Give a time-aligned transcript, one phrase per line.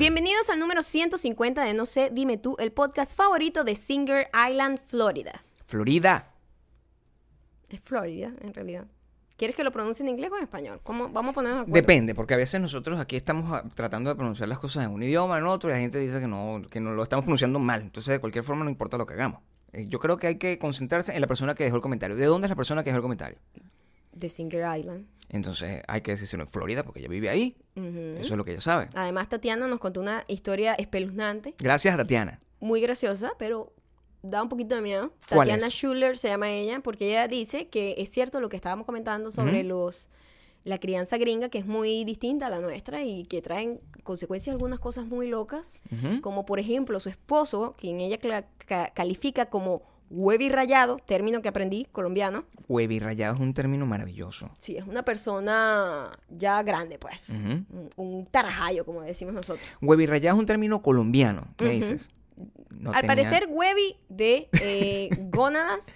[0.00, 4.80] Bienvenidos al número 150 de No sé, dime tú, el podcast favorito de Singer Island,
[4.86, 5.44] Florida.
[5.66, 6.32] Florida.
[7.68, 8.86] Es Florida, en realidad.
[9.36, 10.80] ¿Quieres que lo pronuncie en inglés o en español?
[10.84, 11.10] ¿Cómo?
[11.10, 11.64] Vamos a acuerdo.
[11.66, 15.02] Depende, porque a veces nosotros aquí estamos ah, tratando de pronunciar las cosas en un
[15.02, 17.82] idioma, en otro, y la gente dice que no, que no lo estamos pronunciando mal.
[17.82, 19.42] Entonces, de cualquier forma, no importa lo que hagamos.
[19.74, 22.16] Eh, Yo creo que hay que concentrarse en la persona que dejó el comentario.
[22.16, 23.38] ¿De dónde es la persona que dejó el comentario?
[24.12, 25.06] De Singer Island.
[25.28, 27.56] Entonces, hay que decírselo en Florida, porque ella vive ahí.
[27.76, 28.88] Eso es lo que ella sabe.
[28.94, 32.40] Además, Tatiana nos contó una historia espeluznante, Gracias, Tatiana.
[32.58, 33.72] muy graciosa, pero
[34.22, 35.12] da un poquito de miedo.
[35.28, 35.74] ¿Cuál Tatiana es?
[35.74, 39.62] Schuller se llama ella, porque ella dice que es cierto lo que estábamos comentando sobre
[39.62, 40.10] los
[40.62, 44.78] la crianza gringa, que es muy distinta a la nuestra y que traen consecuencias algunas
[44.78, 45.78] cosas muy locas,
[46.20, 48.18] como por ejemplo su esposo, quien ella
[48.92, 52.44] califica como huevi rayado, término que aprendí, colombiano.
[52.68, 54.50] Huevirrayado es un término maravilloso.
[54.58, 57.28] Sí, es una persona ya grande, pues.
[57.30, 57.38] Ujú.
[57.70, 59.66] un, un tarajayo, como decimos nosotros.
[59.80, 62.08] Huevirrayado es un término colombiano, me dices.
[62.70, 65.88] No Al tenía- parecer, huevi de eh, gónadas,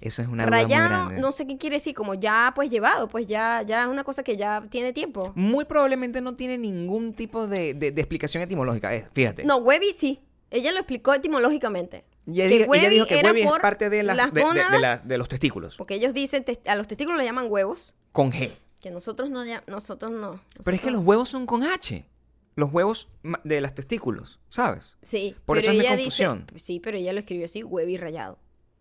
[0.00, 3.26] Eso es una muy rayado, no sé qué quiere decir, como ya pues llevado, pues
[3.26, 5.32] ya, ya es una cosa que ya tiene tiempo.
[5.34, 8.94] Muy probablemente no tiene ningún tipo de, de- de explicación etimológica.
[8.94, 9.44] Eh, fíjate.
[9.44, 10.20] No, huevi sí.
[10.50, 12.04] Ella lo explicó etimológicamente.
[12.26, 14.80] Ella, que ella dijo que huevi es parte de, las, las de, de- de gónadas,
[14.80, 15.76] las- de los testículos.
[15.76, 18.50] Porque ellos dicen, a los testículos le llaman huevos, Con G.
[18.80, 20.40] que nosotros no, nosotros no.
[20.64, 22.04] Pero es que los huevos son con H.
[22.54, 23.08] Los huevos
[23.44, 24.92] de los testículos, ¿sabes?
[25.02, 26.46] Sí, por pero eso es mi confusión.
[26.52, 28.38] Dice, sí, pero ella lo escribió así, huevi rayado.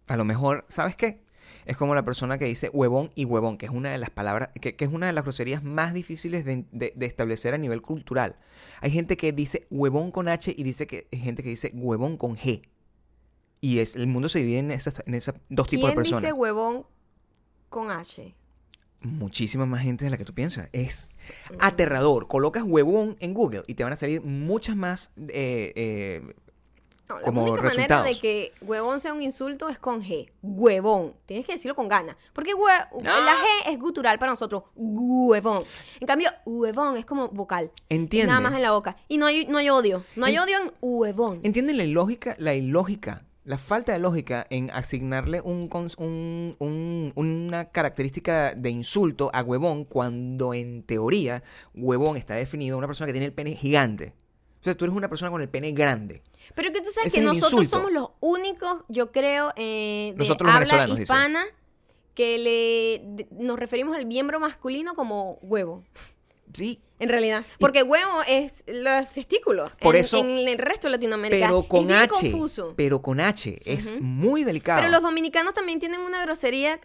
[0.07, 1.23] A lo mejor, ¿sabes qué?
[1.65, 4.49] Es como la persona que dice huevón y huevón, que es una de las palabras,
[4.59, 7.81] que, que es una de las groserías más difíciles de, de- de establecer a nivel
[7.81, 8.35] cultural.
[8.81, 12.17] Hay gente que dice huevón con H y dice que hay gente que dice huevón
[12.17, 12.63] con G.
[13.61, 16.21] Y es, el mundo se divide en esas, en esas dos tipos de ¿Quién personas.
[16.23, 16.85] dice huevón
[17.69, 18.35] con H?
[19.01, 20.67] Muchísima más gente de la que tú piensas.
[20.73, 21.07] Es
[21.59, 22.27] aterrador.
[22.27, 26.33] Colocas huevón en Google y te van a salir muchas más eh, eh,
[27.09, 30.31] No, la como única manera de que huevón sea un insulto es con G.
[30.41, 31.13] Huevón.
[31.25, 32.15] Tienes que decirlo con ganas.
[32.33, 33.01] Porque hue- No.
[33.01, 34.63] la G es gutural para nosotros.
[34.75, 35.63] Huevón.
[35.99, 37.71] En cambio, huevón es como vocal.
[37.89, 38.27] Entiende.
[38.27, 38.97] Nada más en la boca.
[39.07, 40.03] Y no hay, no hay odio.
[40.15, 41.39] No hay En- odio en huevón.
[41.43, 47.65] ¿Entienden la ilógica, la ilógica, la falta de lógica en asignarle un, un- un- una
[47.71, 51.41] característica de insulto a huevón cuando en teoría
[51.73, 54.13] huevón está definido a una persona que tiene el pene gigante?
[54.59, 56.21] O sea, tú eres una persona con el pene grande.
[56.53, 60.51] Pero que tú sabes Ese que nosotros somos los únicos, yo creo, eh, de Nosotros
[60.53, 61.45] habla hispana
[62.13, 65.83] que le de- nos referimos al miembro masculino como huevo.
[66.53, 67.43] Sí, En realidad.
[67.59, 69.71] Porque huevo es los testículos.
[69.81, 71.47] Por en, eso- En el resto de Latinoamérica.
[71.47, 72.09] pero es con bien H.
[72.09, 72.73] confuso.
[72.77, 73.59] Pero con H.
[73.65, 74.81] Es muy delicado.
[74.81, 76.79] Pero los dominicanos también tienen una grosería,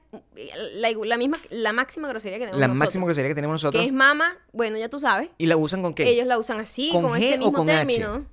[0.76, 2.86] la, la misma, la máxima grosería que tenemos la nosotros.
[2.86, 3.82] máxima grosería que tenemos nosotros.
[3.82, 5.28] Que es mama, bueno, ya tú sabes.
[5.36, 6.08] ¿Y la usan con qué?
[6.08, 7.86] Ellos la usan así, ¿Con con, G ese o mismo con H?
[7.86, 8.26] término.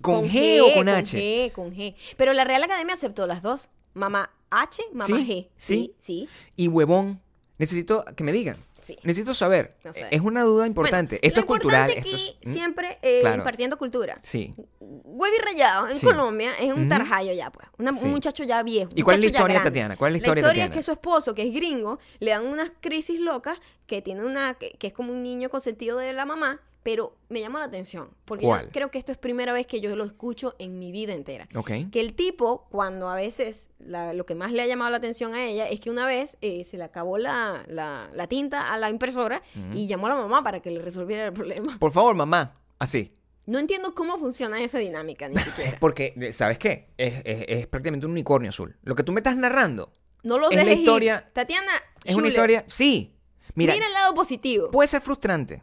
[0.00, 1.10] ¿Con, G, o con H?
[1.12, 1.94] Con G, con G.
[2.16, 3.68] Pero la Real Academia aceptó las dos.
[3.94, 5.48] Mamá H, mamá Sí, G.
[5.56, 6.28] Sí, sí.
[6.56, 7.20] Y huevón.
[7.58, 8.56] Necesito que me digan.
[8.80, 8.98] Sí.
[9.02, 9.76] Necesito saber.
[9.84, 10.06] No sé.
[10.10, 11.16] Es una duda importante.
[11.16, 11.90] Bueno, esto es cultural.
[11.90, 12.52] importante Esto aquí es, ¿Mm?
[12.52, 13.36] siempre eh, Claro.
[13.38, 14.18] impartiendo cultura.
[14.22, 14.52] Sí.
[14.80, 16.06] Huevi rayado en Sí.
[16.06, 17.68] Colombia es un tarjayo ya, pues.
[17.78, 18.04] Una- Sí.
[18.06, 18.90] Un muchacho ya viejo.
[18.94, 19.62] ¿Y cuál es la historia.
[19.62, 19.96] Tatiana?
[19.96, 20.74] ¿Cuál es la historia La historia Tatiana?
[20.74, 24.54] es que su esposo, que es gringo, le dan unas crisis locas que tiene una.
[24.54, 28.10] que, que es como un niño consentido de la mamá, pero me llama la atención.
[28.24, 31.48] Porque creo que esto es primera vez que yo lo escucho en mi vida entera.
[31.54, 31.70] Ok.
[31.92, 35.34] Que el tipo, cuando a veces la- lo que más le ha llamado la atención
[35.34, 38.78] a ella es que una vez eh, se le acabó la, la- la tinta a
[38.78, 39.42] la impresora
[39.74, 41.78] y llamó a la mamá para que le resolviera el problema.
[41.78, 42.54] Por favor, mamá.
[42.78, 43.12] Así.
[43.46, 45.76] No entiendo cómo funciona esa dinámica ni siquiera.
[45.80, 46.88] Porque, eh, ¿sabes qué?
[46.96, 48.76] Es, es- es prácticamente un unicornio azul.
[48.82, 49.92] Lo que tú me estás narrando
[50.22, 50.84] No lo Es la dejes ir.
[50.84, 51.72] historia- Tatiana,
[52.04, 52.64] es una historia.
[52.68, 53.16] Sí.
[53.54, 54.70] Mira, Mira el lado positivo.
[54.70, 55.62] puede ser frustrante.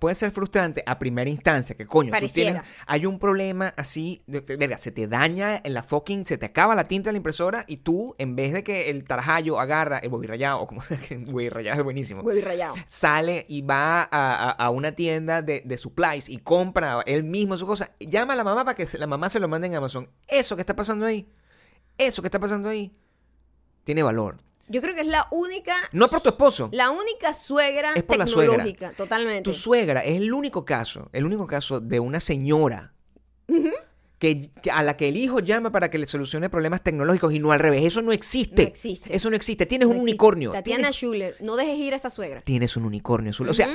[0.00, 2.50] Puede ser frustrante a primera instancia, que coño, tú Pareciera.
[2.62, 6.36] tienes, hay un problema así, de- de- verga, se te daña en la fucking, se
[6.38, 9.60] te acaba la tinta de la impresora y tú, en vez de que el tarajayo
[9.60, 12.74] agarra, el rayado o como sea que el rayado es buenísimo, rayado.
[12.88, 17.56] sale y va a, a- a una tienda de, de supplies y compra él mismo
[17.56, 20.10] su cosa, llama a la mamá para que la mamá se lo mande en Amazon.
[20.26, 21.28] Eso que está pasando ahí,
[21.96, 22.92] eso que está pasando ahí,
[23.84, 24.38] tiene valor.
[24.68, 25.76] Yo creo que es la única.
[25.92, 26.68] No por tu esposo.
[26.72, 28.52] La única suegra Es por la suegra.
[28.52, 29.42] tecnológica, totalmente.
[29.42, 32.94] Tu suegra es el único caso, el único caso de una señora
[34.18, 37.38] que, que- a la que el hijo llama para que le solucione problemas tecnológicos y
[37.40, 37.84] no al revés.
[37.84, 38.62] Eso no existe.
[38.62, 39.14] No existe.
[39.14, 39.66] Eso no existe.
[39.66, 40.10] Tienes No un existe.
[40.12, 40.52] unicornio.
[40.52, 42.40] Tatiana Tienes, Schuller, no dejes ir a esa suegra.
[42.42, 43.48] tienes un unicornio azul.
[43.48, 43.68] O sea,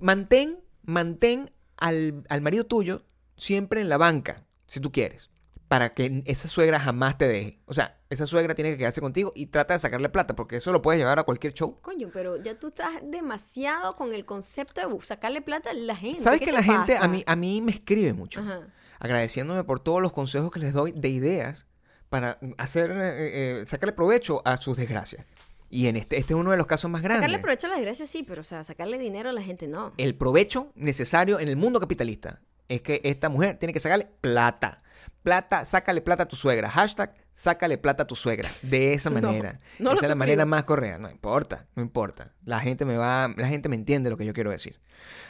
[0.00, 3.04] mantén, mantén al, al marido tuyo
[3.36, 5.30] siempre en la banca, si tú quieres.
[5.68, 7.60] Para que esa suegra jamás te deje.
[7.66, 10.72] O sea, esa suegra tiene que quedarse contigo y trata de sacarle plata, porque eso
[10.72, 11.80] lo puedes llevar a cualquier show.
[11.80, 16.20] Coño, pero ya tú estás demasiado con el concepto de sacarle plata a la gente.
[16.20, 18.40] ¿Sabes ¿Qué que la gente a mí, a mí me escribe mucho?
[18.40, 18.60] Ajá.
[18.98, 21.66] agradeciéndome por todos los consejos que les doy de ideas
[22.08, 25.26] para hacer eh, eh, sacarle provecho a sus desgracias.
[25.68, 27.22] Y en este, este es uno de los casos más grandes.
[27.22, 29.92] Sacarle provecho a la desgracia sí, pero o sea, sacarle dinero a la gente no.
[29.96, 34.83] El provecho necesario en el mundo capitalista es que esta mujer tiene que sacarle plata.
[35.24, 36.68] Plata, sácale plata a tu suegra.
[36.68, 38.48] Hashtag, sácale plata a tu suegra.
[38.60, 39.58] De esa No, manera.
[39.78, 40.98] no lo esa es la manera más correcta.
[40.98, 42.32] No importa, no importa.
[42.44, 44.78] La gente me va, la gente me entiende lo que yo quiero decir.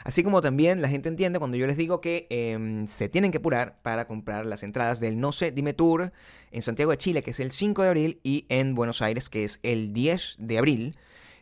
[0.03, 3.39] Así como también la gente entiende cuando yo les digo que em, se tienen que
[3.39, 6.11] apurar para comprar las entradas del No sé, dime tour
[6.51, 9.45] en Santiago de Chile, que es el 5 de abril, y en Buenos Aires, que
[9.45, 10.97] es el 10 de abril.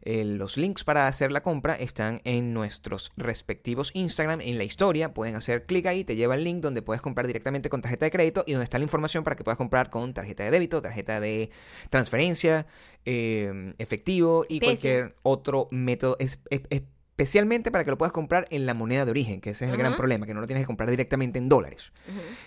[0.05, 4.41] Eh, los links para hacer la compra están en nuestros respectivos Instagram.
[4.41, 7.69] En la historia pueden hacer clic ahí, te lleva el link donde puedes comprar directamente
[7.71, 10.43] con tarjeta de crédito y donde está la información para que puedas comprar con tarjeta
[10.45, 11.51] de débito, tarjeta de
[11.91, 12.67] transferencia,
[13.05, 14.73] eh, efectivo y Pesos.
[14.81, 16.17] cualquier otro método.
[16.19, 19.67] Es, es- especialmente para que lo puedas comprar en la moneda de origen, que ese
[19.67, 21.93] es el gran problema, que no lo tienes que comprar directamente en dólares.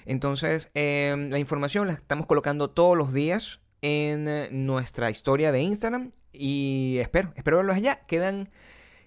[0.06, 5.62] Entonces, eh, la información la estamos colocando todos los días en eh, nuestra historia de
[5.62, 8.02] Instagram y espero, espero verlos allá.
[8.08, 8.50] Quedan,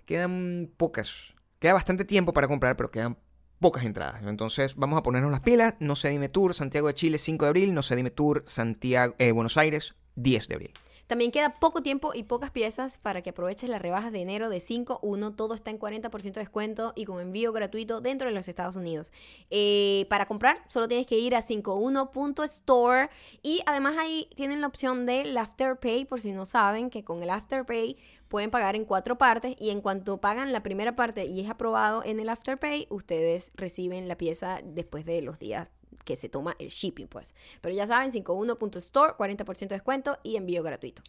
[0.04, 3.18] quedan pocas, queda bastante tiempo para comprar, pero quedan
[3.60, 4.22] pocas entradas.
[4.24, 5.74] Entonces, vamos a ponernos las pilas.
[5.80, 7.74] No se dime tour, Santiago de Chile, 5 de abril.
[7.74, 10.72] No se dime tour, Santiago, eh, Buenos Aires, 10 de abril.
[11.08, 14.58] También queda poco tiempo y pocas piezas para que aproveches las rebajas de enero de
[14.58, 15.34] 5.1.
[15.34, 19.10] Todo está en 40% de descuento y con envío gratuito dentro de los Estados Unidos.
[19.48, 23.08] Eh, para comprar, solo tienes que ir a 51.store
[23.42, 27.30] y además ahí tienen la opción del Afterpay, por si no saben que con el
[27.30, 27.96] Afterpay
[28.28, 32.04] pueden pagar en cuatro partes y en cuanto pagan la primera parte y es aprobado
[32.04, 35.68] en el Afterpay, ustedes reciben la pieza después de los días
[36.08, 37.34] que se toma el shipping, pues.
[37.60, 41.02] Pero ya saben, 51.store, 40% de descuento y envío gratuito.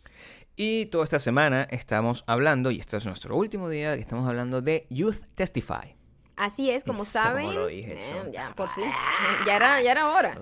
[0.57, 4.61] Y toda esta semana estamos hablando, y este es nuestro último día, que estamos hablando
[4.61, 5.95] de Youth Testify.
[6.35, 7.45] Así es, como Eso, saben.
[7.45, 8.91] como lo dije, eh, ya, por fin.
[9.45, 10.37] Ya era, ya era hora.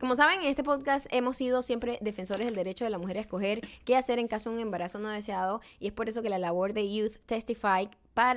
[0.00, 3.20] Como saben, en este podcast hemos sido siempre defensores del derecho de la mujer a
[3.20, 6.30] escoger qué hacer en caso de un embarazo no deseado y es por eso que
[6.30, 7.88] la labor de Youth Testify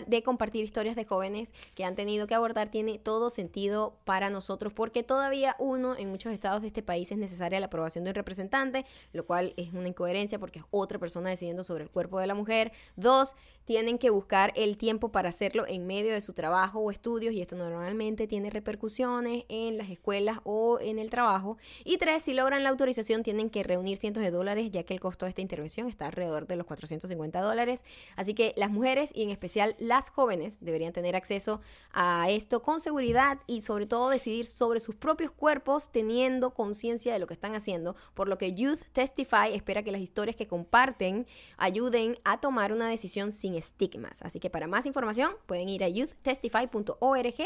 [0.08, 4.74] de compartir historias de jóvenes que han tenido que abortar tiene todo sentido para nosotros
[4.74, 8.16] porque todavía uno en muchos estados de este país es necesaria la aprobación de un
[8.16, 12.28] representante, lo cual es una incoherencia porque es otra persona decidiendo sobre el cuerpo de
[12.28, 12.72] la mujer.
[12.96, 13.36] Dos,
[13.66, 17.42] tienen que buscar el tiempo para hacerlo en medio de su trabajo o estudios y
[17.42, 21.58] esto normalmente tiene repercusiones en las escuelas o en el trabajo.
[21.84, 25.02] Y tres, si logran la autorización tienen que reunir cientos de dólares ya que el
[25.02, 27.84] costo de esta intervención está alrededor de los 450 dólares.
[28.16, 31.62] Así que las mujeres y en especial las jóvenes deberían tener acceso
[31.92, 37.20] a esto con seguridad y sobre todo decidir sobre sus propios cuerpos teniendo conciencia de
[37.20, 41.28] lo que están haciendo, por lo que Youth Testify espera que las historias que comparten
[41.58, 44.22] ayuden a tomar una decisión sin estigmas.
[44.22, 46.98] Así que para más información pueden ir a youthtestify.org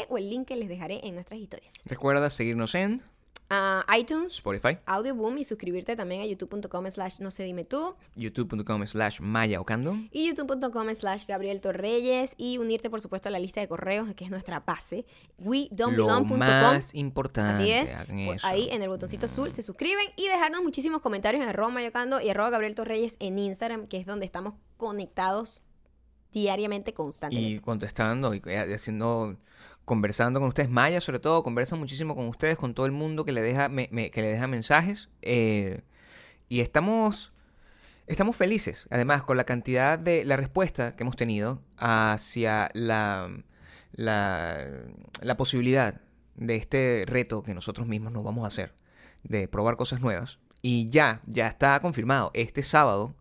[0.08, 1.74] o el link que les dejaré en nuestras historias.
[1.84, 3.02] Recuerda seguirnos en
[3.54, 8.86] Ah, iTunes, Spotify, Audioboom y suscribirte también a youtube.com slash no se dime tú youtube.com
[8.86, 9.94] slash Maya Ocando.
[10.10, 14.24] y youtube.com slash Gabriel Torreyes y unirte por supuesto a la lista de correos que
[14.24, 15.04] es nuestra base
[15.36, 17.62] Lo wedon'tbelong.com más importante.
[17.62, 18.46] Así es, eso.
[18.46, 22.30] ahí en el botoncito azul se suscriben y dejarnos muchísimos comentarios en arroba mayocando y
[22.30, 25.62] arroba Gabriel Torreyes en Instagram, que es donde estamos conectados
[26.32, 27.56] diariamente, constantemente.
[27.56, 29.36] Y contestando y y haciendo,
[29.92, 30.70] conversando con ustedes.
[30.70, 33.90] Maya, sobre todo, conversa muchísimo con ustedes, con todo el mundo que le deja, me-
[33.92, 35.10] me- que le deja mensajes.
[35.20, 35.82] eh,
[36.48, 37.30] y estamos,
[38.06, 43.30] estamos felices, además, con la cantidad de la respuesta que hemos tenido hacia la,
[43.92, 44.66] la,
[45.20, 46.00] la posibilidad
[46.36, 48.72] de este reto que nosotros mismos nos vamos a hacer,
[49.24, 50.38] de probar cosas nuevas.
[50.62, 52.30] Y ya, ya está confirmado.
[52.32, 53.14] Este sábado,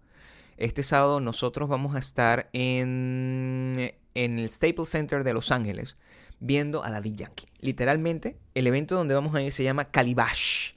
[0.56, 5.98] este sábado nosotros vamos a estar en, en el Staples Center de Los Ángeles
[6.42, 7.48] viendo a Daddy Yankee.
[7.62, 10.74] Literalmente, el evento donde vamos a ir se llama Calibash.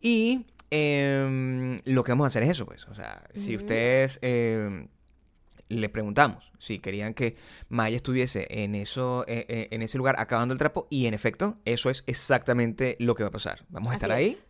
[0.00, 2.86] Y em, lo que vamos a hacer es eso, pues.
[2.86, 3.64] O sea, si Ujú.
[3.64, 4.86] ustedes em,
[5.68, 7.36] le preguntamos si querían que
[7.68, 11.56] Maya estuviese en eso, eh, eh, en ese lugar acabando el trapo, y en efecto,
[11.64, 13.64] eso es exactamente lo que va a pasar.
[13.68, 14.45] Vamos a Así estar es.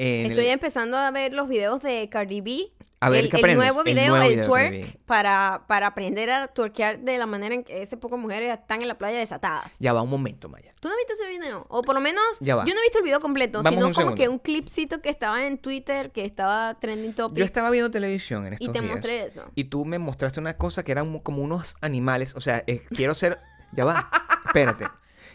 [0.00, 2.72] El- Estoy empezando a ver los videos de Cardi B.
[3.02, 5.64] A ver el, qué el nuevo el video, nuevo el video de Cardi twerk, para,
[5.66, 8.98] para aprender a twerkear de la manera en que ese pocas mujeres están en la
[8.98, 9.76] playa desatadas.
[9.78, 10.74] Ya va un momento, Maya.
[10.80, 11.64] ¿Tú no has visto ese video?
[11.70, 12.66] O por lo menos, Ya va.
[12.66, 14.14] yo no he visto el video completo, Vamos sino como segundo.
[14.16, 17.38] que un clipcito que estaba en Twitter, que estaba trending topic.
[17.38, 18.92] Yo estaba viendo televisión en estos y te días.
[18.92, 19.44] mostré eso.
[19.54, 22.34] Y tú me mostraste una cosa que eran como unos animales.
[22.36, 23.38] O sea, eh, quiero ser.
[23.72, 24.10] Ya va.
[24.44, 24.88] Espérate.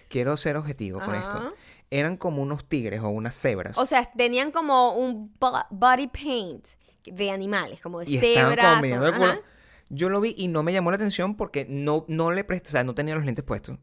[0.07, 1.53] quiero ser objetivo con esto,
[1.92, 3.77] eran como unos tigres o unas cebras.
[3.77, 6.68] O sea, tenían como un bo- body paint
[7.06, 8.82] de animales, como de y estaban cebras.
[8.82, 9.42] como el como- culo.
[9.89, 12.72] Yo lo vi y no me llamó la atención porque no, no le presté, o
[12.72, 13.77] sea, no tenía los lentes puestos.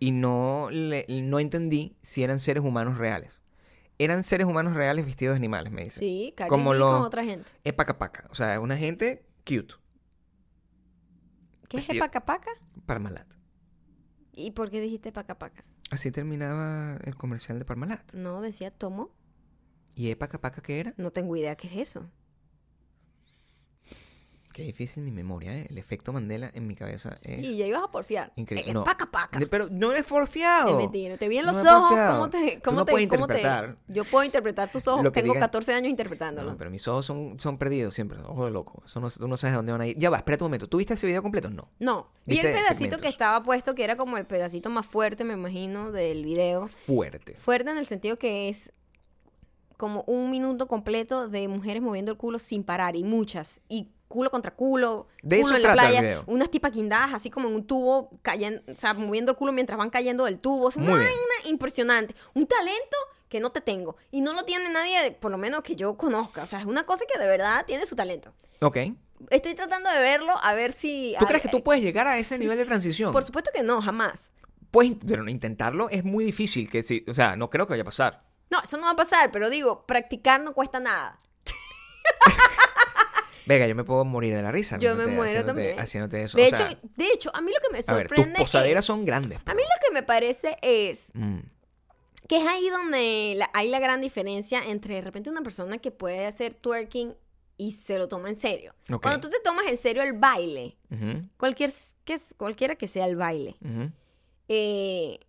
[0.00, 3.38] y no, le- no entendí si eran seres humanos reales.
[3.98, 6.00] Eran seres humanos reales vestidos de animales, me dice.
[6.00, 7.48] Sí, Cardi Como B lo- con otra gente.
[7.62, 8.26] Es paca paca.
[8.30, 9.74] O sea, una gente cute.
[11.68, 12.50] ¿Qué es vestido- el paca paca?
[12.86, 13.26] Parmalat.
[14.32, 15.64] ¿Y por qué dijiste paca paca?
[15.90, 18.12] Así terminaba el comercial de Parmalat.
[18.14, 19.10] No, decía tomo.
[19.94, 20.94] ¿Y es paca paca qué era?
[20.96, 22.10] No tengo idea qué es eso.
[24.54, 25.66] Qué difícil mi memoria, ¿eh?
[25.68, 28.32] El efecto Mandela en mi cabeza es Y ya ibas a porfiar.
[28.36, 28.68] increíble.
[28.70, 28.84] Es No.
[28.84, 29.40] paca paca.
[29.50, 30.70] Pero no eres forfiado.
[30.70, 31.16] Es mentira.
[31.16, 31.88] Te vi en No los he ojos.
[31.88, 32.14] porfiado.
[32.18, 35.02] ¿Cómo te, Tú cómo no te, puedes cómo te- interpretar Yo puedo interpretar tus ojos.
[35.12, 35.40] Tengo digan.
[35.40, 36.52] 14 años interpretándolo.
[36.52, 38.20] No, pero mis ojos son, son perdidos siempre.
[38.20, 38.80] Ojo de loco.
[38.86, 39.98] Eso no, tú no sabes a dónde van a ir.
[39.98, 40.68] Ya va, espérate un momento.
[40.68, 41.50] ¿Tú viste ese video completo?
[41.50, 41.68] No.
[41.80, 43.02] No, vi el ¿Viste pedacito segmentos?
[43.02, 46.68] que estaba puesto, que era como el pedacito más fuerte, me imagino, del video.
[46.68, 47.34] Fuerte.
[47.38, 48.70] Fuerte en el sentido que es
[49.76, 53.60] como un minuto completo de mujeres moviendo el culo sin parar, y muchas.
[53.68, 56.24] Y culo contra culo, De culo eso en la trata el playa, video.
[56.28, 59.76] unas tipas guindadas así como en un tubo, cayendo, o sea, moviendo el culo mientras
[59.78, 60.68] van cayendo del tubo.
[60.68, 61.10] Es una Muy bien.
[61.10, 62.14] vaina impresionante.
[62.34, 62.96] Un talento
[63.28, 63.96] que no te tengo.
[64.12, 66.44] Y no lo tiene nadie, por lo menos que yo conozca.
[66.44, 68.32] O sea, es una cosa que de verdad tiene su talento.
[68.60, 68.76] Ok.
[69.30, 71.14] Estoy tratando de verlo a ver si...
[71.18, 73.12] ¿Tú a- crees que tú puedes llegar a ese nivel de transición?
[73.12, 74.30] Por supuesto que no, jamás.
[74.70, 76.70] Pues, pero intentarlo es muy difícil.
[76.70, 78.24] Que sí, o sea, no creo que vaya a pasar.
[78.50, 81.16] No, eso no va a pasar, pero digo, practicar no cuesta nada.
[83.46, 84.78] Venga, yo me puedo morir de la risa.
[84.78, 85.80] Yo me muero haciéndote- también.
[85.80, 86.38] Haciéndote eso.
[86.38, 86.64] De O hecho,
[86.96, 89.38] de hecho, a mí lo que me a ver, tus sorprende posaderas es- son grandes.
[89.44, 91.38] a mí lo que me parece es Mm,
[92.28, 95.90] que es ahí donde la- hay la gran diferencia entre de repente una persona que
[95.90, 97.14] puede hacer twerking
[97.58, 98.74] y se lo toma en serio.
[99.00, 100.76] Cuando tú te tomas en serio el baile,
[101.36, 101.70] cualquier,
[102.04, 103.56] que, cualquiera que sea el baile,
[104.48, 105.20] eh,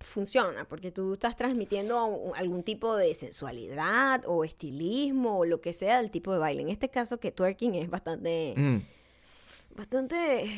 [0.00, 6.00] funciona porque tú estás transmitiendo algún tipo de sensualidad o estilismo o lo que sea
[6.00, 6.62] del tipo de baile.
[6.62, 8.54] En este caso que twerking es bastante...
[8.56, 8.78] Mm,
[9.76, 10.50] bastante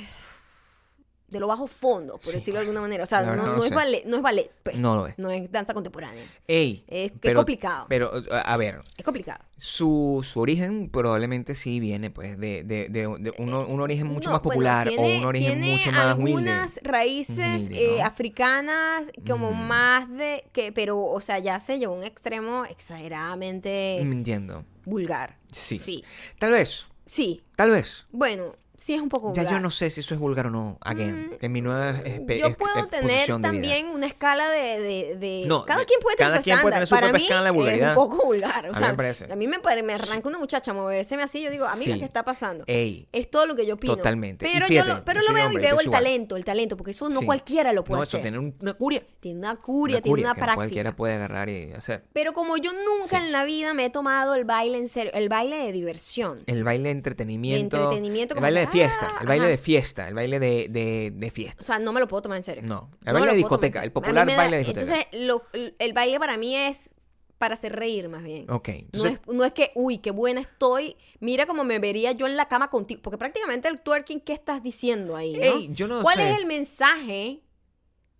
[1.30, 2.38] de lo bajo fondo, por Sí.
[2.38, 3.04] decirlo de alguna manera.
[3.04, 3.74] O sea, no, verdad no no es sé.
[3.74, 4.76] ballet, no es ballet, pues.
[4.76, 5.18] No lo es.
[5.18, 6.24] No es danza contemporánea.
[6.46, 6.84] Ey.
[6.88, 7.86] Es- complicado.
[7.88, 9.44] Pero, a ver, Es complicado.
[9.56, 14.28] su, su origen probablemente sí viene, pues, de, de, de, de un, un origen mucho
[14.30, 16.32] No, más bueno, popular tiene- o un origen tiene mucho más humilde.
[16.50, 19.54] algunas raíces Humilde, eh, africanas como Ujú.
[19.56, 24.64] más de que pero o sea ya se llevó a un extremo exageradamente Mm, Entiendo.
[24.84, 25.78] vulgar Sí.
[25.78, 26.04] sí
[26.38, 28.06] Tal vez, sí tal vez.
[28.10, 30.50] bueno sí es un poco Ya vulgar yo no sé si eso es vulgar o
[30.50, 35.44] no, again, Mm, en mi nueva yo puedo tener también una escala de, de, de-
[35.46, 36.78] No, cada quien puede tener cada su quien puede estándar.
[36.78, 37.88] tener su Para propia mí escala de es vulgaridad.
[37.90, 38.64] un poco vulgar.
[38.66, 39.32] O A mí sea, me parece.
[39.32, 41.42] A mí me, pare- me arranca una muchacha moverseme así.
[41.42, 41.98] Yo digo, a mí Sí.
[41.98, 42.64] ¿qué está pasando?
[42.66, 43.96] Ey, Es todo lo que yo opino.
[43.96, 44.46] Totalmente.
[44.50, 46.76] Pero, fíjate, yo lo, pero yo lo veo hombre, y veo el talento, el talento,
[46.76, 47.26] porque eso no sí.
[47.26, 48.22] cualquiera lo puede No, eso hacer.
[48.22, 49.02] tiene un- una curia.
[49.20, 50.54] Tiene una curia, Una tiene una práctica.
[50.54, 52.04] cualquiera puede agarrar y hacer.
[52.12, 55.28] Pero como yo nunca en la vida me he tomado el baile en serio, el
[55.28, 56.42] baile de diversión.
[56.46, 57.76] El baile de entretenimiento.
[57.76, 59.16] Entretenimiento, como fiesta.
[59.20, 59.50] El baile ajá.
[59.50, 60.08] de fiesta.
[60.08, 61.60] El baile de, de, de fiesta.
[61.60, 62.62] O sea, no me lo puedo tomar en serio.
[62.64, 62.90] No.
[63.04, 63.82] El No baile de discoteca.
[63.82, 64.94] El popular da- baile de discoteca.
[65.10, 65.42] Entonces, lo-
[65.78, 66.90] el baile para mí es
[67.38, 68.50] para hacer reír más bien.
[68.50, 68.68] ok.
[68.92, 70.96] No es, no es que, uy, qué buena estoy.
[71.20, 73.00] Mira cómo me vería yo en la cama contigo.
[73.02, 75.32] Porque prácticamente el twerking, ¿qué estás diciendo ahí?
[75.32, 75.42] no?
[75.42, 76.30] Ey, yo no ¿Cuál sé.
[76.32, 77.40] es el mensaje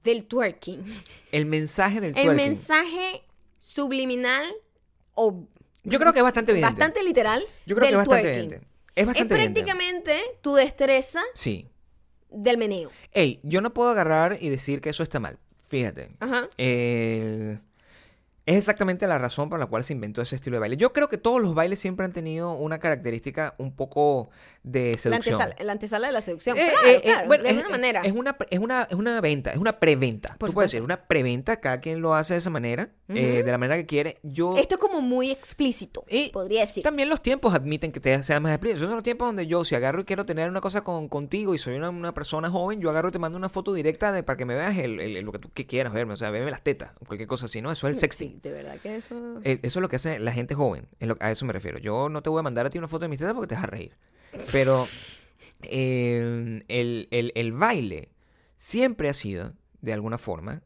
[0.05, 0.83] del twerking?
[1.33, 2.37] el mensaje del El twerking.
[2.47, 3.23] mensaje
[3.59, 4.45] subliminal
[5.15, 5.45] o
[5.85, 6.73] Yo creo que es bastante evidente.
[6.81, 8.45] bastante literal Yo creo que del es bastante twerking.
[8.53, 8.70] evidente.
[8.95, 9.63] Es Es bastante evidente.
[9.63, 11.67] prácticamente tu destreza Sí.
[12.31, 12.91] del meneo.
[13.13, 15.39] Ey, yo no puedo agarrar y decir que eso está mal.
[15.69, 16.17] Fíjate.
[16.21, 16.49] Ajá.
[16.57, 17.61] El-
[18.51, 20.77] Es exactamente la razón por la cual se inventó ese estilo de baile.
[20.77, 24.31] Yo creo que todos los bailes siempre han tenido una característica un poco
[24.63, 25.15] de La seducción.
[25.41, 26.57] antesala, la antesala de la seducción.
[26.59, 28.03] Eh, claro, eh, eh, claro, bueno, de es, alguna manera.
[28.03, 30.37] Es una, es, una, es una venta, es una preventa.
[30.39, 33.51] Por Tú puedes decir, una preventa, cada quien lo hace de esa manera, eh, de
[33.51, 34.19] la manera que quiere.
[34.23, 36.83] Yo Esto es como muy explícito, Y podría decir.
[36.83, 38.79] también los tiempos admiten que te sea más explícito.
[38.79, 41.55] Esos son los tiempos donde yo, si agarro y quiero tener una cosa con, contigo
[41.55, 44.23] y soy una, una persona joven, yo agarro y te mando una foto directa de,
[44.25, 46.15] para que me veas el, el- el- lo que tú que quieras verme.
[46.15, 47.71] O sea, veme las tetas, o cualquier cosa así, ¿no?
[47.71, 48.40] Eso es el sexting.
[48.43, 49.41] De verdad que eso...
[49.45, 50.87] Eh, Eso es lo que hace la gente joven.
[50.99, 51.79] es lo- a eso me refiero.
[51.79, 53.55] Yo no te voy a mandar a ti una foto de mis tetas porque te
[53.55, 53.97] vas a reír.
[54.53, 54.87] Pero
[55.63, 58.09] eh, el, el- el baile
[58.57, 60.63] siempre ha sido, de alguna forma,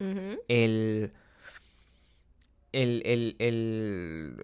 [0.47, 1.11] el,
[2.71, 4.41] el, el,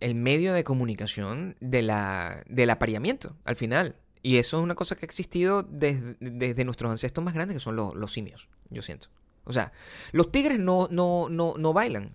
[0.00, 3.96] el medio de comunicación de la, del apareamiento, al final.
[4.22, 7.60] Y eso es una cosa que ha existido desde, desde nuestros ancestros más grandes, que
[7.60, 9.08] son los, los simios, yo siento.
[9.44, 9.72] O sea,
[10.12, 12.12] los tigres no, no, no, no bailan.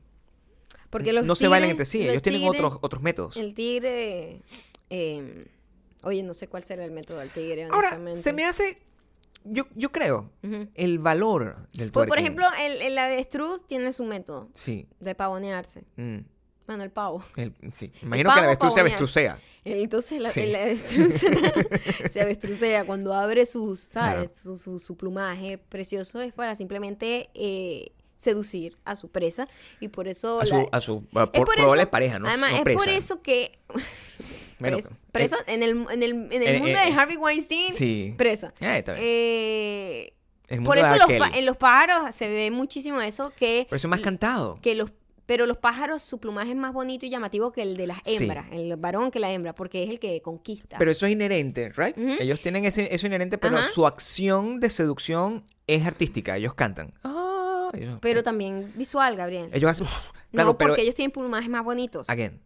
[0.89, 3.37] Porque los no se bailan entre sí, los ellos tienen tigres- otros, otros métodos.
[3.37, 4.39] El tigre...
[4.89, 5.47] eh,
[6.03, 8.79] oye, no sé cuál será el método del tigre, Ahora, se me hace
[9.43, 10.31] yo, yo creo
[10.73, 12.09] el valor del Pues, twerking.
[12.09, 14.87] por ejemplo, el, el avestruz tiene su método Sí.
[14.99, 15.83] de pavonearse.
[15.97, 16.17] mm,
[16.65, 17.23] Bueno, el pavo.
[17.35, 17.91] el- sí.
[18.01, 19.39] Imagino que pavo la avestruz se avestrucea.
[19.63, 20.41] Entonces la- Sí.
[20.41, 21.13] el avestruz
[22.11, 24.31] se avestrucea cuando abre sus, ¿sabes?
[24.31, 24.31] Claro.
[24.35, 29.47] Su, su- su plumaje precioso es para simplemente eh, seducir a su presa
[29.79, 30.39] y por eso...
[30.41, 32.27] A la- su, a su a por, por probable eso- pareja, ¿no?
[32.27, 32.79] Además, no es presa.
[32.79, 33.57] por eso que...
[34.57, 37.17] Bueno, pres- eh, presa en el, en el, en el eh, mundo eh, de Harvey
[37.17, 38.13] Weinstein, Sí.
[38.17, 38.53] presa.
[38.61, 39.03] Eh, está bien.
[39.05, 40.13] Eh,
[40.63, 43.65] por eso los en los pájaros se ve muchísimo eso que...
[43.67, 44.59] Por eso es más cantado.
[44.61, 44.91] que los
[45.25, 48.17] pero los pájaros su plumaje es más bonito y llamativo que el de las Sí.
[48.17, 50.77] hembras, el varón que la hembra, porque es el que conquista.
[50.77, 51.97] Pero eso es inherente, ¿right?
[52.19, 53.67] Ellos tienen ese, eso inherente, pero Ajá.
[53.67, 56.37] su acción de seducción es artística.
[56.37, 56.93] Ellos cantan.
[57.03, 57.24] Ah,
[57.75, 59.49] ellos, Pero eh, también visual, Gabriel.
[59.53, 59.87] ellos hacen.
[60.31, 60.71] Claro, no, pero.
[60.71, 62.09] porque ellos tienen plumajes más bonitos.
[62.09, 62.41] Again,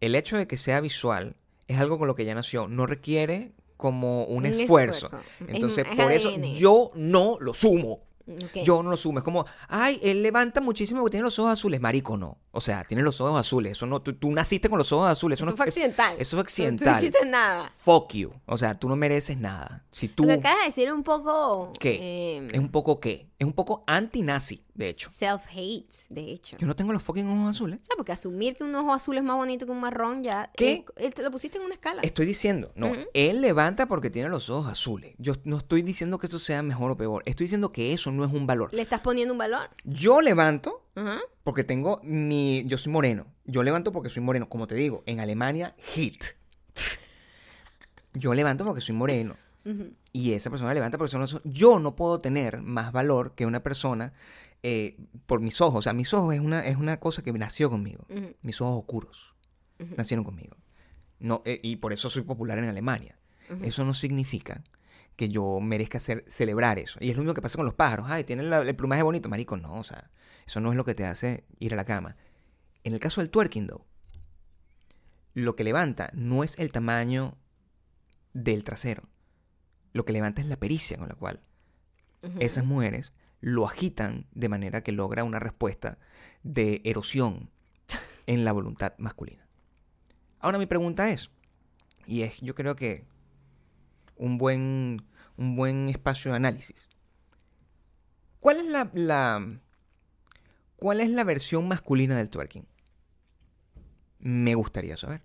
[0.00, 1.36] el hecho de que sea visual
[1.68, 2.66] es algo con lo que ya nació.
[2.68, 5.06] No requiere como un, Un esfuerzo.
[5.06, 5.28] esfuerzo.
[5.46, 8.02] Es- Entonces, es por eso yo no lo sumo.
[8.28, 8.64] Ok.
[8.64, 9.18] Yo no lo sumo.
[9.20, 11.80] Es como, ay, él levanta muchísimo porque tiene los ojos azules.
[11.80, 12.38] Marico, no.
[12.50, 13.70] O sea, tiene los ojos azules.
[13.72, 15.36] Eso no, tú, tú naciste con los ojos azules.
[15.38, 16.16] Eso, Eso no, fue accidental.
[16.18, 16.92] Eso fue Tú- Tú accidental.
[16.92, 17.70] no hiciste nada.
[17.76, 18.32] Fuck you.
[18.46, 19.84] O sea, tú no mereces nada.
[19.92, 20.24] Si tú...
[20.24, 21.70] Lo que acabas de decir es un poco...
[21.78, 21.98] ¿Qué?
[22.02, 23.28] eh, Es un poco qué?
[23.38, 25.10] Es un poco anti-nazi, de hecho.
[25.10, 26.56] Self-hate, de hecho.
[26.56, 27.80] Yo no tengo los fucking ojos azules.
[27.82, 27.96] ¿Sabes?
[27.96, 30.50] Porque asumir que un ojo azul es más bonito que un marrón ya...
[30.56, 30.86] ¿Qué?
[30.96, 32.00] él te lo pusiste en una escala.
[32.00, 35.14] Estoy diciendo, no, él levanta porque tiene los ojos azules.
[35.18, 37.22] Yo no estoy diciendo que eso sea mejor o peor.
[37.26, 38.72] Estoy diciendo que eso no es un valor.
[38.72, 39.68] Le estás poniendo un valor.
[39.84, 40.86] Yo levanto
[41.44, 42.64] porque tengo mi...
[42.64, 43.26] Yo soy moreno.
[43.44, 44.48] Yo levanto porque soy moreno.
[44.48, 46.24] Como te digo, en Alemania, hit.
[48.14, 49.36] Yo levanto porque soy moreno.
[50.12, 51.42] Y esa persona levanta porque son los ojos.
[51.52, 54.12] Yo no puedo tener más valor que una persona
[54.62, 54.96] eh,
[55.26, 55.80] por mis ojos.
[55.80, 58.06] O sea, mis ojos es una, es una cosa que nació conmigo.
[58.42, 59.34] Mis ojos oscuros
[59.96, 60.56] nacieron conmigo.
[61.18, 63.18] No, eh, y por eso soy popular en Alemania.
[63.62, 64.62] Eso no significa
[65.16, 66.98] que yo merezca hacer, celebrar eso.
[67.00, 68.06] Y es lo mismo que pasa con los pájaros.
[68.08, 69.28] Ay, tienen la- el plumaje bonito.
[69.28, 69.74] Marico, no.
[69.74, 70.10] O sea,
[70.46, 72.16] eso no es lo que te hace ir a la cama.
[72.84, 73.84] En el caso del twerking, though,
[75.34, 77.36] lo que levanta no es el tamaño
[78.32, 79.08] del trasero.
[79.96, 81.40] Lo que levanta es la pericia con la cual
[82.38, 85.98] esas mujeres lo agitan de manera que logra una respuesta
[86.42, 87.48] de erosión
[88.26, 89.46] en la voluntad masculina.
[90.40, 91.30] Ahora mi pregunta es,
[92.04, 93.04] y es yo creo que
[94.16, 95.06] un buen,
[95.38, 96.88] un buen espacio de análisis.
[98.40, 99.60] ¿Cuál es la, la-
[100.76, 102.66] cuál es la versión masculina del twerking?
[104.18, 105.22] Me gustaría saber.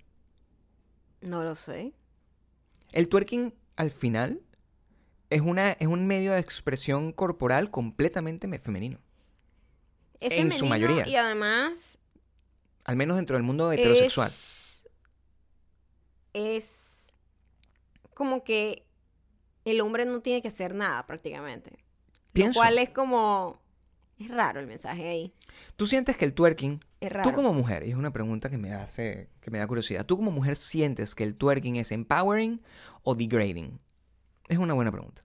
[1.21, 1.93] No lo sé.
[2.93, 4.41] El twerking al final
[5.31, 8.99] es, una, es un medio de expresión corporal completamente me- femenino.
[10.19, 11.07] Es En su mayoría.
[11.07, 11.97] Y además
[12.85, 14.29] Al menos dentro del mundo heterosexual.
[14.29, 14.83] Es,
[16.33, 16.83] es
[18.13, 18.85] como que
[19.65, 21.83] el hombre no tiene que hacer nada prácticamente.
[22.33, 22.59] Pienso.
[22.59, 23.59] Lo cual es como...
[24.19, 25.33] Es raro el mensaje ahí.
[25.75, 27.27] ¿Tú sientes que el twerking, Es raro.
[27.27, 30.15] tú como mujer, y es una pregunta que me hace, que me da curiosidad, ¿tú
[30.17, 32.61] como mujer sientes que el twerking es empowering
[33.01, 33.79] o degrading?
[34.51, 35.23] Es una buena pregunta,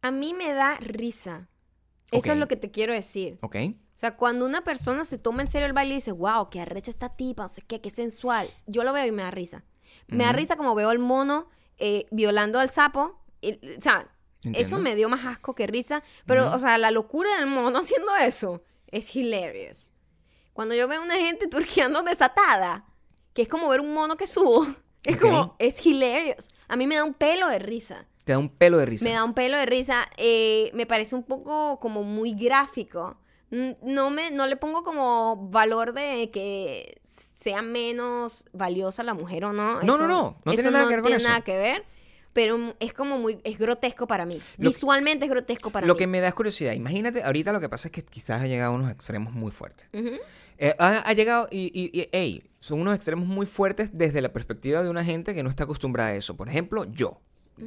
[0.00, 1.48] A mí me da risa.
[2.10, 3.38] Eso es lo que te quiero decir.
[3.42, 3.56] ¿ok?
[3.96, 6.60] O sea, cuando una persona se toma en serio el baile y dice, wow, qué
[6.60, 8.48] arrecha esta tipa, no sé qué, qué sensual.
[8.66, 9.64] Yo lo veo y me da risa.
[10.08, 10.38] Me da Ujú.
[10.38, 13.20] risa como veo al mono eh, violando al sapo.
[13.42, 14.08] y- o sea,
[14.54, 16.02] eso me dio más asco que risa.
[16.26, 19.92] Pero, o sea, la locura del mono haciendo eso es hilarious.
[20.54, 22.86] Cuando yo veo a una gente turqueando desatada,
[23.34, 24.66] que es como ver un mono que subo,
[25.04, 25.22] es Ok.
[25.22, 26.48] como, es hilarious.
[26.68, 28.06] A mí me da un pelo de risa.
[28.24, 29.04] Te da un pelo de risa.
[29.04, 30.08] Me da un pelo de risa.
[30.16, 33.16] eh, me parece un poco como muy gráfico.
[33.82, 37.00] No, me, no le pongo como valor de que
[37.40, 39.82] sea menos valiosa la mujer o no.
[39.82, 41.28] No, no, no, no tiene nada que ver con tiene eso.
[41.28, 41.84] nada que ver.
[42.32, 44.40] Pero es como muy, es grotesco para mí.
[44.56, 45.98] Lo- Visualmente es grotesco para Lo mí.
[45.98, 48.72] que me da es curiosidad, imagínate, ahorita lo que pasa es que quizás ha llegado
[48.72, 49.86] a unos extremos muy fuertes.
[50.56, 54.32] Eh, ha, ha llegado y, y, y, ey, son unos extremos muy fuertes desde la
[54.32, 56.34] perspectiva de una gente que no está acostumbrada a eso.
[56.34, 57.20] Por ejemplo, yo.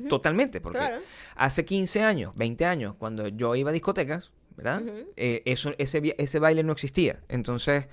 [0.09, 1.01] Totalmente, porque Claro.
[1.35, 4.81] hace 15 años, 20 años, cuando yo iba a discotecas, ¿verdad?
[5.17, 7.21] Eh, eso, ese, ese baile no existía.
[7.27, 7.87] Entonces,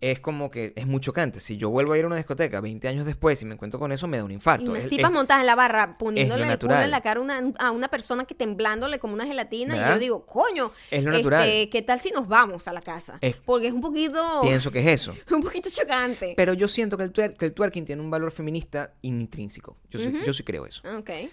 [0.00, 1.40] es como que es muy chocante.
[1.40, 3.90] Si yo vuelvo a ir a una discoteca 20 años después y me encuentro con
[3.90, 4.70] eso, me da un Y infarto.
[4.70, 6.84] unas Es- tipas es- montadas en la barra, poniéndole el culo natural.
[6.84, 9.76] en la cara a una, a una persona que temblándole como una gelatina.
[9.76, 11.68] Y yo digo, coño, Es lo este, natural.
[11.70, 13.18] ¿qué tal si nos vamos a la casa?
[13.20, 15.14] Es- Porque es un poquito, pienso que es eso.
[15.30, 16.34] un poquito chocante.
[16.36, 19.76] Pero yo siento que el, twer- que el twerking tiene un valor feminista intrínseco.
[19.90, 20.82] Yo sí, yo sí creo eso.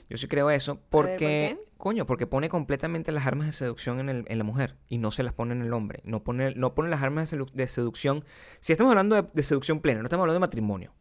[0.09, 1.57] Yo sí creo eso ¿por porque, qué?
[1.77, 5.11] Coño, porque pone completamente las armas de seducción en, el- en la mujer y no
[5.11, 6.01] se las pone en el hombre.
[6.03, 8.23] No pone, no pone las armas de, seducción.
[8.59, 10.93] Si estamos hablando de, de seducción plena, no estamos hablando de matrimonio.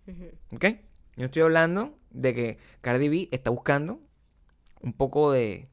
[0.53, 0.65] ¿Ok?
[1.17, 4.01] Yo estoy hablando de que Cardi B está buscando
[4.83, 5.69] un poco de,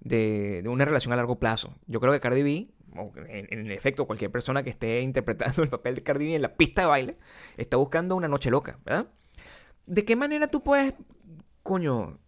[0.00, 1.74] de, de una relación a largo plazo.
[1.86, 5.68] Yo creo que Cardi B, o en, en efecto cualquier persona que esté interpretando el
[5.68, 7.18] papel de Cardi B en la pista de baile,
[7.56, 9.08] está buscando una noche loca, ¿verdad?
[9.86, 10.94] ¿De qué manera tú puedes,
[11.62, 12.18] coño,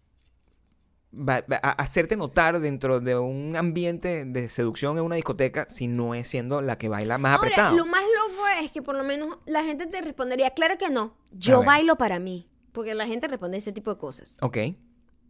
[1.77, 6.61] hacerte notar dentro de un ambiente de seducción en una discoteca si no es siendo
[6.61, 7.75] la que baila más Ahora, apretado?
[7.75, 11.13] lo más loco es que por lo menos la gente te respondería, claro que no,
[11.31, 12.47] yo bailo para mí.
[12.71, 14.37] Porque la gente responde ese tipo de cosas.
[14.39, 14.57] Ok,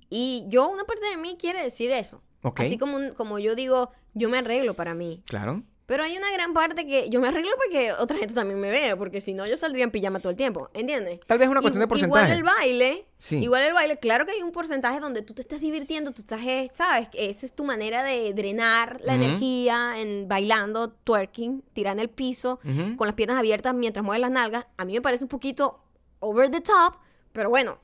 [0.10, 2.22] Y yo, una parte de mí quiere decir eso.
[2.44, 2.60] Ok.
[2.60, 5.24] Así como, como yo digo, yo me arreglo para mí.
[5.26, 5.64] claro.
[5.92, 8.96] Pero hay una gran parte que yo me arreglo porque otra gente también me ve,
[8.96, 11.20] porque si no yo saldría en pijama todo el tiempo, ¿entiendes?
[11.28, 12.34] Tal vez es una cuestión de porcentaje.
[12.34, 13.40] Igual el baile, Sí.
[13.44, 16.42] igual el baile, claro que hay un porcentaje donde tú te estás divirtiendo, tú estás,
[16.46, 21.92] eh, sabes, que esa es tu manera de drenar la energía en bailando, twerking, tirar
[21.96, 22.62] en el piso,
[22.96, 24.68] con las piernas abiertas mientras mueves las nalgas.
[24.78, 25.84] A mí me parece un poquito
[26.22, 26.94] over the top,
[27.34, 27.80] pero bueno,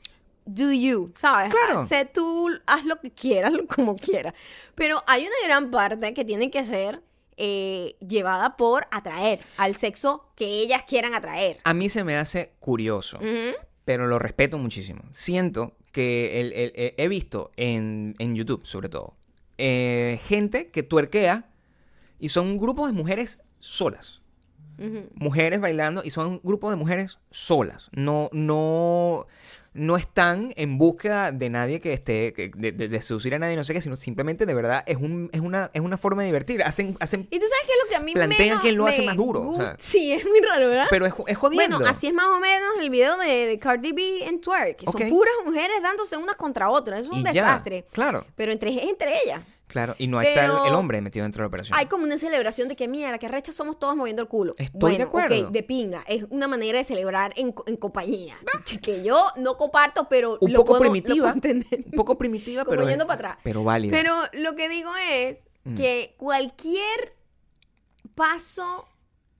[0.45, 1.53] do you, ¿sabes?
[1.53, 1.85] Claro.
[1.85, 4.33] Sé tú, haz lo que quieras, como quieras.
[4.75, 7.01] Pero hay una gran parte que tiene que ser
[7.37, 11.59] eh, llevada por atraer al sexo que ellas quieran atraer.
[11.63, 13.19] A mí se me hace curioso,
[13.85, 15.01] pero lo respeto muchísimo.
[15.11, 19.15] Siento que el- el- el- he visto en, en YouTube, sobre todo,
[19.57, 21.49] eh, gente que tuerquea
[22.19, 24.21] y son grupos de mujeres solas.
[25.15, 27.89] Mujeres bailando y son grupos de mujeres solas.
[27.93, 29.25] No, no,
[29.77, 33.55] no están en búsqueda de nadie que esté, que- de, de- de seducir a nadie,
[33.55, 36.27] no sé qué, sino simplemente de verdad es, un, es, una, es una forma de
[36.27, 36.63] divertir.
[36.63, 39.01] Hacen, hacen, Y tú sabes qué es lo que a mí Plantean quién lo hace
[39.01, 39.65] me más duro, o gusta?
[39.67, 39.75] sea.
[39.79, 40.87] sí, es muy raro, ¿verdad?
[40.89, 41.77] pero es, es jodiendo.
[41.77, 44.77] Bueno, así es más o menos el video de, de Cardi B en Twerk.
[44.77, 46.99] que Son puras mujeres dándose una contra otra.
[46.99, 47.85] Es un Y ya, desastre.
[47.91, 48.25] claro.
[48.35, 49.41] Pero entre, es entre ellas.
[49.67, 51.77] Claro, y no está el, hombre metido dentro de la operación.
[51.77, 54.53] Hay como una celebración de que, mira, que recha somos todos moviendo el culo.
[54.57, 55.47] Estoy de acuerdo.
[55.47, 56.03] ok, de pinga.
[56.07, 58.37] Es una manera de celebrar en, co- en compañía.
[58.81, 61.33] Que yo no comparto, pero un lo poco puedo- lo primitiva.
[61.33, 61.53] puedo.
[61.85, 62.89] Un poco primitiva, Como pero.
[62.89, 63.37] yendo para atrás.
[63.43, 63.95] Pero válida.
[63.97, 65.75] Pero lo que digo es Mm.
[65.75, 67.15] que cualquier
[68.15, 68.87] paso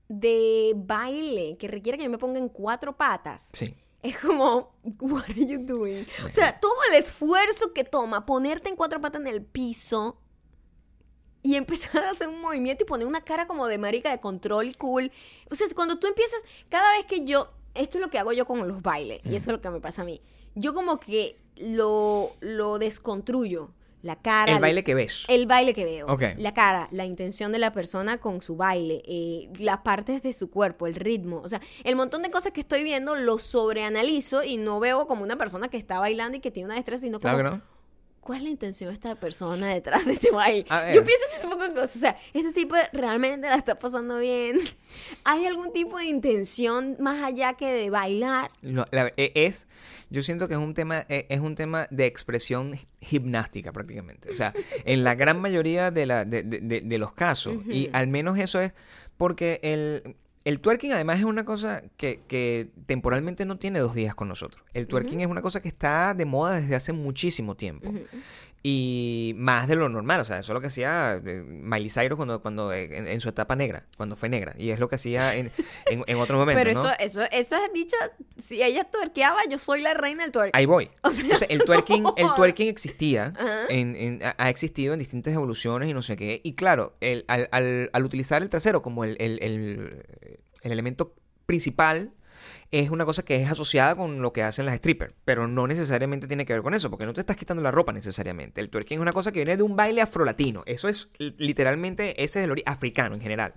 [0.09, 3.73] de baile que requiera que yo me ponga en cuatro patas Sí.
[4.09, 6.05] Es como, what are you doing?
[6.25, 10.19] O sea, todo el esfuerzo que toma ponerte en cuatro patas en el piso
[11.43, 14.67] y empezar a hacer un movimiento y poner una cara como de marica de control
[14.69, 15.11] y cool.
[15.49, 16.39] O sea, cuando tú empiezas,
[16.69, 19.51] cada vez que yo, esto es lo que hago yo con los bailes, y eso
[19.51, 20.21] es lo que me pasa a mí,
[20.55, 23.71] yo como que lo, lo desconstruyo.
[24.07, 24.53] La cara.
[24.53, 25.25] El baile que ves.
[25.27, 26.07] El baile que veo.
[26.07, 26.23] Ok.
[26.37, 30.49] La cara, la intención de la persona con su baile, eh, las partes de su
[30.49, 31.41] cuerpo, el ritmo.
[31.43, 35.23] O sea, el montón de cosas que estoy viendo lo sobreanalizo y no veo como
[35.23, 37.76] una persona que está bailando y que tiene una destreza, sino como, Claro que no.
[38.27, 40.65] ¿Cuál es la intención de esta persona detrás de este baile?
[40.93, 41.95] Yo pienso ese poco de cosas.
[41.95, 44.59] O sea, este tipo realmente la está pasando bien.
[45.23, 48.51] ¿Hay algún tipo de intención más allá que de bailar?
[48.61, 49.67] No, la- e- es,
[50.09, 54.29] yo siento que es un tema, e- es un tema de expresión gimnástica prácticamente.
[54.29, 54.53] O sea,
[54.85, 57.55] en la gran mayoría de, la, de, de- de- de los casos.
[57.69, 58.73] Y al menos eso es
[59.15, 60.15] porque el,
[60.47, 64.63] el twerking además es una cosa que, que temporalmente no tiene dos días con nosotros.
[64.73, 67.91] El twerking es una cosa que está de moda desde hace muchísimo tiempo.
[68.69, 72.17] Y más de lo normal, o sea, eso es lo que hacía eh, Miley Cyrus
[72.17, 74.55] cuando, cuando eh, en, en su etapa negra, cuando fue negra.
[74.57, 75.51] Y es lo que hacía en,
[75.85, 76.61] en, en otro momento.
[76.61, 76.89] Pero ¿no?
[76.89, 77.95] eso, eso, esa dicha,
[78.35, 80.51] si ella tuerqueaba, yo soy la reina del twerk.
[80.53, 80.89] Ahí voy.
[81.03, 83.33] O sea, el twerking, el twerking existía,
[83.69, 86.41] en- en- ha- ha existido en distintas evoluciones y no sé qué.
[86.43, 90.05] Y claro, el, al, al- al utilizar el trasero como el, el- el-
[90.61, 92.11] el elemento principal,
[92.71, 96.27] es una cosa que es asociada con lo que hacen las strippers, pero no necesariamente
[96.27, 98.59] tiene que ver con eso, porque no te estás quitando la ropa necesariamente.
[98.59, 100.63] El twerking es una cosa que viene de un baile afrolatino.
[100.65, 103.53] Eso es li- literalmente, ese es el origen africano en general.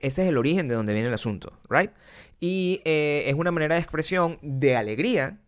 [0.00, 1.90] Ese es el origen de donde viene el asunto, ¿right?
[2.38, 5.40] Y eh, es una manera de expresión de alegría.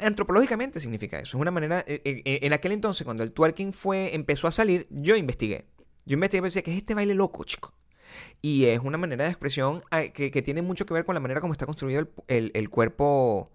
[0.00, 1.36] Antropológicamente significa eso.
[1.36, 1.80] Es una manera.
[1.86, 5.66] eh, eh, eh, en aquel entonces, cuando el twerking fue, empezó a salir, yo investigué.
[6.04, 7.72] Yo investigué y decía, ¿qué es este baile loco, chico?
[8.40, 11.20] Y es una manera de expresión ah, que, que tiene mucho que ver con la
[11.20, 13.50] manera como está construido el, el- el cuerpo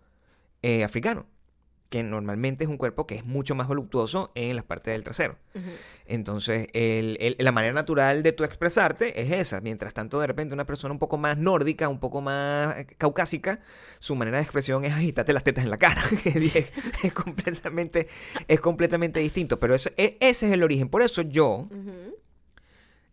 [0.62, 1.26] eh, africano.
[1.90, 5.38] Que normalmente es un cuerpo que es mucho más voluptuoso en las partes del trasero.
[6.06, 9.62] Entonces, el- el- la manera natural de tú expresarte es esa.
[9.62, 13.60] Mientras tanto, de repente, una persona un poco más nórdica, un poco más eh, caucásica,
[14.00, 16.02] su manera de expresión es agitarte las tetas en la cara.
[16.26, 16.56] es,
[17.04, 18.08] es completamente,
[18.50, 19.58] es completamente distinto.
[19.58, 20.90] Pero eso- e- ese es el origen.
[20.90, 21.70] Por eso yo...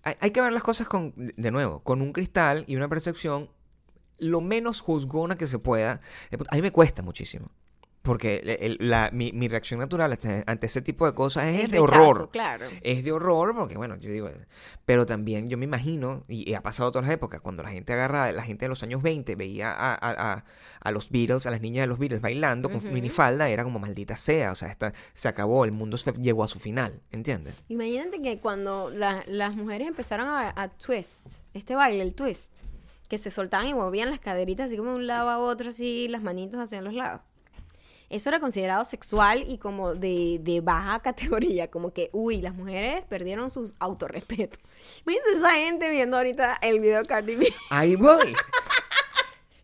[0.05, 3.51] hay que ver las cosas con, de nuevo, con un cristal y una percepción
[4.19, 6.01] lo menos juzgona que se pueda.
[6.51, 7.51] A mí me cuesta muchísimo.
[8.05, 11.65] Porque el- el- la- mi, mi reacción natural ante, ante ese tipo de cosas es,
[11.65, 12.31] El de rechazo, horror.
[12.31, 12.67] Claro.
[12.83, 14.29] Es de horror porque, bueno, yo digo,
[14.85, 17.95] pero también yo me imagino, y, y ha pasado todas las épocas, cuando la gente
[17.95, 20.45] agarra, la gente de los años 20 veía a, a- a-
[20.81, 24.19] a los Beatles, a las niñas de los Beatles bailando con minifalda, era como maldita
[24.19, 27.55] sea, o sea, esta, se acabó, el mundo se llegó a su final, ¿entiendes?
[27.69, 32.59] Imagínate que cuando la- las mujeres empezaron a, a twist, este baile, el twist,
[33.09, 36.07] que se soltaban y movían las caderitas así como de un lado a otro, así
[36.09, 37.23] las manitos hacia los lados.
[38.15, 43.05] Eso era considerado sexual y como de, de baja categoría, como que, uy, las mujeres
[43.07, 44.59] perdieron su autorrespeto.
[45.07, 47.53] Imagínate esa gente viendo ahorita el video de Cardi B.
[47.71, 48.35] Ahí voy.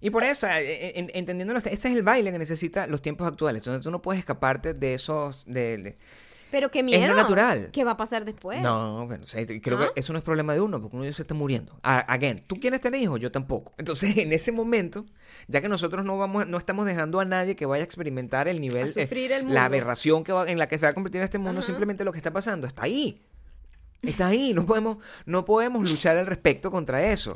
[0.02, 3.60] Y por eso, eh, en- entendiendo, ese es el baile que necesita los tiempos actuales.
[3.60, 5.44] Entonces tú no puedes escaparte de esos...
[5.46, 5.98] De, de-
[6.50, 7.14] Pero qué miedo.
[7.14, 7.70] natural.
[7.72, 8.60] ¿Qué va a pasar después?
[8.60, 9.92] No, bueno, o sea, creo ¿Ah?
[9.94, 11.78] que eso no es problema de uno, porque uno ya se está muriendo.
[11.82, 13.72] A- Again, tú quieres tener hijos, yo tampoco.
[13.78, 15.06] Entonces, en ese momento,
[15.48, 18.60] ya que nosotros no vamos, no estamos dejando a nadie que vaya a experimentar el
[18.60, 19.54] nivel, sufrir el mundo.
[19.54, 21.66] la aberración que va- en la que se va a convertir este mundo, Ajá.
[21.66, 23.20] simplemente lo que está pasando está ahí.
[24.02, 27.34] Está ahí, no podemos, no podemos luchar al respecto contra eso.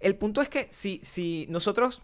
[0.00, 2.02] El punto es que si, si nosotros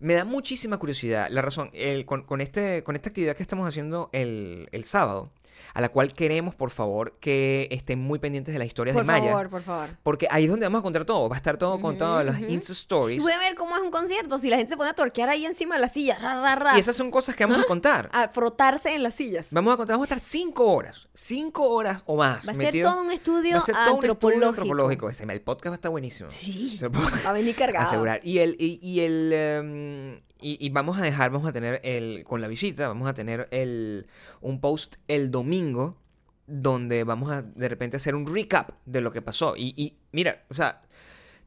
[0.00, 3.68] me da muchísima curiosidad la razón el- con, con este, con esta actividad que estamos
[3.68, 5.30] haciendo el, el sábado,
[5.74, 9.06] a la cual queremos, por favor, que estén muy pendientes de las historias Por de
[9.06, 9.30] Maya.
[9.30, 9.88] favor, por favor.
[10.02, 11.28] Porque ahí es donde vamos a contar todo.
[11.28, 12.40] Va a estar todo contado en las.
[12.40, 13.22] Insta Y Stories.
[13.22, 15.44] voy a ver cómo es un concierto, si la gente se pone a torquear ahí
[15.46, 18.08] encima de la silla, ra, ra, ra, Y esas son cosas que vamos a contar.
[18.12, 19.48] a frotarse en las sillas.
[19.52, 21.08] Vamos a contar, vamos a estar cinco horas.
[21.14, 22.46] Cinco horas o más.
[22.46, 25.08] Va a ser todo un estudio Va a ser todo un estudio antropológico.
[25.08, 26.30] Ese- El podcast va a estar buenísimo.
[26.30, 26.78] Sí.
[26.82, 27.86] Va a venir cargado.
[27.86, 28.20] asegurar.
[28.22, 32.24] Y el, y, y el em, y, y vamos a dejar, vamos a tener el,
[32.24, 34.06] con la visita, vamos a tener el,
[34.40, 35.98] un post el domingo
[36.46, 39.56] donde vamos a de repente hacer un recap de lo que pasó.
[39.56, 40.82] Y, y mira, o sea,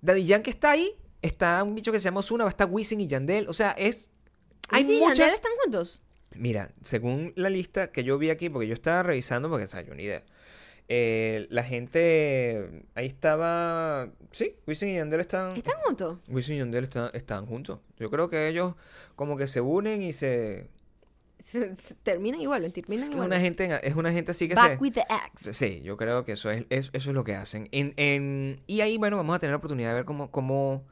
[0.02, 3.02] Daddy Yankee está ahí, está un bicho que se llama Ozuna, va a estar Wisin
[3.02, 4.12] y Yandel, o sea, es...
[4.70, 5.18] Hay ¿Y si muchas...
[5.18, 6.02] Yandel están juntos?
[6.36, 9.82] Mira, según la lista que yo vi aquí, porque yo estaba revisando, porque, o sea,
[9.82, 10.24] yo ni idea.
[10.90, 16.18] Eh, la gente, ahí estaba, sí, Wisin y Yandel están, ¿Están juntos?
[16.30, 17.80] Wisin y Yandel están, están juntos.
[17.98, 18.74] Yo creo que ellos
[19.16, 20.70] como que se unen y se...
[21.40, 23.28] Se- se terminan igual, Es, terminan que igual.
[23.28, 24.82] una gente, es una gente así que Back se...
[24.82, 25.54] with the axe.
[25.54, 27.68] Sí, yo creo que eso es, es- eso es lo que hacen.
[27.72, 30.84] En, en- y ahí, bueno, vamos a tener la oportunidad de ver cómo, cómo,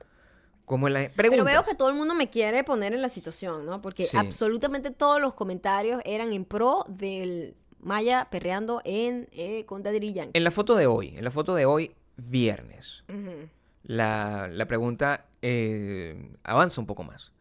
[0.87, 1.09] es la...
[1.15, 3.81] Pero veo que todo el mundo me quiere poner en la situación, ¿no?
[3.81, 4.17] Porque Sí.
[4.17, 7.55] absolutamente todos los comentarios eran en pro del
[7.85, 10.31] Maya perreando en eh, con Daddy Yankee.
[10.37, 13.03] En la foto de hoy, en la foto de hoy, viernes.
[13.07, 13.47] Ujú.
[13.83, 17.31] la, la pregunta eh, avanza un poco más.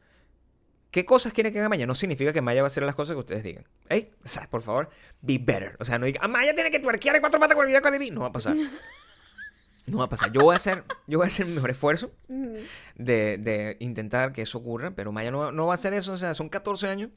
[0.91, 1.87] ¿Qué cosas quieren que haga Maya?
[1.87, 3.65] No significa que Maya va a hacer las cosas que ustedes digan.
[3.89, 4.13] ¿Eh?
[4.23, 4.91] O sea, por favor,
[5.23, 5.77] be better.
[5.81, 7.81] O sea, no diga, ah, Maya tiene que twerkear en cuatro patas con el video
[7.83, 8.55] con el No va a pasar.
[9.87, 10.33] No va a pasar.
[10.33, 12.11] Yo voy a hacer, yo voy a hacer mi mejor esfuerzo
[12.97, 16.13] de, de intentar que eso ocurra, pero Maya no, no va a hacer eso.
[16.15, 17.11] O sea, son 14 años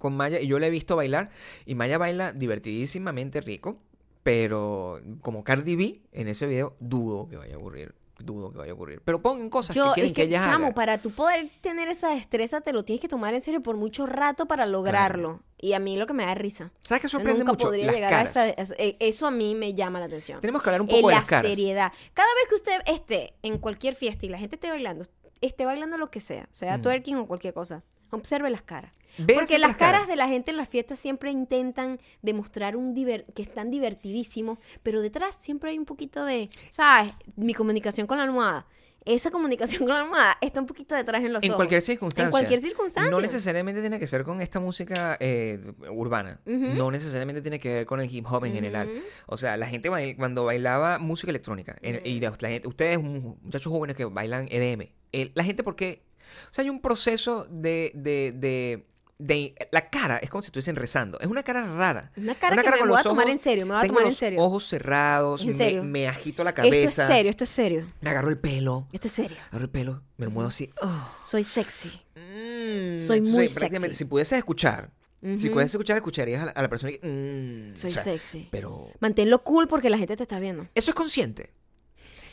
[0.00, 1.30] con Maya y yo la he visto bailar
[1.64, 3.78] y Maya baila divertidísimamente rico,
[4.24, 7.94] pero como Cardi B en ese video, dudo que vaya a ocurrir.
[8.18, 9.00] Dudo que vaya a ocurrir.
[9.02, 10.74] Pero pongan cosas Yo, que quieren es que, que, ella chamo, haga.
[10.74, 14.04] para tú poder tener esa destreza, te lo tienes que tomar en serio por mucho
[14.04, 15.40] rato para lograrlo.
[15.58, 16.70] Y a mí lo que me da risa.
[16.80, 17.66] ¿Sabes qué Yo sorprende nunca mucho?
[17.68, 18.36] podría Las llegar caras.
[18.36, 20.38] a esa, Eso a mí me llama la atención.
[20.42, 21.50] Tenemos que hablar un poco de la las caras.
[21.50, 21.92] seriedad.
[22.12, 25.06] Cada vez que usted esté en cualquier fiesta y la gente esté bailando,
[25.40, 26.82] esté bailando lo que sea, sea Ujú.
[26.82, 28.92] twerking o cualquier cosa, observe las caras.
[29.34, 33.42] Porque las caras de la gente en las fiestas siempre intentan demostrar un diver- que
[33.42, 37.12] están divertidísimos, pero detrás siempre hay un poquito de, ¿sabes?
[37.36, 38.66] Mi comunicación con la almohada.
[39.06, 41.56] Esa comunicación con la almohada está un poquito detrás en los En ojos.
[41.56, 42.26] cualquier circunstancia.
[42.26, 43.10] En cualquier circunstancia.
[43.10, 45.58] No necesariamente tiene que ser con esta música eh,
[45.90, 46.40] urbana.
[46.44, 48.90] No necesariamente tiene que ver con el hip hop en general.
[49.26, 53.36] O sea, la gente bail- cuando bailaba música electrónica, en- y la gente- ustedes, mu-
[53.42, 56.02] muchachos jóvenes que bailan EDM, el- la gente, porque
[56.50, 58.86] O sea, hay un proceso de, de, de,
[59.18, 61.18] de- La cara es como si estuviesen rezando.
[61.20, 62.10] Es una cara rara.
[62.16, 63.82] Una cara que me con voy a los tomar ojos- en serio, me voy a
[63.82, 64.40] tengo tomar en los serio.
[64.42, 65.82] ojos cerrados, En me- serio.
[65.84, 66.76] Me, agito la cabeza.
[66.88, 67.86] Esto es serio, esto es serio.
[68.00, 68.86] Me agarro el pelo.
[68.92, 69.36] Esto es serio.
[69.50, 70.70] Agarro el pelo, me lo muevo así.
[70.82, 72.00] oh, Soy sexy.
[72.16, 72.96] mm.
[72.96, 73.98] Soy muy prácticamente, sexy.
[73.98, 74.90] Si pudieses escuchar,
[75.22, 75.52] si Ujú.
[75.52, 76.98] pudieses escuchar, escucharías a la, a la persona que.
[77.06, 78.48] mm, Soy o sea, sexy.
[78.50, 78.88] Pero.
[79.00, 80.66] Manténlo cool porque la gente te está viendo.
[80.74, 81.52] Eso es consciente.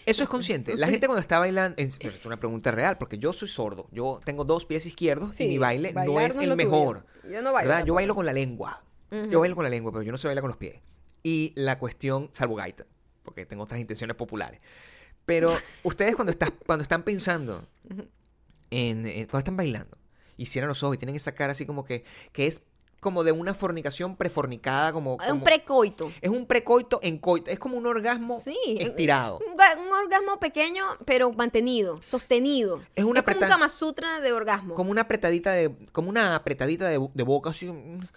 [0.07, 0.75] Eso es consciente.
[0.77, 3.87] La gente cuando está bailando, es, es una pregunta real, porque yo soy sordo.
[3.91, 6.55] Yo tengo dos pies izquierdos y mi baile no es el tuyo.
[6.55, 7.05] mejor.
[7.29, 7.85] Yo no bailo ¿verdad?
[7.85, 8.83] Yo bailo con la lengua.
[9.11, 10.81] Yo bailo con la lengua, pero yo no sé bailar con los pies.
[11.23, 12.85] Y la cuestión, salvo gaita,
[13.23, 14.59] porque tengo otras intenciones populares.
[15.25, 15.51] Pero
[15.83, 16.33] ustedes cuando,
[16.65, 17.67] cuando están pensando,
[18.69, 19.97] en, en- cuando están bailando,
[20.37, 22.61] y cierran los ojos y tienen esa cara así como que, que es
[22.99, 25.17] como de una fornicación prefornicada, como...
[25.23, 26.11] Es un precoito.
[26.19, 27.49] es un precoito en coito.
[27.51, 28.57] Es como un orgasmo Sí.
[28.79, 29.39] estirado.
[29.47, 32.81] Un, ga- un orgasmo pequeño, pero mantenido, sostenido.
[32.95, 34.73] Es una como un Kama Sutra de orgasmo.
[34.73, 35.75] Como una apretadita de...
[35.91, 37.67] Como una apretadita de, de boca, así...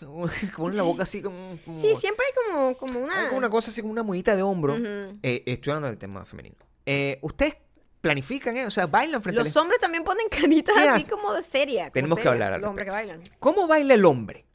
[0.01, 0.25] Como
[0.67, 1.59] una boca así como...
[1.65, 3.27] como- Sí, siempre hay como, como hay una...
[3.27, 4.73] como una cosa así, como una muñita de hombro.
[4.75, 5.19] Ujú.
[5.23, 6.57] Eh, estoy hablando del tema femenino.
[6.87, 7.57] Eh, ¿Ustedes
[8.01, 8.67] planifican, eh?
[8.67, 11.91] O sea, bailan frente Los hombres también ponen caritas ¿Qué así como de seria.
[11.91, 13.23] Tenemos que hablar al Los hombres que bailan.
[13.39, 14.47] ¿Cómo baila el hombre?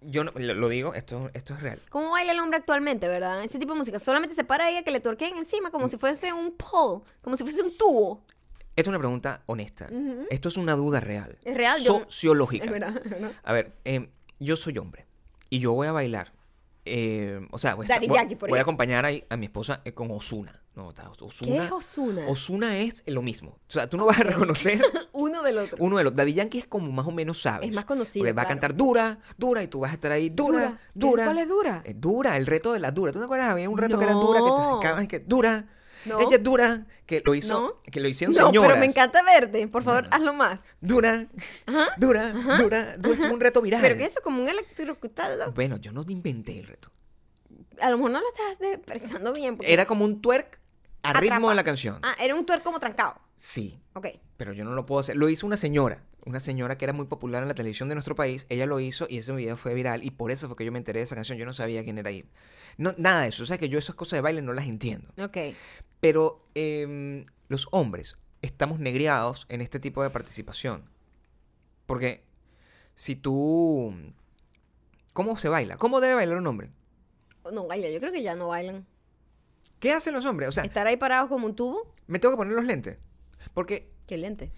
[0.00, 1.80] Yo no, lo, lo digo, esto, esto es real.
[1.88, 3.44] ¿Cómo baila el hombre actualmente, verdad?
[3.44, 3.98] Ese tipo de música.
[3.98, 7.44] Solamente se para a que le tuerquen encima como si fuese un pole, como si
[7.44, 8.24] fuese un tubo.
[8.74, 9.88] Esto es una pregunta honesta.
[10.30, 11.38] Esto es una duda real.
[11.44, 12.64] Es real, yo- Sociológica.
[12.64, 13.32] Es verdad, es verdad.
[13.44, 14.08] A ver, eh,
[14.40, 15.06] yo soy hombre
[15.50, 16.32] y yo voy a bailar.
[16.84, 19.92] Eh, o sea, voy a, estar- voy- voy a acompañar ahí a mi esposa eh,
[19.92, 20.58] con Osuna.
[20.74, 20.88] No,
[21.20, 21.52] Ozuna.
[21.58, 22.26] ¿Qué es Ozuna?
[22.28, 23.50] Ozuna es lo mismo.
[23.68, 24.80] O sea, tú no vas a reconocer
[25.12, 25.76] Uno del otro.
[25.80, 26.16] uno de los.
[26.16, 27.68] Daddy Yankee es como más o menos sabes.
[27.68, 28.60] Es más conocido, Porque va a claro.
[28.60, 30.80] cantar dura, dura, y tú vas a estar ahí dura, Dura.
[30.94, 31.24] dura.
[31.26, 31.82] ¿Cuál es dura?
[31.84, 33.12] Eh, dura, el reto de la dura.
[33.12, 33.50] ¿Tú te acuerdas?
[33.50, 34.80] Había un reto que era dura, que te No.
[34.80, 35.66] secabas y que dura.
[36.04, 36.18] No.
[36.20, 37.82] Ella es dura, que lo hizo, No.
[37.90, 38.68] que lo hicieron No, señoras.
[38.70, 39.68] pero me encanta verte.
[39.68, 40.64] Por favor, hazlo más.
[40.80, 41.26] Dura,
[41.66, 41.88] Ajá.
[41.98, 43.26] dura, dura, dura.
[43.26, 43.80] Es un reto viral.
[43.82, 45.52] Pero que eso como un electrocutado.
[45.52, 46.90] Bueno, yo no inventé el reto.
[47.80, 49.56] A lo mejor no lo estás expresando bien.
[49.56, 50.60] porque- Era como un twerk
[51.02, 51.98] a ritmo de la canción.
[52.02, 53.14] Ah, era un tuerco como trancado.
[53.36, 54.08] Sí, Ok.
[54.36, 55.16] pero yo no lo puedo hacer.
[55.16, 58.14] Lo hizo una señora, una señora que era muy popular en la televisión de nuestro
[58.14, 58.46] país.
[58.48, 60.78] Ella lo hizo y ese video fue viral y por eso fue que yo me
[60.78, 61.38] enteré de esa canción.
[61.38, 62.24] Yo no sabía quién era ahí.
[62.78, 63.42] No, nada de eso.
[63.42, 65.08] O sea que yo esas cosas de baile no las entiendo.
[65.22, 65.36] Ok.
[66.00, 70.88] Pero em, los hombres estamos negriados en este tipo de participación.
[71.86, 72.24] Porque
[72.94, 73.94] si tú...
[75.12, 75.76] ¿Cómo se baila?
[75.76, 76.70] ¿Cómo debe bailar un hombre?
[77.52, 78.86] No baila, yo creo que ya no bailan.
[79.80, 80.48] ¿Qué hacen los hombres?
[80.48, 81.92] O sea, Estar ahí parados como un tubo.
[82.06, 82.98] me tengo que poner los lentes.
[83.52, 84.52] Porque Qué lente.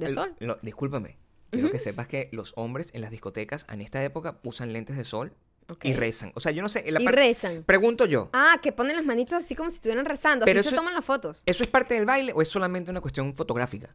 [0.00, 0.34] De El- sol.
[0.40, 1.18] lo- discúlpame.
[1.50, 5.04] Quiero que sepas que los hombres en las discotecas en esta época usan lentes de
[5.04, 5.32] sol
[5.82, 6.32] y rezan.
[6.34, 6.88] O sea, yo no sé.
[6.90, 7.64] la Y rezan.
[7.64, 8.30] Pregunto yo.
[8.32, 10.44] Ah, que ponen las manitos así como si estuvieran rezando.
[10.46, 11.42] Pero así se eso- toman las fotos.
[11.46, 13.94] ¿Eso es parte del baile o es solamente una cuestión fotográfica?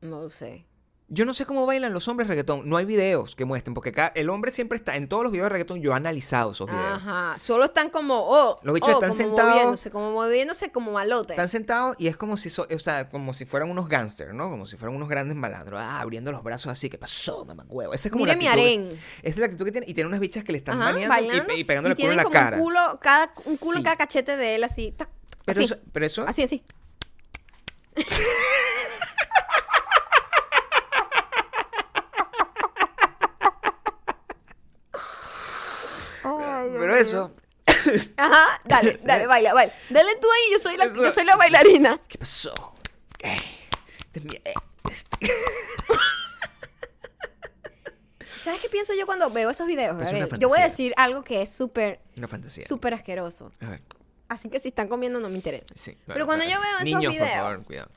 [0.00, 0.64] No lo sé.
[1.08, 2.68] Yo no sé cómo bailan los hombres reggaetón.
[2.68, 5.50] No hay videos que muestren, porque el hombre siempre está en todos los videos de
[5.50, 5.80] reggaetón.
[5.80, 6.84] Yo he analizado esos videos.
[6.94, 7.36] Ajá.
[7.38, 9.52] Solo están como, oh, Los bichos oh, están como sentados.
[9.54, 11.34] moviéndose, como moviéndose como malote.
[11.34, 14.50] Están sentados y es como si, so- o sea, como si fueran unos gángsters, ¿no?
[14.50, 17.94] Como si fueran unos grandes malandros, ah, abriendo los brazos así, ¿qué pasó, mamá huevo?
[17.94, 18.64] Esa es como Mire la mi actitud.
[18.64, 18.88] harén.
[18.88, 19.86] Esa es la actitud que tiene.
[19.88, 21.54] Y tiene unas bichas que le están Ajá, baneando y- bailando.
[21.54, 22.56] y, pegándole el culo en la como cara.
[22.56, 23.84] un culo, cada, un culo Sí.
[23.84, 24.90] cada cachete de él así.
[24.90, 25.08] tac,
[25.44, 25.64] Pero así.
[25.66, 26.64] eso, pero eso, Así, así.
[36.72, 37.34] pero eso,
[38.16, 39.72] Ajá, dale, dale, baila, baila.
[39.90, 42.00] Dale tú ahí, yo soy la, yo soy la bailarina.
[42.08, 42.52] ¿qué pasó?
[43.20, 44.54] Este eh,
[44.90, 45.30] este-
[48.42, 50.00] ¿Sabes qué pienso yo cuando veo esos videos?
[50.00, 52.64] Es yo voy a decir algo que es súper, Una fantasía.
[52.66, 53.50] súper asqueroso.
[53.60, 53.82] A ver,
[54.28, 55.66] Así que si están comiendo no me interesa.
[55.74, 55.96] sí.
[56.06, 57.90] Pero cuando yo veo esos Niños, videos- por favor, cuidado.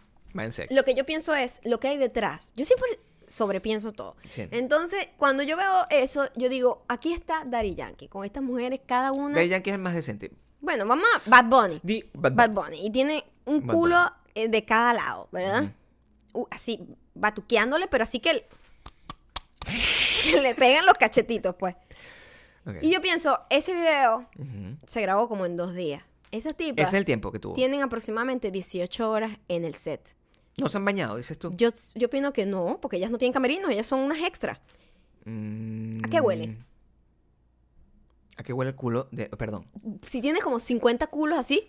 [0.69, 2.51] Lo que yo pienso es lo que hay detrás.
[2.55, 4.17] Yo siempre sobrepienso todo.
[4.27, 4.47] Sí.
[4.51, 9.11] Entonces, cuando yo veo eso, yo digo, aquí está Daddy Yankee, con estas mujeres, cada
[9.13, 9.35] una...
[9.35, 10.31] Daddy Yankee es el más decente.
[10.59, 11.79] Bueno, vamos a Bad Bunny.
[12.13, 12.77] Bad Bad Bunny.
[12.77, 12.87] Bunny.
[12.87, 15.71] Y tiene un Bad culo eh, de cada lado, ¿verdad?
[16.33, 16.79] Uh, así,
[17.13, 18.43] batuqueándole, pero así que, el-
[20.43, 21.75] le pegan los cachetitos, pues.
[22.81, 24.29] Y yo pienso, ese video
[24.85, 26.03] se grabó como en dos días.
[26.31, 27.55] Esas Ese tipas es el tiempo que tuvo.
[27.55, 30.15] tienen aproximadamente 18 horas en el set.
[30.62, 31.54] No se han bañado, dices tú.
[31.56, 34.60] Yo, yo opino que no, porque ellas no tienen camerinos, ellas son unas extras.
[35.26, 36.58] Mm, ¿A qué huele?
[38.38, 39.08] ¿A qué huele el culo?
[39.12, 39.67] De, perdón.
[40.02, 41.67] Si tienes como 50 culos así,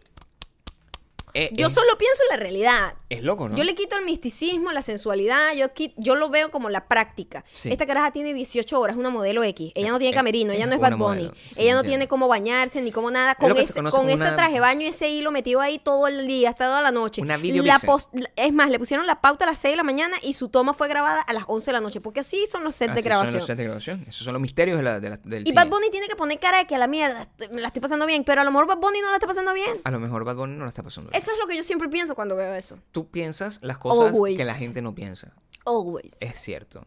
[1.35, 2.95] Eh, yo es, solo pienso en la realidad.
[3.09, 3.57] es loco, ¿no?
[3.57, 5.67] Yo le quito el misticismo, la sensualidad, yo,
[5.97, 7.45] yo lo veo como la práctica.
[7.53, 7.71] Sí.
[7.73, 9.73] Esta caraja tiene 18 horas, una modelo X.
[9.75, 11.23] Ella no tiene camerino, ella no es una Bad Bunny.
[11.25, 13.35] modelo, sí, ella no tiene cómo bañarse ni cómo nada.
[13.35, 16.27] Con, ese, con como ese una- traje baño y ese hilo metido ahí todo el
[16.27, 17.23] día, hasta toda la noche.
[17.23, 17.87] Una video la vixen.
[17.89, 20.49] pos- Es más, le pusieron la pauta a las 6 de la mañana y su
[20.49, 23.03] toma fue grabada a las 11 de la noche, porque así son los sets Así
[23.03, 23.33] de grabación.
[23.33, 24.05] Son los sets de grabación.
[24.09, 25.55] Esos son los misterios de la, de la- del Y cine.
[25.57, 28.07] Bad Bunny tiene que poner cara de que a la mierda, me la estoy pasando
[28.07, 29.81] bien, pero a lo mejor Bad Bunny no la está pasando bien.
[29.85, 31.11] A lo mejor Bad Bunny no lo está pasando.
[31.11, 31.20] bien.
[31.21, 32.79] Eso es lo que yo siempre pienso cuando veo eso.
[32.93, 34.39] Tú piensas las cosas Always.
[34.39, 35.35] que la gente no piensa.
[35.67, 36.17] Always.
[36.21, 36.87] Es cierto.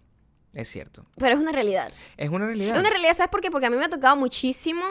[0.53, 1.05] Es cierto.
[1.17, 1.91] Pero es una realidad.
[2.17, 2.75] Es una realidad.
[2.75, 3.51] Es una realidad, ¿sabes por qué?
[3.51, 4.83] Porque a mí me ha tocado muchísimo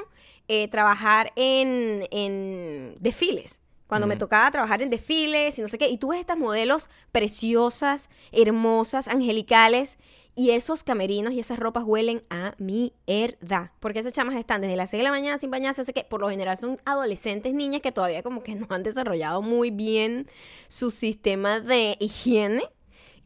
[0.49, 3.61] eh, trabajar en, en desfiles.
[3.87, 5.87] Cuando me tocaba trabajar en desfiles y no sé qué.
[5.89, 9.99] Y tú ves estas modelos preciosas, hermosas, angelicales.
[10.35, 13.75] Y esos camerinos y esas ropas huelen a mierda.
[13.81, 16.05] Porque esas chamas están desde las 6 de la mañana sin bañarse, sé qué.
[16.05, 20.29] Por lo general son adolescentes, niñas que todavía como que no han desarrollado muy bien
[20.69, 22.63] su sistema de higiene.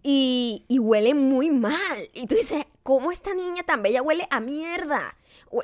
[0.03, 2.09] Y, y muy mal.
[2.15, 5.17] Y tú dices, ¿cómo esta niña tan bella huele a mierda?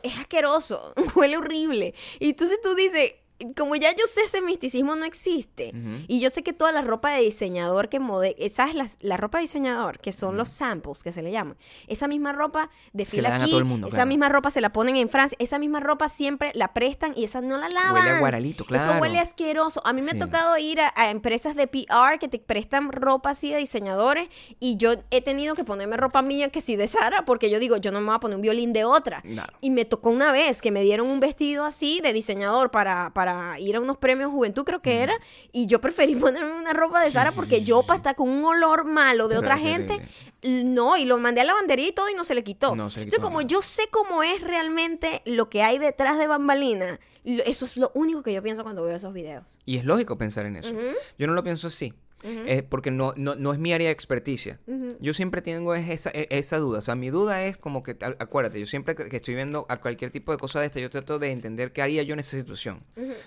[0.02, 1.94] Es asqueroso, huele horrible.
[2.18, 3.14] Y entonces tú dices,
[3.56, 5.72] como ya yo sé ese misticismo no existe,
[6.08, 8.74] y yo sé que toda la ropa de diseñador que mode, ¿sabes?
[8.74, 12.32] La, la ropa de diseñador, que son los samples que se le llaman, esa misma
[12.32, 14.08] ropa desfila la dan a aquí, todo el mundo, esa claro.
[14.08, 17.40] misma ropa se la ponen en Francia, esa misma ropa siempre la prestan y esa
[17.40, 17.94] no la lavan.
[17.94, 18.92] Huele a guaralito, claro.
[18.92, 19.80] Eso huele asqueroso.
[19.86, 20.16] A mí me Sí.
[20.16, 24.28] ha tocado ir a, a empresas de PR que te prestan ropa así de diseñadores
[24.60, 27.76] y yo he tenido que ponerme ropa mía que sí de Sara porque yo digo,
[27.78, 29.22] yo no me voy a poner un violín de otra.
[29.22, 29.52] Claro.
[29.60, 33.31] Y me tocó una vez que me dieron un vestido así de diseñador para, para
[33.58, 35.14] ir a unos premios Juventud, creo que era,
[35.52, 38.84] y yo preferí ponerme una ropa de Sara porque yo para estar con un olor
[38.84, 40.00] malo de otra gente,
[40.42, 42.74] no, y lo mandé a la lavandería y todo y no se le quitó.
[42.74, 43.48] No se le Entonces, quitó como nada.
[43.48, 48.22] yo sé cómo es realmente lo que hay detrás de bambalina, eso es lo único
[48.22, 49.58] que yo pienso cuando veo esos videos.
[49.64, 50.72] Y es lógico pensar en eso.
[51.18, 51.94] Yo no lo pienso así.
[52.24, 54.60] Eh, porque no, no, no es mi área de experticia.
[55.00, 56.78] Yo siempre tengo es esa, e- esa duda.
[56.78, 60.10] O sea, mi duda es como que, acuérdate, yo siempre que estoy viendo a cualquier
[60.10, 62.82] tipo de cosa de esta, yo trato de entender qué haría yo en esa situación.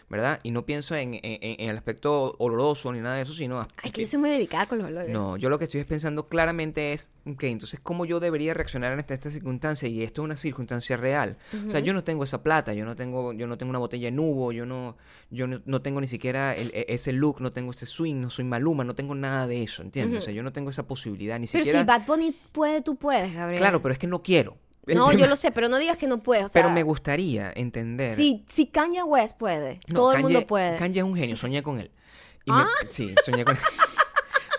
[0.09, 0.39] ¿Verdad?
[0.43, 3.67] Y no pienso en, en- en el aspecto oloroso ni nada de eso, sino...
[3.83, 5.11] Ay, que yo soy muy delicada con los olores.
[5.11, 8.99] No, yo lo que estoy pensando claramente es que entonces cómo yo debería reaccionar en
[8.99, 11.37] esta, esta circunstancia y esto es una circunstancia real.
[11.67, 14.05] O sea, yo no tengo esa plata, yo no tengo yo no tengo una botella
[14.07, 14.95] de nubo, yo no
[15.31, 18.29] yo no, no tengo ni siquiera el- e- ese look, no tengo ese swing, no
[18.29, 20.19] soy Maluma, no tengo nada de eso, ¿entiendes?
[20.19, 22.95] O sea, yo no tengo esa posibilidad ni Pero siquiera si Bad Bunny puede, tú
[22.95, 23.59] puedes, Gabriel.
[23.59, 24.57] Claro, pero es que no quiero.
[24.87, 26.45] El No, tema- yo lo sé, pero no digas que no puedes.
[26.45, 28.15] O sea, Pero me gustaría entender.
[28.15, 30.77] si, si Kanye West puede, No, todo el mundo puede.
[30.77, 31.89] Kanye es un genio, soñé con él.
[32.45, 32.67] Y me- Ah.
[32.87, 33.61] sí, soñé con él.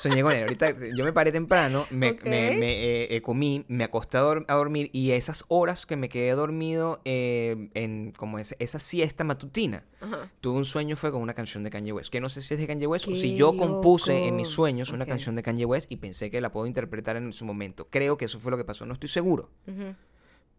[0.08, 0.42] soñé con él.
[0.44, 4.44] Ahorita yo me paré temprano, me, me- me, eh, eh, comí, me acosté a, dor-
[4.48, 9.24] a dormir y esas horas que me quedé dormido eh, en como ese- esa siesta
[9.24, 10.30] matutina, Ajá.
[10.40, 12.10] tuve un sueño fue con una canción de Kanye West.
[12.10, 14.90] Que no sé si es de Kanye West o si yo compuse en mis sueños
[14.90, 17.88] una canción de Kanye West y pensé que la puedo interpretar en su momento.
[17.90, 19.50] Creo que eso fue lo que pasó, no estoy seguro.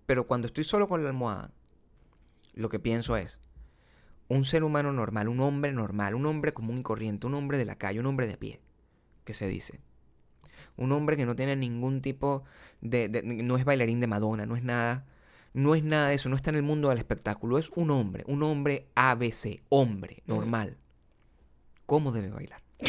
[0.05, 1.51] Pero cuando estoy solo con la almohada,
[2.53, 3.37] lo que pienso es,
[4.29, 7.65] un ser humano normal, un hombre normal, un hombre común y corriente, un hombre de
[7.65, 8.59] la calle, un hombre de a pie,
[9.27, 9.79] que se dice.
[10.77, 12.43] Un hombre que no tiene ningún tipo
[12.81, 15.05] de, de- no es bailarín de Madonna, no es nada,
[15.53, 18.23] no es nada de eso, no está en el mundo del espectáculo, es un hombre,
[18.27, 20.77] un hombre ABC, hombre, normal.
[21.85, 22.61] ¿Cómo debe bailar?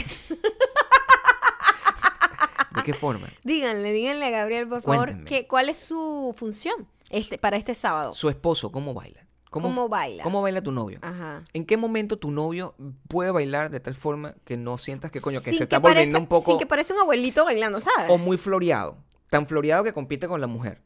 [2.75, 3.29] ¿De qué forma?
[3.45, 8.13] Díganle, díganle a Gabriel, por favor, que, cuál es su función este, para este sábado.
[8.13, 9.27] Su esposo, ¿cómo baila?
[9.51, 10.23] ¿Cómo baila?
[10.23, 10.99] ¿Cómo baila tu novio?
[11.03, 11.43] Ajá.
[11.53, 12.75] ¿En qué momento tu novio
[13.09, 16.19] puede bailar de tal forma que no sientas que coño, que Sin se está volviendo
[16.19, 18.11] un poco Sin que parece un abuelito bailando, ¿sabes?
[18.11, 18.99] o muy floreado?
[19.31, 20.83] Tan floreado que compite con la mujer.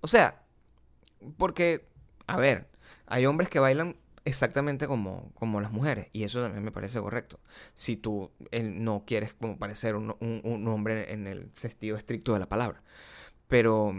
[0.00, 0.42] O sea,
[1.36, 1.86] porque,
[2.26, 2.68] a ver,
[3.06, 7.40] hay hombres que bailan exactamente como, como las mujeres y eso también me parece correcto.
[7.74, 12.32] Si tú eh, no quieres como parecer un, un- un hombre en el sentido estricto
[12.34, 12.82] de la palabra.
[13.48, 13.92] Pero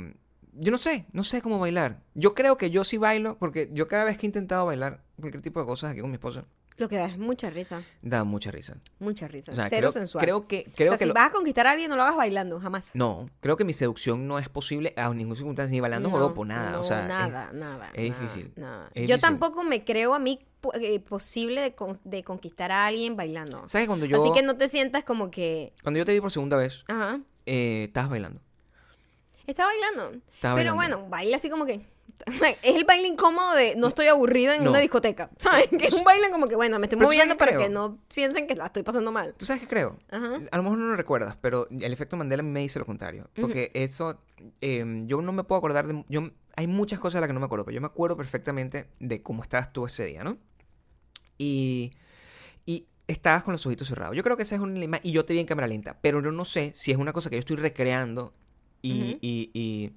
[0.53, 2.01] yo no sé, no sé cómo bailar.
[2.13, 5.41] Yo creo que yo sí bailo porque yo cada vez que he intentado bailar cualquier
[5.41, 6.45] tipo de cosas aquí con mi esposa,
[6.77, 7.83] Lo que da es mucha risa.
[8.01, 8.77] da mucha risa.
[8.99, 9.51] Mucha risa.
[9.51, 10.23] O sea, Cero creo, sensual.
[10.23, 12.01] creo que creo o sea, que si lo- vas a conquistar a alguien, no lo
[12.03, 12.91] hagas bailando, jamás.
[12.95, 16.43] no, creo que mi seducción no es posible a ningún circunstancia ni bailando No, joropo,
[16.43, 17.91] nada, no, o sea, es- nada, nada.
[17.93, 18.85] es nada, difícil, nada.
[18.93, 19.21] es Yo difícil.
[19.21, 20.39] tampoco me creo a mí
[20.79, 23.67] eh, posible de, con- de conquistar a alguien bailando.
[23.67, 25.73] ¿Sabes cuando yo Así que no te sientas como que.
[25.83, 27.19] cuando yo te vi por segunda vez, Ajá.
[27.47, 28.41] eh, estabas bailando?
[29.47, 30.11] Está bailando.
[30.41, 30.75] Pero bailando.
[30.75, 31.81] bueno, baila así como que.
[32.61, 34.69] Es el baile incómodo de no estoy aburrida en No.
[34.69, 35.31] una discoteca.
[35.39, 35.67] ¿Sabes?
[35.69, 37.61] Que es un baile como que, bueno, me estoy Pero ¿sabes moviendo para creo?
[37.63, 39.33] que no piensen que la estoy pasando mal.
[39.35, 39.97] ¿Tú sabes qué creo?
[40.11, 40.39] Ajá.
[40.51, 43.27] A lo mejor no lo recuerdas, pero el efecto Mandela me dice lo contrario.
[43.39, 44.19] Porque eso,
[44.61, 46.05] eh, yo no me puedo acordar de...
[46.09, 48.87] Yo, hay muchas cosas de las que no me acuerdo, pero yo me acuerdo perfectamente
[48.99, 50.37] de cómo estabas tú ese día, ¿no?
[51.39, 51.93] Y,
[52.65, 54.15] y estabas con los ojitos cerrados.
[54.15, 56.21] Yo creo que esa es una imagen, y yo te vi en cámara lenta, pero
[56.21, 58.33] yo no sé si es una cosa que yo estoy recreando
[58.81, 59.91] y, y- y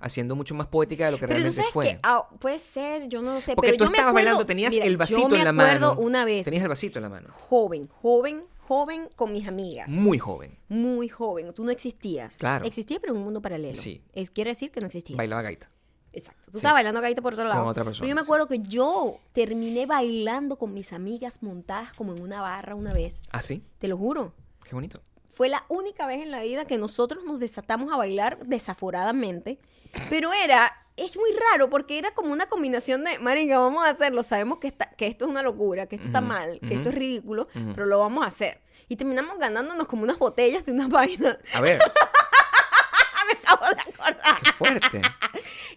[0.00, 1.86] haciendo mucho más poética de lo que Pero tú realmente sabes fue.
[1.90, 3.54] que ah, puede ser, yo no lo sé.
[3.54, 5.44] Porque pero tú yo me estabas acuerdo, bailando, tenías mira, el vasito yo me en
[5.44, 6.00] la acuerdo mano.
[6.00, 7.28] una vez, Tenías el vasito en la mano.
[7.48, 9.88] joven, joven, joven con mis amigas.
[9.88, 10.58] Muy joven.
[10.68, 11.52] Muy joven.
[11.54, 12.34] Tú no existías.
[12.36, 12.64] Claro.
[12.64, 13.76] Existía, pero en un mundo paralelo.
[13.80, 14.02] Sí.
[14.12, 15.16] Es, quiere decir que no existía.
[15.16, 15.70] Bailaba gaita.
[16.14, 16.42] Exacto.
[16.46, 16.56] Tú Sí.
[16.58, 17.64] estabas bailando gaita por otro lado.
[17.64, 18.24] otra persona, Pero yo me sí.
[18.26, 23.22] acuerdo que yo terminé bailando con mis amigas montadas como en una barra una vez.
[23.30, 23.62] ¿Ah, sí?
[23.78, 24.34] Te lo juro.
[24.64, 25.00] Qué bonito.
[25.42, 29.58] Fue la única vez en la vida que nosotros nos desatamos a bailar desaforadamente.
[30.08, 34.22] Pero era, es muy raro porque era como una combinación de, marica, vamos a hacerlo,
[34.22, 36.74] sabemos que, está- que esto es una locura, que esto está Ujú, mal, que ujú.
[36.76, 37.72] esto es ridículo, Ujú.
[37.74, 38.60] pero lo vamos a hacer.
[38.86, 41.38] Y terminamos ganándonos como unas botellas de unas vainas.
[41.54, 41.80] A ver,
[43.52, 44.40] acabo de acordar.
[44.42, 45.02] Qué fuerte.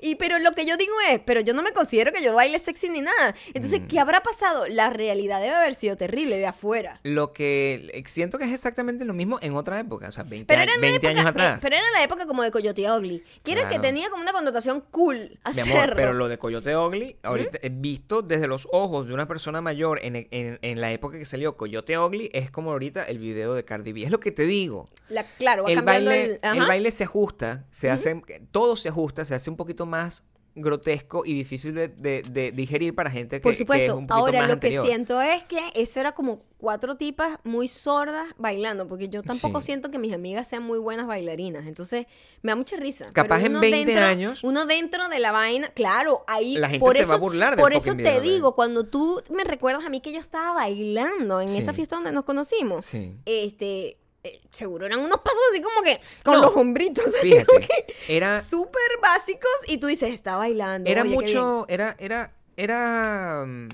[0.01, 2.59] Y pero lo que yo digo es, pero yo no me considero que yo baile
[2.59, 3.33] sexy ni nada.
[3.53, 3.87] Entonces, Mm.
[3.87, 4.67] ¿qué habrá pasado?
[4.67, 6.99] La realidad debe haber sido terrible de afuera.
[7.03, 10.61] Lo que siento que es exactamente lo mismo en otra época, o sea, 20, Pero
[10.61, 11.59] era, en la 20 época, años atrás.
[11.61, 14.81] pero era la época como de Coyote Ugly, que era que tenía como una connotación
[14.91, 15.75] cool Mi hacerlo.
[15.81, 19.61] amor, pero lo de Coyote Ugly, ahorita, eh, visto desde los ojos de una persona
[19.61, 23.53] mayor en, en- en la época que salió Coyote Ugly, es como ahorita el video
[23.55, 24.03] de Cardi B.
[24.03, 24.89] Es lo que te digo.
[25.09, 26.57] La- claro, va El baile, el...
[26.57, 30.23] el baile se ajusta, se hace, todo se ajusta, se hace un poquito más
[30.57, 33.97] grotesco y difícil de, de- de digerir para gente que, Por que es supuesto.
[33.97, 34.83] un poquito Ahora más lo anterior.
[34.85, 39.59] que siento es que eso era como cuatro tipas muy sordas bailando, porque yo tampoco
[39.59, 39.65] Sí.
[39.65, 41.67] siento que mis amigas sean muy buenas bailarinas.
[41.67, 42.05] Entonces
[42.41, 43.09] me da mucha risa.
[43.11, 46.55] Capaz en uno 20 dentro- años- Uno dentro de la vaina, claro, ahí.
[46.55, 49.21] La gente por se eso, va a burlar del Por eso te digo, cuando tú
[49.29, 51.57] me recuerdas a mí que yo estaba bailando en Sí.
[51.57, 53.13] esa fiesta donde nos conocimos, Sí.
[53.25, 53.97] este.
[54.27, 56.41] Eh, seguro eran unos pasos así como que con No.
[56.41, 57.05] los hombritos.
[57.21, 60.89] Fíjate, como que era, Súper básicos y tú dices, está bailando.
[60.89, 61.37] era oye, qué bien".
[61.37, 63.69] mucho, era, era, era, mm,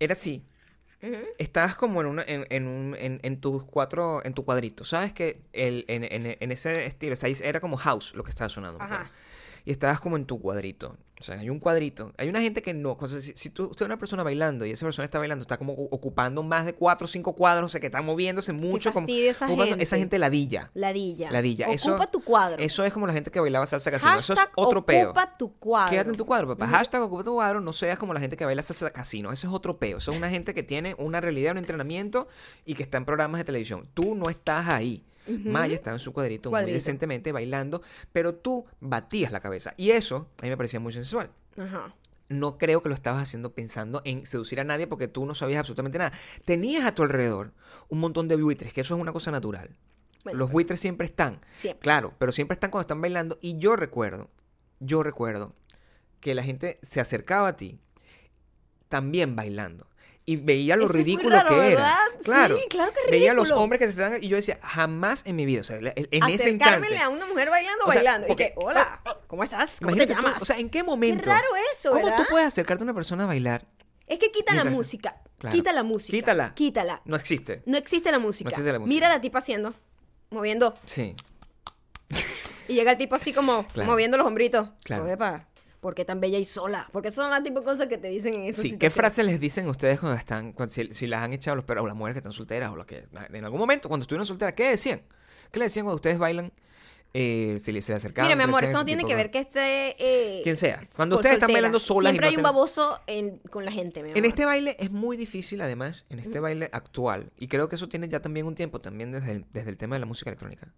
[0.00, 0.42] era así.
[1.38, 4.84] Estabas como en, una, en, en, un, en, en tus cuatro, en tu cuadrito.
[4.84, 8.48] ¿Sabes que el, en, en, ese estilo, o sea, era como house lo que estaba
[8.48, 8.82] sonando.
[8.82, 8.98] Ajá.
[8.98, 9.12] mujer?
[9.66, 10.96] Y estabas como en tu cuadrito.
[11.18, 12.12] O sea, hay un cuadrito.
[12.18, 12.96] Hay una gente que no.
[13.00, 15.42] o sea, si, si tú, usted es una persona bailando y esa persona está bailando,
[15.42, 18.92] está como ocupando más de cuatro o cinco cuadros, o sea, que está moviéndose mucho.
[18.92, 19.82] como, fastidio esa ocupando- gente.
[19.82, 20.70] Esa gente ladilla.
[20.74, 21.30] Ladilla.
[21.32, 21.66] Ladilla.
[21.66, 22.62] Ocupa Eso- tu cuadro.
[22.62, 24.16] Eso es como la gente que bailaba salsa casino.
[24.18, 25.06] Eso es otro peo.
[25.10, 25.90] Ocupa tu cuadro.
[25.90, 26.68] Quédate en tu cuadro, papá.
[26.68, 27.60] Hashtag ocupa tu cuadro.
[27.60, 29.32] No seas como la gente que baila salsa casino.
[29.32, 29.98] Eso es otro peo.
[29.98, 32.28] Eso es una gente que tiene una realidad, un entrenamiento
[32.64, 33.88] y que está en programas de televisión.
[33.94, 35.02] Tú no estás ahí.
[35.28, 39.74] Maya estaba en su cuadrito, muy decentemente bailando, pero tú batías la cabeza.
[39.76, 41.30] Y eso a mí me parecía muy sensual.
[41.56, 41.92] Ajá.
[42.28, 45.60] No creo que lo estabas haciendo pensando en seducir a nadie porque tú no sabías
[45.60, 46.12] absolutamente nada.
[46.44, 47.52] Tenías a tu alrededor
[47.88, 49.76] un montón de buitres, que eso es una cosa natural.
[50.24, 51.40] Bueno, Los buitres siempre están.
[51.56, 51.82] Siempre.
[51.82, 53.38] Claro, pero siempre están cuando están bailando.
[53.40, 54.28] Y yo recuerdo,
[54.80, 55.54] yo recuerdo
[56.20, 57.78] que la gente se acercaba a ti
[58.88, 59.86] también bailando.
[60.28, 61.66] Y veía lo Eso ridículo raro, que era.
[61.68, 61.96] ¿verdad?
[62.24, 62.56] Claro.
[62.56, 63.62] Sí, claro que es Veía a los ridículo.
[63.62, 64.22] hombres que se estaban.
[64.22, 65.60] Y yo decía, jamás en mi vida.
[65.60, 66.64] O sea, en ese instante.
[66.64, 68.26] Acercármele a una mujer bailando, O sea, bailando.
[68.32, 69.78] y que, hola, ¿cómo estás?
[69.78, 70.42] ¿Cómo Imagínate te tú, llamas?
[70.42, 71.22] o sea, ¿en qué momento?
[71.22, 72.18] Qué raro eso, ¿Cómo ¿verdad?
[72.18, 73.66] tú puedes acercarte a una persona a bailar?
[74.08, 75.16] Es que quita la música.
[75.38, 75.54] Claro.
[75.54, 76.16] Quita la música.
[76.16, 76.54] Quítala.
[76.54, 77.02] Quítala.
[77.04, 77.62] No existe.
[77.66, 78.50] No existe la música.
[78.50, 78.88] existe la música.
[78.94, 79.74] Mira a la tipa haciendo,
[80.30, 80.76] moviendo.
[80.86, 81.14] Sí.
[82.68, 83.88] Y llega el tipo así como Claro.
[83.90, 84.70] moviendo los hombritos.
[84.84, 85.04] Claro.
[85.04, 85.46] Oye, pa,
[85.86, 86.88] ¿por qué tan bella y sola?
[86.92, 89.38] Porque son las tipo de cosas que te dicen en esas Sí, ¿qué frases les
[89.38, 92.14] dicen ustedes cuando están, cuando- si, si las han echado los perros, o las mujeres
[92.14, 95.02] que están solteras, o las que en algún momento, cuando estuvieron solteras, ¿qué decían?
[95.52, 96.52] ¿Qué le decían cuando ustedes bailan?
[97.14, 98.26] Eh, si les- se le acercaban.
[98.26, 99.94] Mira, mi ¿qué le amor, eso no tiene que ver que esté...
[100.00, 100.82] eh, Quien sea.
[100.96, 104.02] Cuando ustedes están bailando solas y Siempre no hay un baboso en- con la gente,
[104.02, 104.18] mi amor.
[104.18, 107.88] En este baile es muy difícil, además, en este baile actual, y creo que eso
[107.88, 110.74] tiene ya también un tiempo, también desde el, desde el tema de la música electrónica.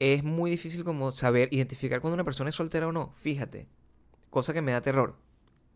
[0.00, 3.14] Es muy difícil como saber identificar cuando una persona es soltera o no.
[3.22, 3.68] Fíjate,
[4.32, 5.16] cosa que me da terror.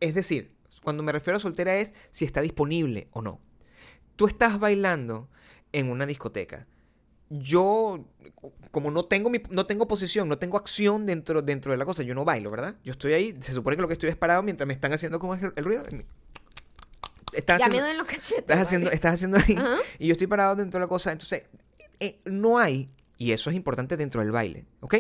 [0.01, 0.53] Es decir,
[0.83, 3.41] cuando me refiero a soltera es si está disponible o no.
[4.17, 5.29] Tú estás bailando
[5.73, 6.67] en una discoteca.
[7.29, 8.05] Yo,
[8.71, 12.03] como no tengo, mi, no tengo posición, no tengo acción dentro, dentro de la cosa,
[12.03, 12.77] yo no bailo, ¿verdad?
[12.85, 15.19] Yo estoy ahí, se supone que lo que estoy es parado mientras me están haciendo
[15.21, 15.83] como el, el ruido.
[17.33, 18.39] Estás Ya haciendo- me en los cachetes.
[18.39, 18.95] Estás haciendo, vale.
[18.95, 19.55] estás haciendo ahí.
[19.57, 19.77] Ajá.
[19.99, 21.13] Y yo estoy parado dentro de la cosa.
[21.13, 21.43] Entonces,
[22.01, 24.95] eh, no hay, y eso es importante dentro del baile, ¿ok?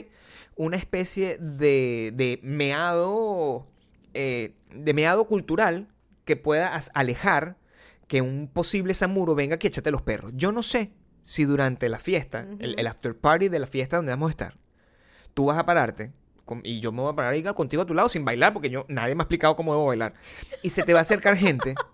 [0.57, 3.66] Una especie de, de meado.
[4.14, 5.88] eh, de meado cultural
[6.24, 7.57] que pueda alejar
[8.09, 10.32] que un posible samuro venga aquí a echarte los perros.
[10.34, 10.92] Yo no sé
[11.22, 14.59] si durante la fiesta, el, el after party de la fiesta donde vamos a estar,
[15.34, 16.12] tú vas a pararte.
[16.44, 18.70] con- y yo me voy a parar ahí contigo a tu lado sin bailar, porque
[18.70, 20.14] yo nadie me ha explicado cómo debo bailar.
[20.62, 21.74] Y se te va a acercar gente.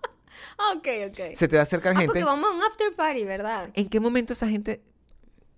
[0.75, 1.35] Ok, ok.
[1.35, 2.07] Se te va a acercar Ah, gente.
[2.07, 3.69] porque vamos a un after party, ¿verdad?
[3.75, 4.81] ¿En qué momento esa gente...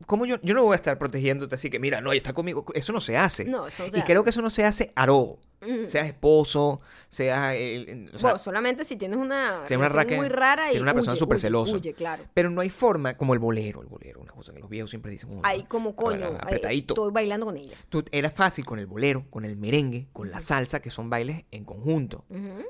[0.08, 2.66] ¿Cómo yo, yo no voy a estar protegiéndote así que, mira, no, ella está conmigo.
[2.74, 3.46] Eso no se hace.
[3.46, 4.06] No, eso no se y hace.
[4.08, 5.40] creo que eso no se hace a robo.
[5.62, 5.86] Mm.
[5.88, 6.80] Seas esposo,
[7.10, 7.56] seas...
[7.56, 11.16] o sea, Bueno, solamente si tienes una, si una raca- muy rara y una persona
[11.16, 11.78] súper celosa.
[11.78, 12.24] huye, claro.
[12.36, 15.12] pero no hay forma, como el bolero, el bolero, una cosa que los viejos siempre
[15.12, 15.30] dicen.
[15.38, 16.94] "Oh, Ahí como coño, apretadito.
[16.94, 17.76] estoy bailando con ella.
[17.90, 21.46] Tú- era fácil con el bolero, con el merengue, con la salsa, que son bailes
[21.52, 22.26] en conjunto.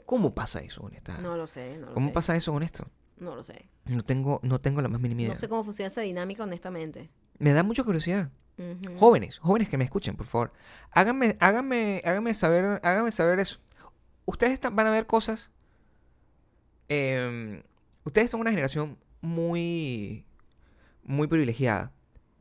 [0.05, 1.17] ¿Cómo pasa eso con esta?
[1.17, 2.13] No lo sé, no lo ¿Cómo sé.
[2.13, 2.88] pasa eso con esto?
[3.18, 3.68] No lo sé.
[3.86, 5.34] No tengo, no tengo la más mínima idea.
[5.34, 7.09] No sé cómo funciona esa dinámica, honestamente.
[7.39, 8.30] Me da mucha curiosidad.
[8.97, 10.53] Jóvenes, jóvenes que me escuchen, por favor.
[10.91, 13.59] Háganme, háganme, háganme saber, háganme saber eso.
[14.26, 15.51] Ustedes están- van a ver cosas.
[16.89, 17.63] eh,
[18.03, 20.26] ustedes son una generación muy,
[21.03, 21.91] muy privilegiada.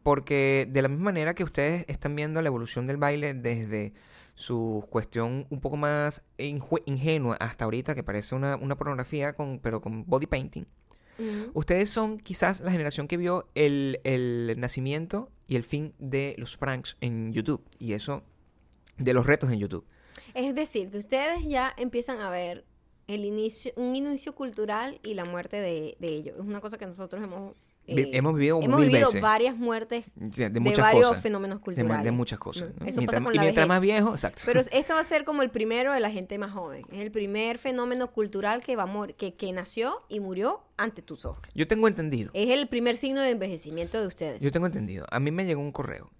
[0.03, 3.95] Porque de la misma manera que ustedes están viendo la evolución del baile desde
[4.35, 9.81] su cuestión un poco más ingenua hasta ahorita, que parece una, una pornografía, con, pero
[9.81, 10.65] con body painting.
[11.53, 16.57] Ustedes son quizás la generación que vio el, el nacimiento y el fin de los
[16.57, 17.65] pranks en YouTube.
[17.79, 18.25] Y eso,
[18.99, 19.87] de los retos en YouTube.
[20.35, 22.65] Es decir, que ustedes ya empiezan a ver
[23.07, 26.37] el inicio, un inicio cultural y la muerte de, de ellos.
[26.37, 27.55] Es una cosa que nosotros hemos...
[27.87, 29.21] Eh, hemos vivido hemos mil vivido veces.
[29.21, 31.23] varias muertes De, muchas varios cosas.
[31.23, 32.05] fenómenos culturales.
[32.05, 32.71] de muchas cosas.
[32.71, 32.87] Mm, ¿no?
[32.87, 33.69] Eso mientras pasa con y la mientras vejez.
[33.69, 34.43] más viejo, exacto.
[34.47, 36.85] Pero este va a ser como el primero de la gente más joven.
[36.91, 41.25] Es el primer fenómeno cultural que, va a que, que nació y murió ante tus
[41.27, 41.51] ojos.
[41.55, 42.31] Yo tengo entendido.
[42.33, 44.43] Es el primer signo de envejecimiento de ustedes.
[44.43, 45.07] Yo tengo entendido.
[45.11, 46.11] A mí me llegó un correo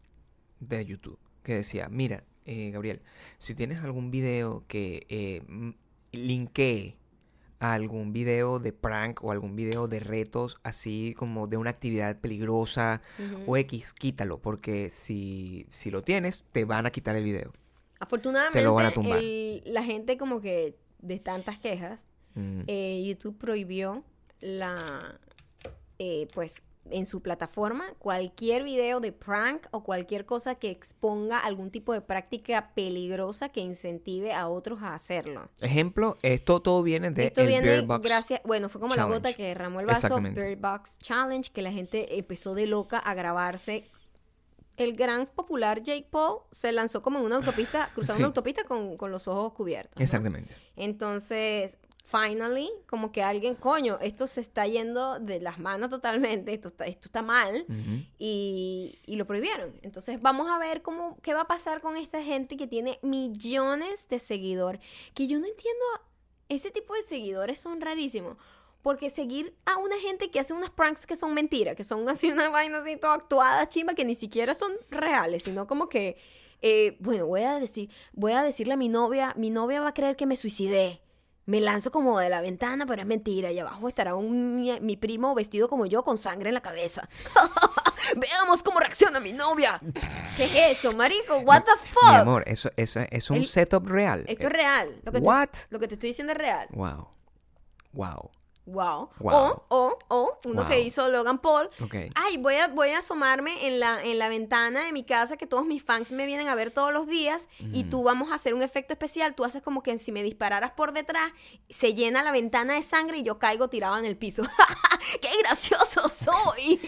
[0.61, 3.01] de YouTube que decía, mira, eh, Gabriel,
[3.39, 5.43] si tienes algún video que eh,
[6.13, 6.97] linkee
[7.65, 12.21] a algún video de prank o algún video de retos, así como de una actividad
[12.21, 13.01] peligrosa
[13.47, 17.53] o X, quítalo, porque si, si lo tienes, te van a quitar el video.
[18.01, 19.19] Afortunadamente, Te lo van a tumbar.
[19.19, 22.05] el- la gente como que de tantas quejas,
[22.35, 22.63] Mm.
[22.67, 24.03] eh, YouTube prohibió
[24.41, 25.19] la,
[25.99, 26.61] eh, pues,
[26.91, 32.01] en su plataforma cualquier video de prank o cualquier cosa que exponga algún tipo de
[32.03, 35.49] práctica peligrosa que incentive a otros a hacerlo.
[35.61, 38.03] Ejemplo, esto todo viene de Esto el viene Bear Box.
[38.07, 40.21] gracias, bueno, fue como la gota que derramó el vaso.
[40.21, 43.91] Bird Box Challenge, que la gente empezó de loca a grabarse.
[44.77, 48.23] El gran popular Jake Paul se lanzó como en una autopista, cruzando Sí.
[48.23, 49.97] una autopista con, con los ojos cubiertos.
[49.97, 50.03] ¿no?
[50.03, 50.53] Exactamente.
[50.77, 56.69] Entonces, finally, como que alguien, coño, esto se está yendo de las manos totalmente, esto
[56.69, 57.65] está, esto está mal,
[58.19, 59.73] y, y lo prohibieron.
[59.83, 64.07] Entonces, vamos a ver cómo, qué va a pasar con esta gente que tiene millones
[64.09, 64.83] de seguidores,
[65.15, 65.85] que yo no entiendo,
[66.51, 68.37] ese tipo de seguidores son rarísimos.
[68.83, 72.31] Porque seguir a una gente que hace unas pranks que son mentiras, que son así
[72.31, 76.19] una vaina así toda actuada, chimba, que ni siquiera son reales, sino como que,
[76.61, 79.95] eh, bueno, voy a decir, voy a decirle a mi novia, mi novia va a
[79.95, 81.01] creer que me suicidé.
[81.47, 83.51] Me lanzo como de la ventana, pero es mentira.
[83.53, 87.09] Y abajo estará un, mi, mi primo vestido como yo con sangre en la cabeza.
[88.17, 89.81] Veamos cómo reacciona mi novia.
[89.93, 91.39] ¿Qué es eso, marico?
[91.39, 92.11] What the fuck?
[92.11, 94.25] Mi amor, eso, eso, es un El- setup real.
[94.27, 95.01] Esto es real.
[95.05, 95.49] Lo que, te, What?
[95.71, 96.69] lo que te estoy diciendo es real.
[96.71, 97.09] Wow.
[97.93, 98.31] Wow.
[98.67, 99.11] Wow.
[99.19, 99.35] Wow.
[99.35, 100.71] O, o, o, uno Wow.
[100.71, 101.69] que hizo Logan Paul.
[101.83, 101.95] Ok.
[102.15, 105.47] Ay, voy a, voy a asomarme en la, en la ventana de mi casa que
[105.47, 108.55] todos mis fans me vienen a ver todos los días y tú vamos a hacer
[108.55, 109.35] un efecto especial.
[109.35, 111.31] Tú haces como que si me dispararas por detrás,
[111.69, 114.43] se llena la ventana de sangre y yo caigo tirado en el piso.
[115.21, 116.81] ¡Qué gracioso soy!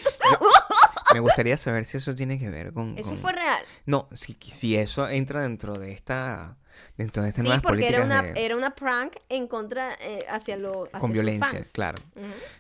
[1.13, 2.97] Me gustaría saber si eso tiene que ver con...
[2.99, 3.63] Eso con- fue real.
[3.85, 6.57] No, si, si eso entra dentro de esta...
[6.97, 10.25] Dentro de estas Sí, nuevas porque era una, de- era una prank en contra eh,
[10.31, 11.99] hacia los con violencia, claro.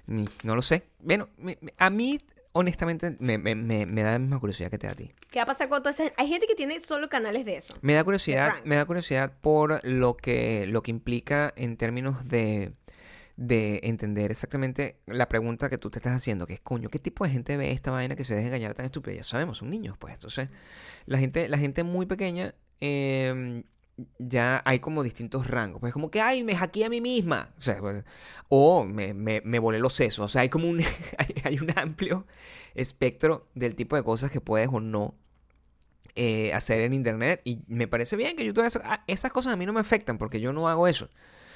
[0.06, 0.84] Ni- No lo sé.
[1.00, 2.20] Bueno, me- a mí,
[2.52, 5.12] honestamente, me, me- me- me da la misma curiosidad que te da a ti.
[5.30, 7.74] ¿Qué va a pasar con todo ese- Hay gente que tiene solo canales de eso.
[7.82, 12.72] Me da curiosidad, me da curiosidad por lo que, lo que implica en términos de,
[13.36, 17.24] de entender exactamente la pregunta que tú te estás haciendo, que es, coño, ¿qué tipo
[17.24, 19.14] de gente ve esta vaina que se deja engañar tan estúpida?
[19.16, 20.14] Ya sabemos, son niños, pues.
[20.14, 20.48] Entonces,
[21.04, 23.62] la gente, la gente muy pequeña, eh,
[24.18, 25.80] ya hay como distintos rangos.
[25.80, 27.54] Pues como que, ay, me hackeé a mí misma.
[27.58, 28.04] O sea, pues,
[28.48, 30.24] o me, me, me volé los sesos.
[30.26, 30.80] O sea, hay como un,
[31.18, 32.26] hay, hay un amplio
[32.74, 35.14] espectro del tipo de cosas que puedes o no
[36.14, 37.40] eh, hacer en internet.
[37.44, 38.66] Y me parece bien que YouTube...
[38.84, 41.08] Ah, esas cosas a mí no me afectan porque yo no hago eso.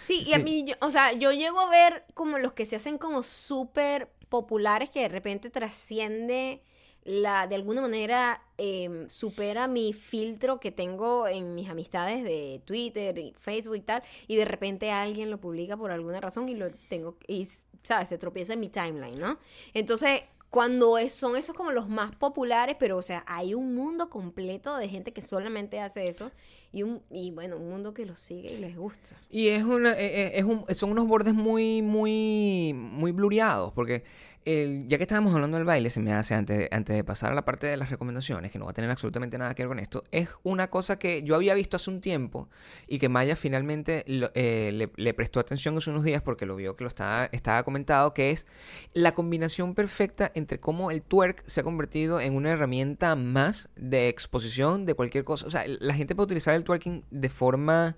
[0.07, 2.77] Sí, y a mí, yo- o sea, yo llego a ver como los que se
[2.77, 6.63] hacen como súper populares que de repente trasciende
[7.05, 13.17] la, de alguna manera em, supera mi filtro que tengo en mis amistades de Twitter
[13.19, 16.69] y Facebook y tal, y de repente alguien lo publica por alguna razón y lo
[16.89, 17.49] tengo, y,
[17.83, 18.09] ¿sabes?
[18.09, 19.39] Se tropieza en mi timeline, ¿no?
[19.73, 20.21] Entonces,
[20.51, 24.77] cuando es- son esos como los más populares, pero, o sea, hay un mundo completo
[24.77, 26.33] de gente que solamente hace eso,
[26.73, 29.17] y, un, y bueno, un mundo que los sigue y les gusta.
[29.31, 34.03] Y es una, eh, eh, es un- son unos bordes muy, muy, muy blureados, porque
[34.45, 37.35] el- ya que estábamos hablando del baile, se me hace antes, antes de pasar a
[37.35, 39.79] la parte de las recomendaciones, que no va a tener absolutamente nada que ver con
[39.79, 42.49] esto, es una cosa que yo había visto hace un tiempo
[42.87, 46.77] y que Maya finalmente eh, le, le prestó atención hace unos días porque lo vio
[46.77, 48.47] que lo estaba, estaba comentado, que es
[48.95, 54.09] la combinación perfecta entre cómo el twerk se ha convertido en una herramienta más de
[54.09, 55.47] exposición de cualquier cosa.
[55.47, 57.97] O sea, la gente puede utilizar el twerking de forma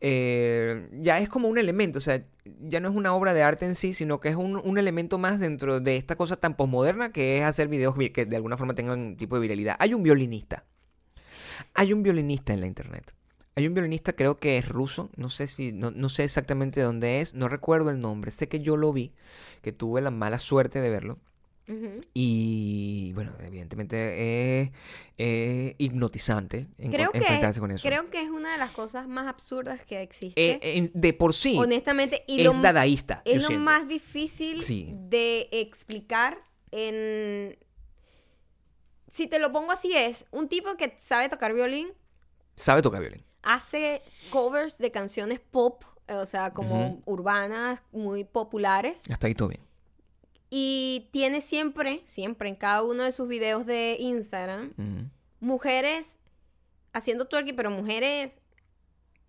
[0.00, 2.24] eh, ya es como un elemento, o sea,
[2.60, 5.40] ya no es una obra de arte en sí, sino que es un, elemento más
[5.40, 8.74] dentro de esta cosa tan posmoderna que es hacer videos vi- que de alguna forma
[8.74, 9.76] tengan un tipo de viralidad.
[9.78, 10.64] Hay un violinista.
[11.74, 13.14] Hay un violinista en la internet.
[13.54, 17.34] Hay un violinista, creo que es ruso, no sé si, no sé exactamente dónde es,
[17.34, 19.14] no recuerdo el nombre, sé que yo lo vi,
[19.62, 21.18] que tuve la mala suerte de verlo.
[22.14, 24.70] Y bueno, evidentemente es,
[25.18, 27.86] es hipnotizante en- Creo que, enfrentarse con eso.
[27.86, 30.58] creo que es una de las cosas más absurdas que existe.
[30.62, 33.22] Eh, de por sí, honestamente, y es lo, dadaísta.
[33.24, 33.64] es lo siento.
[33.64, 34.90] más difícil Sí.
[34.94, 36.38] de explicar
[36.70, 37.58] en...
[39.10, 41.88] si te lo pongo así es, un tipo que sabe tocar violín,
[42.54, 43.24] Sabe tocar violín.
[43.42, 49.02] hace covers de canciones pop, eh, o sea, como urbanas, muy populares.
[49.10, 49.60] Hasta ahí todo bien.
[50.50, 54.72] Y tiene siempre, siempre en cada uno de sus videos de Instagram,
[55.40, 56.18] mujeres
[56.92, 58.38] haciendo twerking, pero mujeres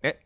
[0.02, 0.18] Eh,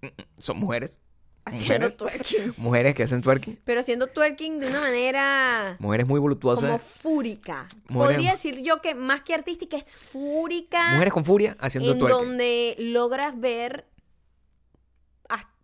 [0.00, 0.98] mm, mm, Son mujeres.
[1.44, 1.96] haciendo Mujeres.
[1.96, 2.54] twerking.
[2.62, 3.58] Mujeres que hacen twerking.
[3.64, 6.64] Pero haciendo twerking de una manera Mujeres muy voluptuosas.
[6.64, 7.66] como fúrica.
[7.88, 10.92] Mujeres- Podría decir yo que más que artística es fúrica.
[10.92, 12.18] Mujeres con furia haciendo en twerking.
[12.18, 13.86] donde logras ver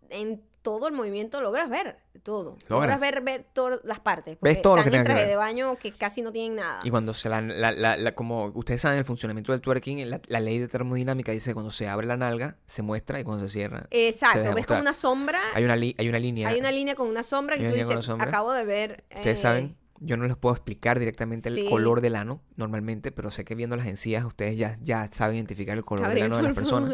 [0.09, 2.69] en todo el movimiento logras ver todo Logras.
[2.69, 5.27] logras ver ver todas las partes Ves todo lo que que ver.
[5.27, 8.47] de baño que casi no tienen nada Y cuando se la, la- la- la- como
[8.55, 12.07] ustedes saben, el funcionamiento del twerking, la, ley de termodinámica dice que cuando se abre
[12.07, 13.85] la nalga, se muestra y cuando se cierra.
[13.91, 16.49] exacto ves como una sombra Hay una, li- hay una línea.
[16.49, 19.77] hay una línea con una sombra una tú dices acabo de ver Ustedes eh, saben,
[19.99, 21.65] yo no les puedo explicar directamente el Sí.
[21.69, 25.77] color del ano normalmente, pero sé que viendo las encías ustedes ya, ya saben identificar
[25.77, 26.91] el color del ano de las personas.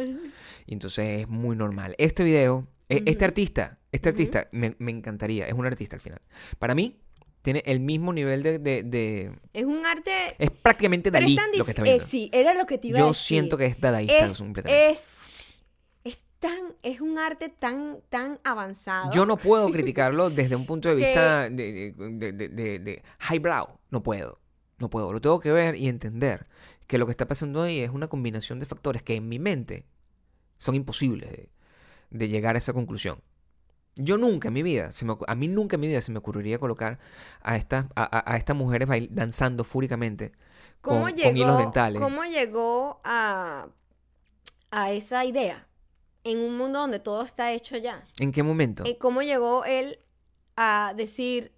[0.67, 1.95] Y entonces es muy normal.
[1.97, 6.21] Este video, e- este artista, este artista me, me encantaría, es un artista al final.
[6.59, 6.99] Para mí,
[7.41, 8.59] tiene el mismo nivel de...
[8.59, 12.03] de- de- es un arte es prácticamente Dalí es lo que está viendo.
[12.03, 13.25] eh, sí era lo que te iba a Yo decir.
[13.25, 14.89] siento que es dadaísta es, completamente.
[14.91, 15.07] es
[16.03, 20.89] es tan es un arte tan tan avanzado Yo no puedo criticarlo desde un punto
[20.89, 23.79] de Que- vista de, de, de, de- de highbrow.
[23.89, 24.39] No puedo.
[24.79, 25.11] No puedo.
[25.13, 26.47] Lo tengo que ver y entender
[26.87, 29.85] que lo que está pasando ahí es una combinación de factores que en mi mente
[30.59, 31.49] son imposibles de,
[32.11, 33.19] de llegar a esa conclusión.
[33.95, 36.19] Yo nunca en mi vida, se me a mí nunca en mi vida se me
[36.19, 36.97] ocurriría colocar
[37.41, 40.31] a estas a, a- a estas mujeres bail- danzando fúricamente
[40.81, 42.01] ¿Cómo con, llegó, con hilos dentales.
[42.01, 43.67] ¿Cómo llegó a,
[44.71, 45.67] a esa idea?
[46.23, 48.05] En un mundo donde todo está hecho ya.
[48.19, 48.83] ¿En qué momento?
[48.85, 49.99] Eh, ¿Cómo llegó él
[50.55, 51.51] a decir,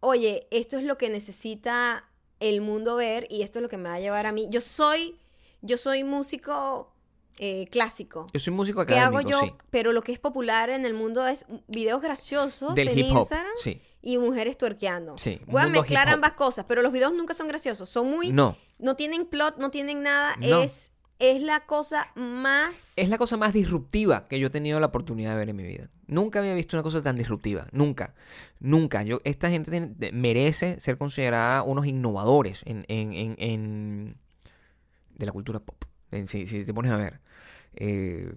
[0.00, 2.08] oye, esto es lo que necesita
[2.40, 4.48] el mundo ver y esto es lo que me va a llevar a mí?
[4.50, 5.18] Yo soy,
[5.60, 6.91] yo soy músico
[7.38, 8.26] eh, clásico.
[8.32, 9.40] Yo soy músico ¿Qué académico, hago yo?
[9.40, 9.52] sí.
[9.70, 13.18] Pero lo que es popular en el mundo es videos graciosos Del en hip hop.
[13.20, 13.80] Instagram Sí.
[14.02, 15.16] y mujeres tuerqueando.
[15.18, 16.14] Sí, Voy a mundo mezclar hip hop.
[16.14, 17.88] ambas cosas, pero los videos nunca son graciosos.
[17.88, 18.56] Son muy No.
[18.78, 20.36] no tienen plot, no tienen nada.
[20.40, 20.62] No.
[20.62, 22.92] Es, es la cosa más.
[22.96, 25.62] Es la cosa más disruptiva que yo he tenido la oportunidad de ver en mi
[25.62, 25.88] vida.
[26.08, 27.66] Nunca había visto una cosa tan disruptiva.
[27.72, 28.14] Nunca.
[28.58, 29.02] Nunca.
[29.04, 34.18] Yo, esta gente tiene- merece ser considerada unos innovadores en, en, en, en-
[35.14, 35.84] de la cultura pop.
[36.26, 37.20] Si, si te pones a ver.
[37.74, 38.34] Eh,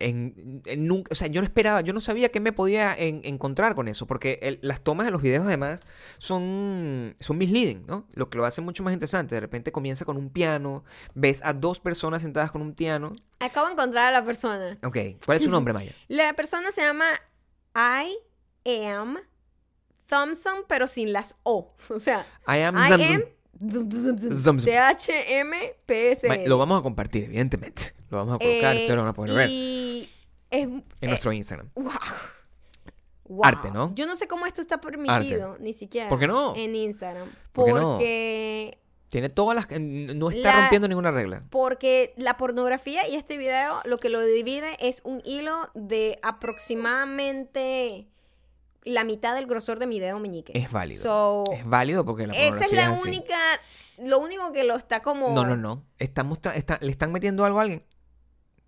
[0.00, 3.20] en, en nunca, o sea, yo no esperaba, yo no sabía qué me podía en-
[3.24, 5.82] encontrar con eso, porque el- las tomas de los videos además
[6.16, 8.06] son, son misleading, ¿no?
[8.14, 9.34] Lo que lo hace mucho más interesante.
[9.34, 13.66] De repente comienza con un piano, ves a dos personas sentadas con un piano, Acabo
[13.66, 14.78] de encontrar a la persona.
[14.82, 15.92] Ok, ¿cuál es su nombre, Maya?
[16.08, 17.04] La persona se llama
[17.76, 18.16] I
[18.88, 19.18] am
[20.06, 21.74] Thompson, pero sin las O.
[21.90, 23.22] O sea, I am I am.
[25.08, 26.46] T-H-M-P-S.
[26.46, 27.94] Lo vamos a compartir, evidentemente.
[28.10, 30.08] Lo vamos a colocar, Eh, ustedes lo van a poder ver Y
[30.50, 30.62] es.
[30.62, 31.70] en eh, nuestro Instagram.
[31.74, 33.44] Wow.
[33.44, 33.92] Arte, ¿no?
[33.94, 36.08] Yo no sé cómo esto está permitido, ni siquiera.
[36.08, 36.54] ¿Por qué no?
[36.56, 37.28] En Instagram.
[37.52, 37.92] ¿Por qué no?
[37.94, 38.78] Porque.
[39.10, 39.66] Tiene todas las...
[39.80, 41.42] No está La- rompiendo ninguna regla.
[41.48, 48.06] Porque la pornografía y este video lo que lo divide es un hilo de aproximadamente
[48.84, 50.52] la mitad del grosor de mi dedo meñique.
[50.56, 51.02] Es válido.
[51.02, 53.36] So, Es válido porque la esa es la única,
[53.98, 55.30] lo único que lo está como...
[55.30, 55.84] No, no, no.
[55.98, 57.84] Estamos está- ¿Le están metiendo algo a alguien?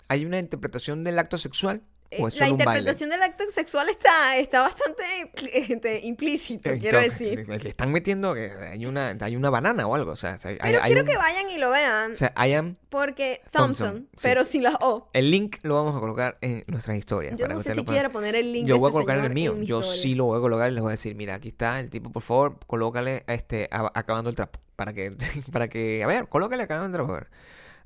[0.09, 1.83] ¿Hay una interpretación del acto sexual?
[2.13, 5.05] Eh, ¿O es la interpretación del acto sexual está, está bastante
[5.53, 7.49] este, implícito, quiero decir.
[7.49, 10.11] Le, están metiendo que hay una, hay una banana o algo.
[10.11, 12.55] O sea, hay, Pero hay quiero un- que vayan y lo vean, O sea, I
[12.55, 12.77] am...
[12.89, 14.19] porque Thompson, Thompson, sí.
[14.23, 15.09] pero sin las O.
[15.13, 17.37] El link lo vamos a colocar en nuestras historias.
[17.37, 19.25] Yo para no que sé si poner el link Yo voy a este colocar en
[19.27, 19.55] el mío.
[19.63, 20.03] Yo historia.
[20.03, 22.11] sí lo voy a colocar y les voy a decir, mira, aquí está el tipo,
[22.11, 24.59] por favor, colócale a este, a- acabando el trapo.
[24.75, 25.13] Para que,
[25.53, 27.13] para que, a ver, colócale acabando el trapo.
[27.13, 27.29] A ver,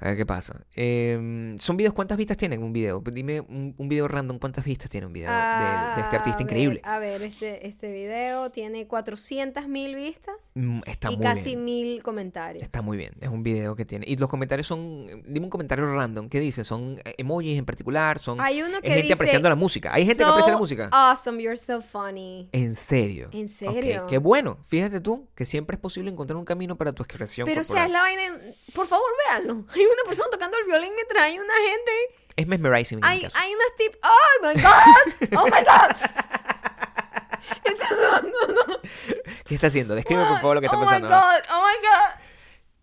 [0.00, 0.64] a ver qué pasa.
[0.74, 1.94] Eh, ¿Son videos?
[1.94, 3.02] ¿Cuántas vistas tienen un video?
[3.12, 5.36] Dime un, un video random, ¿cuántas vistas tiene un video de,
[5.96, 6.80] de este artista A increíble?
[6.84, 11.56] ver, a ver, este, este video tiene 400 mil vistas Mm, Está y muy casi
[11.56, 12.62] mil comentarios.
[12.62, 13.12] Está muy bien.
[13.20, 14.06] Es un video que tiene.
[14.08, 15.06] Y los comentarios son.
[15.26, 16.28] Dime un comentario random.
[16.28, 16.62] ¿Qué dice?
[16.64, 18.18] ¿Son emojis en particular?
[18.18, 19.90] ¿Son Hay uno es que gente dice, apreciando la música?
[19.92, 20.88] ¿Hay gente que "So aprecia la música?
[20.92, 22.48] Awesome, you're so funny.
[22.52, 23.30] En serio.
[23.32, 24.06] ¿En serio?
[24.06, 24.58] Qué bueno.
[24.66, 27.86] Fíjate tú que siempre es posible encontrar un camino para tu expresión Pero o sea,
[27.86, 27.86] corporal.
[27.86, 28.54] es la vaina.
[28.74, 29.66] Por favor, véanlo.
[29.84, 31.92] Hay una persona tocando el violín mientras hay una gente.
[32.36, 32.98] Es mesmerizing.
[32.98, 33.36] en Hay, mi caso.
[33.38, 33.94] hay unas tip.
[34.02, 35.38] ¡Oh my God!
[35.38, 35.96] ¡Oh my God!
[37.64, 38.80] Esto no, no.
[39.46, 39.94] ¿Qué está haciendo?
[39.94, 41.08] Describe por favor lo que está oh pasando.
[41.08, 41.42] my God!
[41.50, 42.20] ¡Oh my God!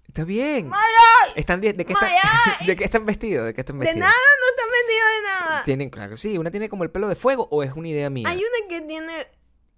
[0.08, 0.66] Está bien.
[0.68, 1.34] ¡My God!
[1.38, 2.12] ¿Están de, de qué My están,
[2.62, 2.68] eye.
[2.68, 3.46] ¿De qué están vestidos?
[3.46, 4.08] ¿De qué están De vestidos?
[4.08, 5.64] nada, no están vendidos de nada.
[5.64, 6.38] Tienen, claro, sí.
[6.38, 8.28] Una tiene como el pelo de fuego o es una idea mía.
[8.30, 9.28] Hay una que tiene.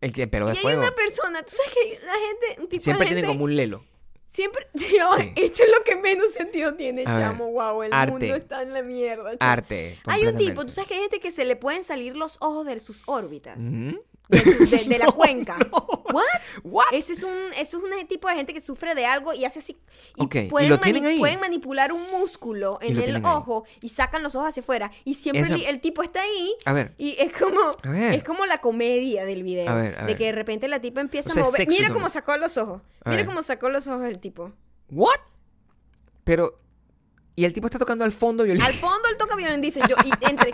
[0.01, 0.81] El el pelo Y de hay fuego.
[0.81, 1.43] una persona.
[1.43, 2.61] Tú sabes que hay una gente.
[2.61, 3.85] Un tipo Siempre de tienen gente- como un lelo.
[4.33, 4.97] Siempre, Sí.
[5.35, 8.11] esto es lo que menos sentido tiene, A ver, chamo, wow, el arte.
[8.11, 9.37] mundo está en la mierda.
[9.37, 9.51] chamo.
[9.51, 9.99] Arte.
[10.05, 12.65] Hay un tipo, tú sabes que hay gente que se le pueden salir los ojos
[12.65, 14.01] de sus órbitas, Ujú.
[14.33, 15.57] De, de- de la No, cuenca.
[15.57, 16.03] no.
[16.13, 16.23] ¿What?
[16.63, 16.85] What?
[16.91, 19.59] Ese es un, eso es un tipo de gente que sufre de algo y hace
[19.59, 19.77] así.
[20.15, 21.19] Y, Ok, ¿y pueden, lo tienen mani- ahí?
[21.19, 23.21] pueden manipular un músculo en el ahí.
[23.25, 24.91] ojo y sacan los ojos hacia afuera.
[25.05, 26.55] Y siempre Esa- el, el tipo está ahí.
[26.65, 26.93] A ver.
[26.97, 28.13] Y es como, A ver.
[28.13, 29.69] es como la comedia del video.
[29.69, 30.17] A ver, a de ver.
[30.17, 31.67] que de repente la tipa empieza O sea, a mover.
[31.67, 32.81] Mira cómo sacó los ojos.
[33.05, 34.51] Mira cómo sacó los ojos el tipo.
[34.91, 35.15] ¿What?
[36.23, 36.59] Pero.
[37.35, 38.61] Y el tipo está tocando al fondo violín.
[38.63, 39.95] Al fondo él toca violín, dice yo.
[40.05, 40.51] Y entre,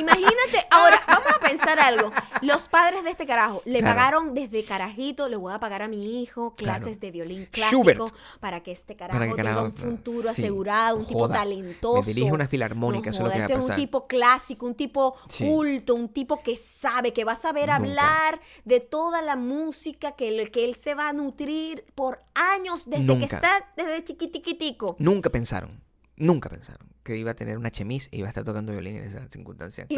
[0.00, 2.10] imagínate, ahora, vamos a pensar algo.
[2.42, 3.94] Los padres de este carajo le Claro.
[3.96, 6.98] pagaron desde carajito, le voy a pagar a mi hijo clases Claro.
[7.00, 8.00] de violín clásico Schubert.
[8.40, 10.42] para que este carajo tenga un futuro sí.
[10.42, 12.02] asegurado, un tipo talentoso.
[12.08, 14.06] me dirige una filarmónica, No eso es lo que joda, va a es un tipo
[14.08, 15.44] clásico, un tipo Sí.
[15.46, 17.76] culto, un tipo que sabe, que va a saber Nunca.
[17.76, 23.18] hablar de toda la música que, que él se va a nutrir por años desde
[23.18, 24.96] que está desde chiquitiquitico.
[24.98, 25.85] Nunca pensaron.
[26.18, 29.04] Nunca pensaron que iba a tener una chemise y iba a estar tocando violín en
[29.04, 29.86] esa circunstancia.
[29.90, 29.96] Hay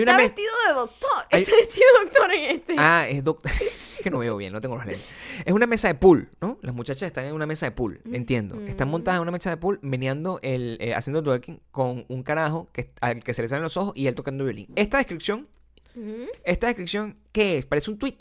[0.00, 1.10] está una vestido de doctor.
[1.32, 2.74] Hay- Está vestido de doctor en este.
[2.78, 3.50] Ah, es doctor.
[4.02, 5.08] que no veo bien, no tengo los lentes.
[5.44, 6.58] Es una mesa de pool, ¿no?
[6.62, 8.60] Las muchachas están en una mesa de pool, entiendo.
[8.66, 12.66] Están montadas en una mesa de pool, meneando, el, eh, haciendo twerking con un carajo
[12.72, 14.68] que, al que se le salen los ojos y él tocando violín.
[14.76, 15.48] Esta descripción,
[15.96, 16.26] Ujú.
[16.44, 17.66] esta descripción, ¿qué es?
[17.66, 18.18] Parece un tweet.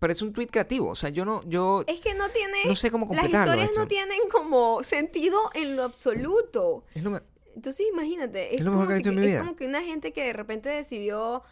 [0.00, 0.88] Parece un tweet creativo.
[0.88, 2.58] O sea, yo no, yo Es que no tiene.
[2.66, 3.44] no sé cómo Las completarlo.
[3.52, 3.80] historias esto.
[3.82, 6.84] no tienen como sentido en lo absoluto.
[6.94, 7.20] Es lo
[7.54, 8.54] Entonces, imagínate.
[8.54, 9.40] Es, Es lo mejor como que he si visto en mi es vida.
[9.40, 11.42] como que una gente que de repente decidió.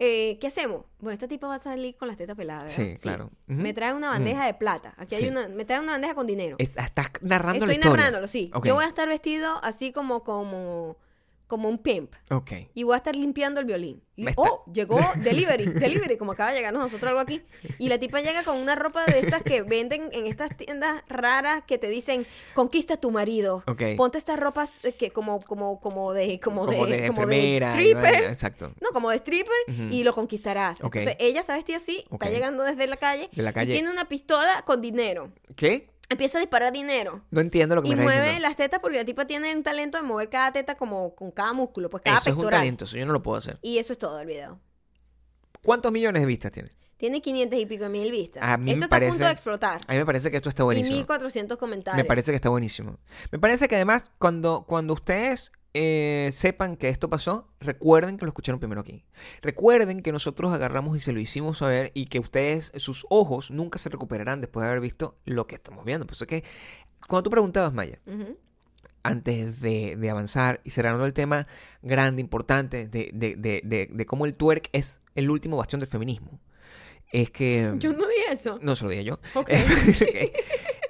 [0.00, 0.84] eh, ¿Qué hacemos?
[1.00, 2.64] Bueno, esta tipa va a salir con las tetas peladas.
[2.76, 2.76] ¿verdad?
[2.94, 3.30] Sí, claro.
[3.46, 4.94] Me trae una bandeja de plata.
[4.96, 5.48] Aquí hay una.
[5.48, 6.56] Me trae una bandeja con dinero.
[6.58, 7.96] es- estás narrando la Estoy historia.
[8.04, 8.50] narrándolo, sí.
[8.54, 8.66] Ok.
[8.66, 10.96] Yo voy a estar vestido así como, como,
[11.48, 12.12] como un pimp.
[12.30, 12.52] Ok.
[12.74, 14.02] y voy a estar limpiando el violín.
[14.14, 17.42] Y, está- oh, llegó delivery, delivery, como acaba de llegarnos nosotros algo aquí.
[17.78, 21.62] Y la tipa llega con una ropa de estas que venden en estas tiendas raras
[21.66, 23.62] que te dicen, conquista a tu marido.
[23.66, 23.82] Ok.
[23.96, 27.56] Ponte estas ropas eh, que como, como, como de, como, Como de, de como y
[27.56, 28.24] stripper.
[28.24, 28.72] Exacto.
[28.80, 29.54] No, como de stripper
[29.90, 30.80] y lo conquistarás.
[30.82, 30.96] Ok.
[30.96, 33.72] Entonces ella está vestida así, está llegando desde la calle, De la calle.
[33.72, 35.30] y tiene una pistola con dinero.
[35.56, 35.88] ¿Qué?
[36.10, 37.22] Empieza a disparar dinero.
[37.30, 38.48] No entiendo lo que Y me estás mueve diciendo.
[38.48, 41.52] las tetas porque la tipa tiene un talento de mover cada teta como con cada
[41.52, 42.60] músculo, pues cada Eso es un pectoral.
[42.60, 43.58] talento, eso yo no lo puedo hacer.
[43.62, 44.58] Y eso es todo el video.
[45.62, 46.70] ¿Cuántos millones de vistas tiene?
[46.96, 48.42] Tiene 500 y pico de mil vistas.
[48.42, 49.80] A mí Esto me está a punto de explotar.
[49.86, 50.96] A mí me parece que esto está Y buenísimo.
[50.96, 52.02] 1400 comentarios.
[52.02, 52.98] Me parece que está buenísimo.
[53.30, 58.30] Me parece que además, cuando, cuando ustedes eh, sepan que esto pasó, recuerden que lo
[58.30, 59.04] escucharon primero aquí.
[59.42, 63.78] Recuerden que nosotros agarramos y se lo hicimos saber y que ustedes, sus ojos, nunca
[63.78, 66.04] se recuperarán después de haber visto lo que estamos viendo.
[66.04, 66.44] Por eso es que,
[67.06, 68.00] cuando tú preguntabas, Maya,
[69.04, 71.46] antes de, de avanzar y cerrando el tema
[71.82, 76.40] grande, importante, de, de, de, cómo el twerk es el último bastión del feminismo,
[77.12, 77.72] es que...
[77.78, 78.58] Yo no dije eso.
[78.62, 79.20] No se lo dije yo.
[79.34, 79.50] Ok.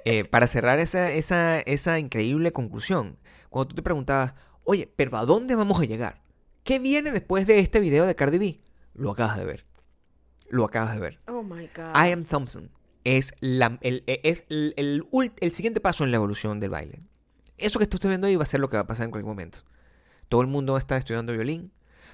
[0.05, 3.19] Eh, para cerrar esa, esa, esa increíble conclusión,
[3.49, 4.33] cuando tú te preguntabas,
[4.69, 6.21] oye, pero ¿a dónde vamos a llegar?
[6.63, 8.61] ¿Qué viene después de este video de Cardi B?
[8.93, 9.65] Lo acabas de ver.
[10.47, 11.19] Lo acabas de ver.
[11.27, 11.95] Oh my God.
[11.95, 12.69] I Am Thompson
[13.03, 16.69] es, la, el, e, es el, el ult- el siguiente paso en la evolución del
[16.69, 16.99] baile.
[17.57, 19.11] Eso que tú estás viendo ahí va a ser lo que va a pasar en
[19.11, 19.59] cualquier momento.
[20.27, 21.71] Todo el mundo está estudiando violín.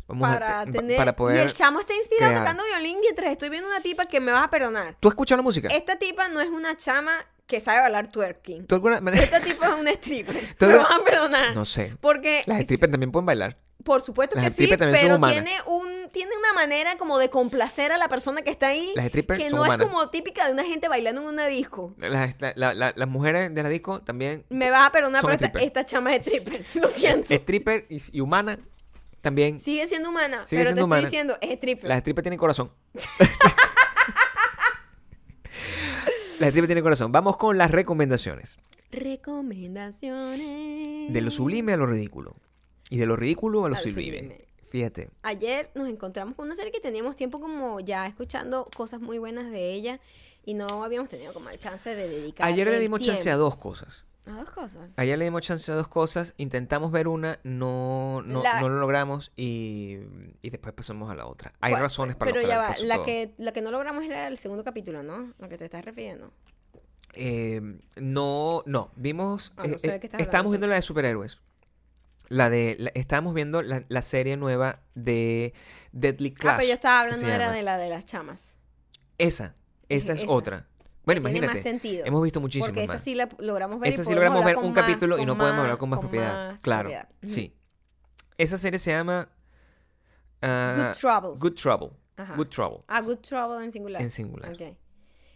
[0.07, 0.95] Vamos para a tener...
[0.95, 1.37] para poder...
[1.37, 2.45] Y el chamo está inspirado crear.
[2.45, 4.95] tocando violín mientras estoy viendo una tipa que me vas a perdonar.
[5.01, 5.67] ¿Tú has escuchado la música?
[5.67, 8.65] Esta tipa no es una chama que sabe bailar twerking.
[8.67, 10.55] ¿Tú alguna manera- Esta tipa es una stripper.
[10.57, 11.55] ¿Tú me alguna- vas a perdonar.
[11.55, 11.95] No sé.
[12.01, 12.41] Porque...
[12.45, 13.57] Las strippers también pueden bailar.
[13.83, 17.97] Por supuesto Las que sí, pero tiene un tiene una manera como de complacer a
[17.97, 20.87] la persona que está ahí Las strippers que no es como típica de una gente
[20.87, 21.93] bailando en una disco.
[21.97, 24.43] Las, la- la- las mujeres de la disco también.
[24.49, 26.65] Me vas a perdonar, pero esta, esta chama es stripper.
[26.75, 27.31] Lo siento.
[27.31, 28.57] Stripper y, y humana
[29.21, 29.59] también.
[29.59, 30.99] Sigue siendo humana, Sigue pero siendo te humana.
[31.03, 31.89] estoy diciendo, es stripper.
[31.89, 32.71] Las strippers tienen corazón.
[36.39, 37.11] Las strippers tienen corazón.
[37.11, 38.59] Vamos con las recomendaciones.
[38.91, 41.13] Recomendaciones.
[41.13, 42.35] De lo sublime a lo ridículo.
[42.89, 44.17] Y de lo ridículo a lo sublime.
[44.17, 44.47] sublime.
[44.69, 45.09] Fíjate.
[45.23, 49.49] Ayer nos encontramos con una serie que teníamos tiempo como ya escuchando cosas muy buenas
[49.51, 49.99] de ella
[50.43, 53.57] y no habíamos tenido como el chance de dedicar Ayer le dimos chance a dos
[53.57, 54.03] cosas.
[54.27, 54.91] A dos cosas.
[54.97, 56.33] Ayer le dimos chance a dos cosas.
[56.37, 59.99] Intentamos ver una, no, no, La- no lo logramos y,
[60.41, 61.53] y después pasamos a la otra.
[61.61, 63.05] Hay razones para Pero lo ya va, la todo.
[63.05, 65.33] que, la que no logramos era el segundo capítulo, ¿no?
[65.41, 66.31] A que te estás refiriendo.
[67.13, 67.61] Eh,
[67.97, 71.39] no, no, vimos, Ah, no eh, eh, estábamos viendo la de superhéroes.
[72.27, 75.53] La de, la- estábamos viendo la, la serie nueva de
[75.91, 76.53] Deadly Clash.
[76.53, 78.57] ah, pero yo estaba hablando era de la de las chamas.
[79.19, 79.53] Esa,
[79.87, 80.31] esa es Esa.
[80.31, 80.67] otra.
[81.05, 82.05] Bueno, tiene imagínate, más sentido.
[82.05, 83.01] hemos visto muchísimas Porque esa más.
[83.01, 83.93] sí la logramos ver.
[83.93, 86.51] Esa sí logramos ver un más- capítulo y no podemos hablar con más propiedad.
[86.51, 87.09] más claro, propiedad.
[87.23, 87.55] Sí.
[88.37, 89.29] Esa serie se llama
[90.41, 91.39] ah, Good Troubles.
[91.41, 91.89] Good Trouble.
[92.17, 92.35] Ajá.
[92.35, 92.83] Good Trouble.
[92.87, 94.01] Ah, Good Trouble en singular.
[94.01, 94.51] En singular.
[94.53, 94.61] Ok.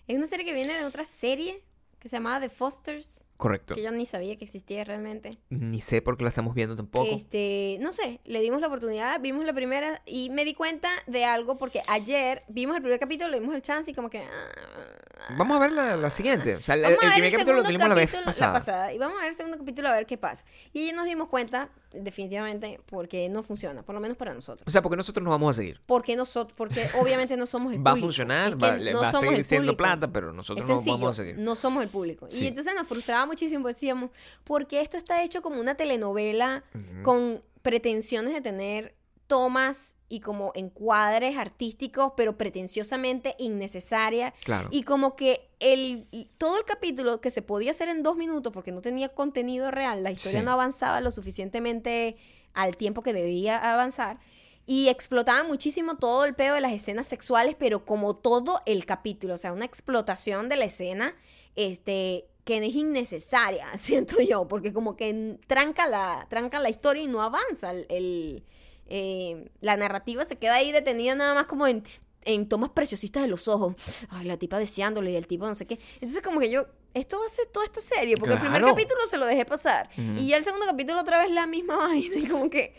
[0.08, 1.64] Es una serie que viene de otra serie
[2.00, 3.74] que se llamaba The Fosters, Correcto.
[3.76, 5.32] que yo ni sabía que existía realmente.
[5.50, 7.08] Ni sé por qué la estamos viendo tampoco.
[7.10, 11.24] Este, no sé, le dimos la oportunidad, vimos la primera y me di cuenta de
[11.24, 14.20] algo porque ayer vimos el primer capítulo, le dimos el chance y como que...
[14.20, 16.56] ah, Vamos a ver la, la siguiente.
[16.58, 18.94] O sea, el, el primer capítulo lo tenemos la vez capítulo pasada.
[18.94, 20.44] Y vamos a ver el segundo capítulo a ver qué pasa.
[20.74, 24.68] Y nos dimos cuenta, definitivamente, porque no funciona, por lo menos para nosotros.
[24.68, 25.80] O sea, porque nosotros nos vamos a seguir.
[25.86, 28.08] Porque nosotros, porque obviamente no somos el Va a público.
[28.08, 29.78] funcionar, va, no va a seguir el siendo público.
[29.78, 31.38] plata, pero nosotros no vamos a seguir.
[31.38, 32.28] no somos el público.
[32.30, 32.46] Sí.
[32.46, 34.12] Y entonces nos frustraba muchísimo, decíamos,
[34.44, 36.64] porque esto está hecho como una telenovela
[37.04, 38.96] con pretensiones de tener
[39.28, 44.34] tomas y como encuadres artísticos, pero pretenciosamente innecesarias.
[44.44, 44.70] Claro.
[44.72, 46.08] Y como que el,
[46.40, 50.02] todo el capítulo que se podía hacer en dos minutos porque no tenía contenido real,
[50.04, 50.46] la historia Sí.
[50.46, 52.18] no avanzaba lo suficientemente
[52.56, 54.20] al tiempo que debía avanzar.
[54.66, 59.36] Y explotaban muchísimo todo el pedo de las escenas sexuales, pero como todo el capítulo,
[59.36, 61.16] o sea, una explotación de la escena,
[61.56, 67.08] este, que es innecesaria, siento yo, porque como que tranca la, tranca la historia y
[67.08, 67.72] no avanza.
[67.72, 68.44] El, el,
[68.88, 71.84] eh, la narrativa se queda ahí detenida nada más como en,
[72.24, 73.76] en tomas preciosistas de los ojos.
[74.10, 75.80] Ay, la tipa deseándole y el tipo no sé qué.
[75.96, 76.66] Entonces como que yo,
[76.96, 78.74] esto ser toda esta serie, porque el primer Claro.
[78.76, 79.90] capítulo se lo dejé pasar.
[79.94, 80.20] Ujú.
[80.20, 82.74] Y ya el segundo capítulo otra vez la misma vaina y como que,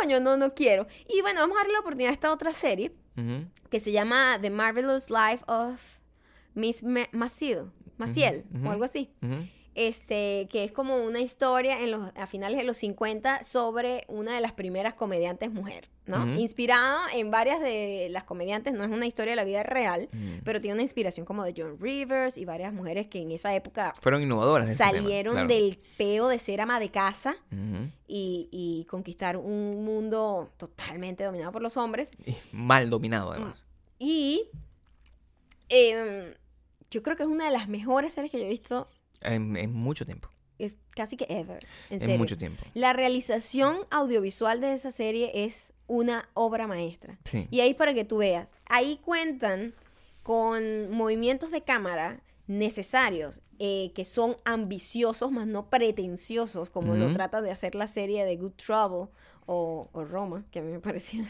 [0.00, 0.86] coño, no, no quiero.
[1.08, 3.46] Y bueno, vamos a darle la oportunidad a esta otra serie Ujú.
[3.70, 5.80] que se llama The Marvelous Life of
[6.54, 7.08] Miss Ma-
[7.98, 9.10] Maciel, o algo así.
[9.74, 14.34] Este, que es como una historia en los, a finales de los 50 sobre una
[14.34, 16.24] de las primeras comediantes mujer, ¿no?
[16.24, 16.40] Ujú.
[16.40, 20.10] Inspirado en varias de las comediantes, no es una historia de la vida real,
[20.44, 23.94] pero tiene una inspiración como de John Rivers y varias mujeres que en esa época
[23.98, 24.66] Fueron innovadoras.
[24.76, 25.48] tema, salieron claro.
[25.48, 27.36] del peo de ser ama de casa
[28.06, 32.10] y, y conquistar un mundo totalmente dominado por los hombres.
[32.26, 33.64] Y Mal dominado, además.
[33.98, 34.50] Y
[35.70, 36.34] em,
[36.92, 38.88] yo creo que es una de las mejores series que yo he visto,
[39.20, 40.28] En, en mucho tiempo.
[40.58, 42.18] es casi que ever, en En, serio.
[42.18, 42.62] mucho tiempo.
[42.74, 47.18] La realización audiovisual de esa serie es una obra maestra.
[47.24, 47.48] Sí.
[47.50, 49.74] Y ahí para que tú veas, ahí cuentan
[50.22, 57.40] con movimientos de cámara necesarios, eh, que son ambiciosos, más no pretenciosos, como lo trata
[57.40, 59.08] de hacer la serie de Good Trouble
[59.46, 61.24] o, o Roma, que a mí me parecía...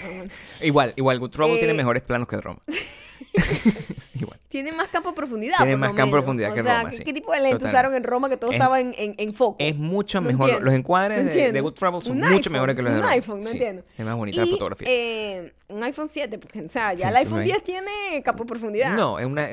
[0.60, 2.60] Igual, igual, Good Trouble Eh, tiene mejores planos que Roma.
[4.14, 4.38] igual.
[4.48, 5.56] Tiene más campo de profundidad.
[5.58, 7.04] Tiene por más lo campo de profundidad O que sea, Roma, ¿qué, sí.
[7.04, 7.68] qué tipo de lente Total.
[7.70, 9.56] usaron en Roma que todo Es- estaba en, en, en foco?
[9.58, 10.48] Es mucho No mejor.
[10.50, 10.64] entiendo.
[10.66, 13.02] Los encuadres No de, Good Trouble son Un mucho iPhone, mejores que los de un
[13.02, 13.12] Roma.
[13.14, 13.52] iPhone, no Sí.
[13.52, 13.82] entiendo.
[13.96, 14.88] Es más bonita la fotografía.
[14.90, 17.44] eh, un iPhone 7, porque, o sea, ya Sí, el iPhone ahí.
[17.46, 18.94] 10 tiene campo de profundidad.
[18.94, 19.48] No, es una.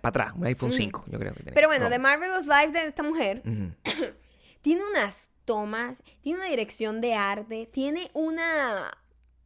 [0.00, 0.72] para atrás, un iPhone Mm.
[0.72, 1.54] 5, yo creo que tiene.
[1.54, 1.96] Pero bueno, Roma.
[1.96, 3.42] The Marvelous Life de esta mujer
[4.62, 8.90] tiene unas tomas, tiene una dirección de arte, tiene una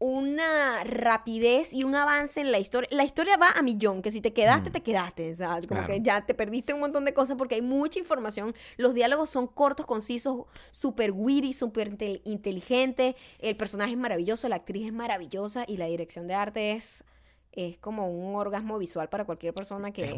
[0.02, 2.88] una rapidez y un avance en la historia.
[2.90, 4.72] La historia va a millón, que si te quedaste, Mm.
[4.72, 5.36] te quedaste.
[5.36, 5.86] Sea, como Claro.
[5.88, 8.54] que ya te perdiste un montón de cosas porque hay mucha información.
[8.78, 13.14] Los diálogos son cortos, concisos, súper witty, súper intel- inteligente.
[13.40, 17.04] El personaje es maravilloso, la actriz es maravillosa y la dirección de arte es,
[17.52, 20.14] es como un orgasmo visual para cualquier persona que, Es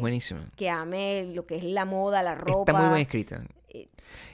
[0.55, 2.59] que ame lo que es la moda, la ropa.
[2.61, 3.43] Está muy bien escrita.
[3.69, 3.87] Eh,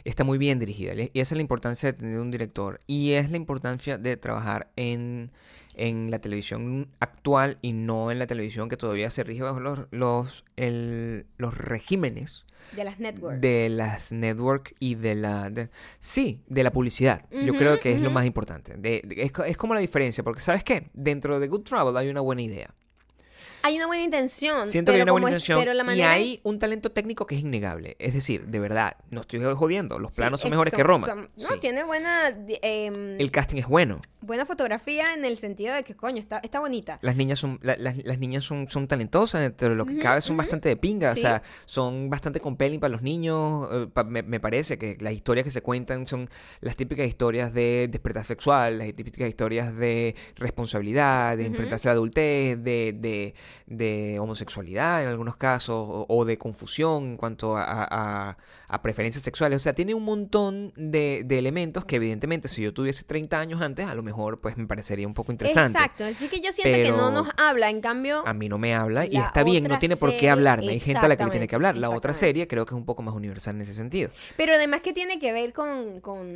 [0.04, 0.94] Está muy bien dirigida.
[0.96, 2.80] Y esa es la importancia de tener un director.
[2.88, 5.32] Y es la importancia de trabajar en,
[5.76, 9.80] en la televisión actual y no en la televisión que todavía se rige bajo los,
[9.92, 12.44] los, el- los regímenes
[12.76, 13.40] de las networks.
[13.42, 15.50] de las network y de la...
[15.50, 15.70] de-
[16.02, 17.24] sí, de la publicidad.
[17.32, 18.76] Yo creo que es lo más importante.
[18.76, 20.90] De- de- es, es como la diferencia, porque ¿sabes qué?
[20.94, 22.76] Dentro de Good Travel hay una buena idea.
[23.64, 24.68] Hay una buena intención.
[24.68, 27.42] Siento que hay una buena intención pero la y hay un talento técnico que es
[27.42, 27.96] innegable.
[28.00, 31.08] Es decir, de verdad, no estoy jodiendo, los Sí, planos son es- mejores que Roma.
[31.08, 31.60] son- no, Sí.
[31.60, 32.30] tiene buena,
[32.62, 34.00] em, El casting es bueno.
[34.22, 37.00] buena fotografía en el sentido de que, coño, está, está bonita.
[37.02, 40.22] Las niñas son la- las, las niñas son, son talentosas, pero lo que Ujú, cabe
[40.22, 41.20] son bastante de pinga, Sí.
[41.20, 43.68] o sea, son bastante compelling para los niños.
[43.72, 46.30] eh, pa- me, me parece que las historias que se cuentan son
[46.62, 51.94] las típicas historias de despertar sexual, las típicas historias de responsabilidad, de enfrentarse a la
[51.94, 53.34] adultez, de, de,
[53.66, 58.38] de homosexualidad en algunos casos, o, o de confusión en cuanto a, a-
[58.68, 59.58] a preferencias sexuales.
[59.58, 63.62] O sea, tiene un montón de, de elementos que evidentemente si yo tuviese 30 años
[63.62, 65.78] antes, a lo mejor pues me parecería un poco interesante.
[65.78, 66.06] Exacto.
[66.06, 67.70] Así que yo siento que no nos habla.
[67.70, 70.70] En cambio, A mí no me habla y está bien, no tiene por qué hablarme.
[70.70, 71.78] Hay gente a la que le tiene que hablar.
[71.78, 74.10] La otra serie creo que es un poco más universal en ese sentido.
[74.38, 76.28] pero además que tiene que ver con, con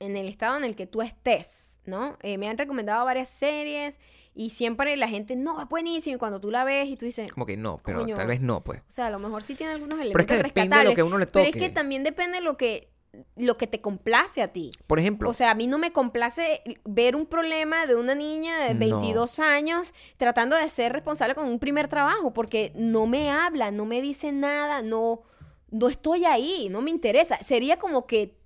[0.00, 2.16] en el estado en el que tú estés, ¿no?
[2.22, 3.98] Eh, me han recomendado varias series
[4.34, 6.16] y siempre la gente, no, es buenísimo.
[6.16, 8.16] Y cuando tú la ves y tú dices, Como que no, pero Coño.
[8.16, 8.80] tal vez no, pues.
[8.80, 10.94] O sea, a lo mejor sí tiene algunos Pero es elementos que depende de lo
[10.94, 11.58] que uno le Pero toque.
[11.58, 12.88] es que también depende de lo que,
[13.36, 14.72] lo que te complace a ti.
[14.86, 18.58] Por ejemplo, O sea, a mí no me complace ver un problema de una niña
[18.60, 18.80] de No.
[18.80, 23.84] 22 años tratando de ser responsable con un primer trabajo, porque no me habla, no
[23.84, 25.22] me dice nada, no,
[25.70, 27.36] no estoy ahí, no me interesa.
[27.42, 28.40] Sería como que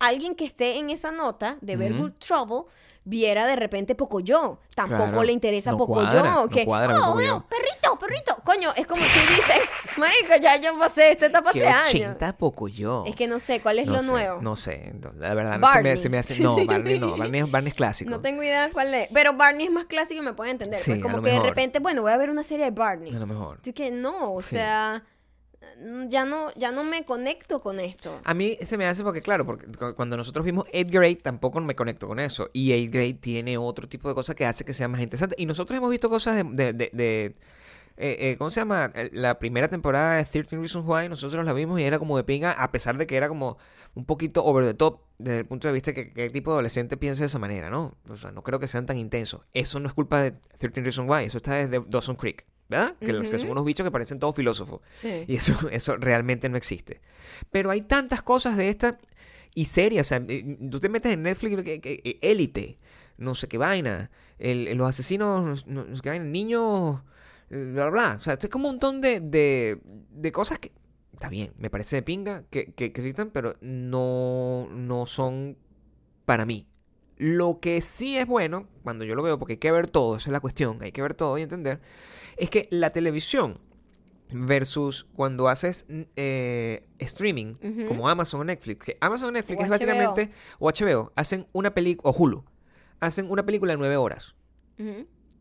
[0.00, 1.94] alguien que esté en esa nota de ver.
[1.94, 2.64] Good Trouble
[3.04, 4.58] viera de repente Pocoyo.
[4.74, 5.22] Tampoco Claro.
[5.22, 6.06] le interesa No Pocoyo.
[6.10, 7.28] cuadra, no que, cuadra oh, Pocoyo".
[7.28, 8.36] no, perrito, perrito.
[8.44, 9.56] Coño, es como tú dices,
[9.96, 11.88] marico, ya yo pasé esta etapa hace años.
[11.88, 13.04] 80 poco yo.
[13.06, 14.42] Es que no sé, ¿cuál es no lo sé, nuevo?
[14.42, 15.96] No sé, no, la verdad, se me, Barney.
[15.96, 16.40] se me hace...
[16.42, 18.10] No, Barney no, Barney, es- Barney es clásico.
[18.10, 19.08] No tengo idea cuál es.
[19.12, 20.78] Pero Barney es más clásico y me puede entender.
[20.78, 21.48] Sí, pues a como lo que de mejor.
[21.48, 23.14] repente, bueno, voy a ver una serie de Barney.
[23.14, 23.58] A lo mejor.
[23.62, 24.50] Así que no, o Sí.
[24.56, 25.04] sea,
[26.08, 28.14] ya no, ya no me conecto con esto.
[28.24, 31.60] A mí se me hace porque, claro, porque cu- cuando nosotros vimos 8 Grade tampoco
[31.60, 32.50] me conecto con eso.
[32.52, 35.34] Y 8 Grade tiene otro tipo de cosas que hace que sea más interesante.
[35.38, 36.72] Y nosotros hemos visto cosas de...
[36.72, 37.36] de-
[38.02, 38.90] eh, eh, ¿Cómo se llama?
[38.94, 42.24] El- La primera temporada de 13 Reasons Why, nosotros la vimos y era como de
[42.24, 43.58] pinga, a pesar de que era como
[43.94, 46.96] un poquito over the top desde el punto de vista que qué tipo de adolescente
[46.96, 47.98] piensa de esa manera, ¿no?
[48.08, 49.42] O sea, no creo que sean tan intensos.
[49.52, 52.96] Eso no es culpa de 13 Reasons Why, eso está desde Dawson Creek, ¿verdad?
[52.98, 54.80] Que los que son unos bichos que parecen todos filósofos.
[54.92, 55.24] Sí.
[55.26, 57.00] Y eso, eso realmente no existe.
[57.50, 58.98] Pero hay tantas cosas de esta
[59.54, 60.06] y serias.
[60.06, 61.62] O sea, eh, tú te metes en Netflix,
[62.22, 62.76] élite,
[63.18, 67.00] no sé qué vaina, el- los asesinos, no, no sé qué vaina, niños,
[67.50, 68.14] bla, bla, bla.
[68.18, 70.72] O sea, esto es como un montón de, de, de cosas que,
[71.12, 75.58] está bien, me parece de pinga que, que, que existan, pero no, no son
[76.24, 76.66] para mí.
[77.16, 80.30] Lo que sí es bueno, cuando yo lo veo, porque hay que ver todo, esa
[80.30, 81.78] es la cuestión, hay que ver todo y entender,
[82.40, 83.58] es que la televisión
[84.32, 85.86] versus cuando haces
[86.16, 87.54] eh, streaming,
[87.88, 89.70] como Amazon o Netflix, que Amazon o Netflix O es HBO.
[89.74, 92.44] básicamente, o HBO, hacen una película, o Hulu,
[93.00, 94.34] hacen una película de nueve horas.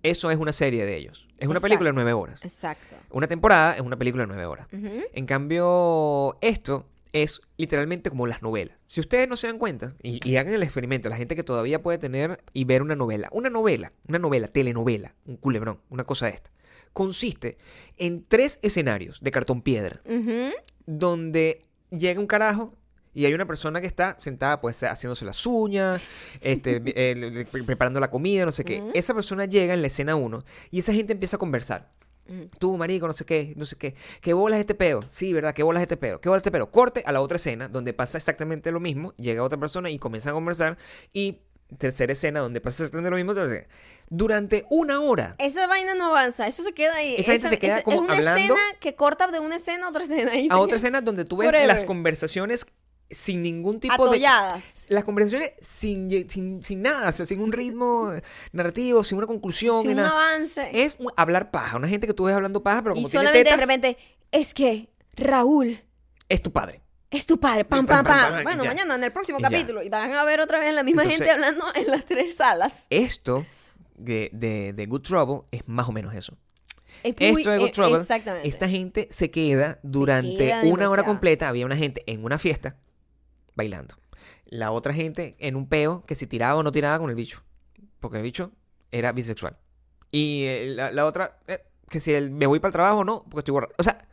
[0.01, 1.27] Eso es una serie de ellos.
[1.37, 1.61] Es una Exacto.
[1.61, 2.39] película de nueve horas.
[2.43, 2.95] Exacto.
[3.11, 4.67] Una temporada es una película de nueve horas.
[4.71, 8.77] En cambio, esto es literalmente como las novelas.
[8.87, 11.81] Si ustedes no se dan cuenta, y, y hagan el experimento, la gente que todavía
[11.81, 16.27] puede tener y ver una novela, una novela, una novela, telenovela, un culebrón, una cosa
[16.27, 16.51] de esta,
[16.93, 17.57] consiste
[17.97, 20.01] en tres escenarios de cartón piedra,
[20.85, 22.75] donde llega un carajo
[23.13, 26.01] y hay una persona que está sentada, pues, haciéndose las uñas,
[26.41, 28.83] este, eh, preparando la comida, no sé qué.
[28.93, 31.91] Esa persona llega en la escena 1 y esa gente empieza a conversar.
[32.27, 32.49] Ujú.
[32.59, 33.95] Tú, marico, no sé qué, no sé qué.
[34.21, 35.03] ¿Qué bolas este peo?
[35.09, 35.53] Sí, ¿verdad?
[35.55, 36.21] ¿Qué bolas este peo?
[36.21, 36.69] ¿Qué bolas este peo?
[36.69, 39.13] Corte a la otra escena donde pasa exactamente lo mismo.
[39.17, 40.77] Llega otra persona y comienzan a conversar.
[41.11, 41.39] Y
[41.77, 43.33] tercera escena donde pasa exactamente lo mismo.
[44.09, 45.35] Durante una hora.
[45.37, 47.15] Esa vaina no avanza, eso se queda ahí.
[47.17, 49.85] Esa gente se queda es, como es una hablando- escena que corta de una escena
[49.85, 50.31] a otra escena.
[50.31, 51.67] ahí A otra escena donde tú ves Forever.
[51.67, 52.65] las conversaciones
[53.11, 54.09] sin ningún tipo de...
[54.17, 54.85] Atolladas.
[54.87, 58.11] Las conversaciones sin, sin, sin nada, o sea, sin un ritmo
[58.51, 59.81] narrativo, sin una conclusión.
[59.81, 60.09] Sin un nada.
[60.11, 60.69] avance.
[60.73, 61.77] Es un- hablar paja.
[61.77, 63.97] Una gente que tú ves hablando paja, pero y como tiene solamente de tetas, repente,
[64.31, 65.79] es que Raúl
[66.29, 66.81] es tu padre.
[67.11, 67.65] Es tu padre.
[67.65, 68.69] Pam, Pam, pam, Bueno, ya.
[68.69, 69.49] mañana en el próximo ya.
[69.49, 69.81] capítulo.
[69.83, 72.87] Y van a ver otra vez la misma Entonces- gente hablando en las tres salas.
[72.89, 73.45] Esto
[73.95, 76.37] de, de, de Good Trouble es más o menos eso.
[77.03, 78.47] Es muy- Esto de Good eh, Trouble, Exactamente.
[78.47, 81.47] esta gente se queda durante queda una hora completa.
[81.49, 82.75] Había una gente en una fiesta
[83.55, 83.95] bailando.
[84.45, 87.43] La otra gente en un peo que si tiraba o no tiraba con el bicho.
[87.99, 88.51] Porque el bicho
[88.91, 89.57] era bisexual.
[90.11, 93.03] Y eh, la, la otra, eh, que si el- me voy para el trabajo o
[93.05, 93.75] no, porque estoy borracho.
[93.77, 94.07] O sea,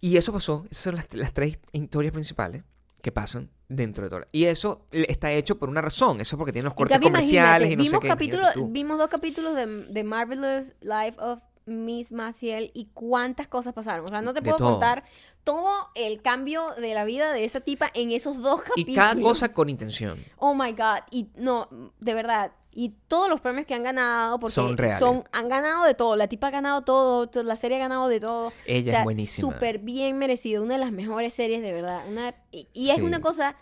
[0.00, 0.64] y eso pasó.
[0.70, 2.62] Esas son las, las tres historias principales
[3.02, 4.20] que pasan dentro de todo.
[4.32, 6.20] Y eso está hecho por una razón.
[6.20, 8.08] Eso es porque tiene los cortes comerciales y no sé vimos, qué.
[8.08, 8.72] capítulos, imagínate tú.
[8.72, 14.04] vimos dos capítulos de, de Marvelous Life of Miss Maciel y cuántas cosas pasaron.
[14.06, 14.70] O sea, no te puedo todo.
[14.72, 15.04] contar
[15.44, 18.96] todo el cambio de la vida de esa tipa en esos dos Y capítulos.
[18.96, 20.24] cada cosa con intención.
[20.36, 21.00] Oh my God.
[21.10, 21.68] Y no,
[22.00, 22.52] de verdad.
[22.78, 25.02] Y todos los premios que han ganado, porque Son reales.
[25.32, 26.14] han ganado de todo.
[26.14, 28.52] La tipa ha ganado todo, to- la serie ha ganado de todo.
[28.66, 29.50] Ella O sea, es buenísima.
[29.52, 30.62] Súper bien merecido.
[30.62, 32.04] Una de las mejores series, de verdad.
[32.06, 33.02] Una, y, y es Sí.
[33.02, 33.56] una cosa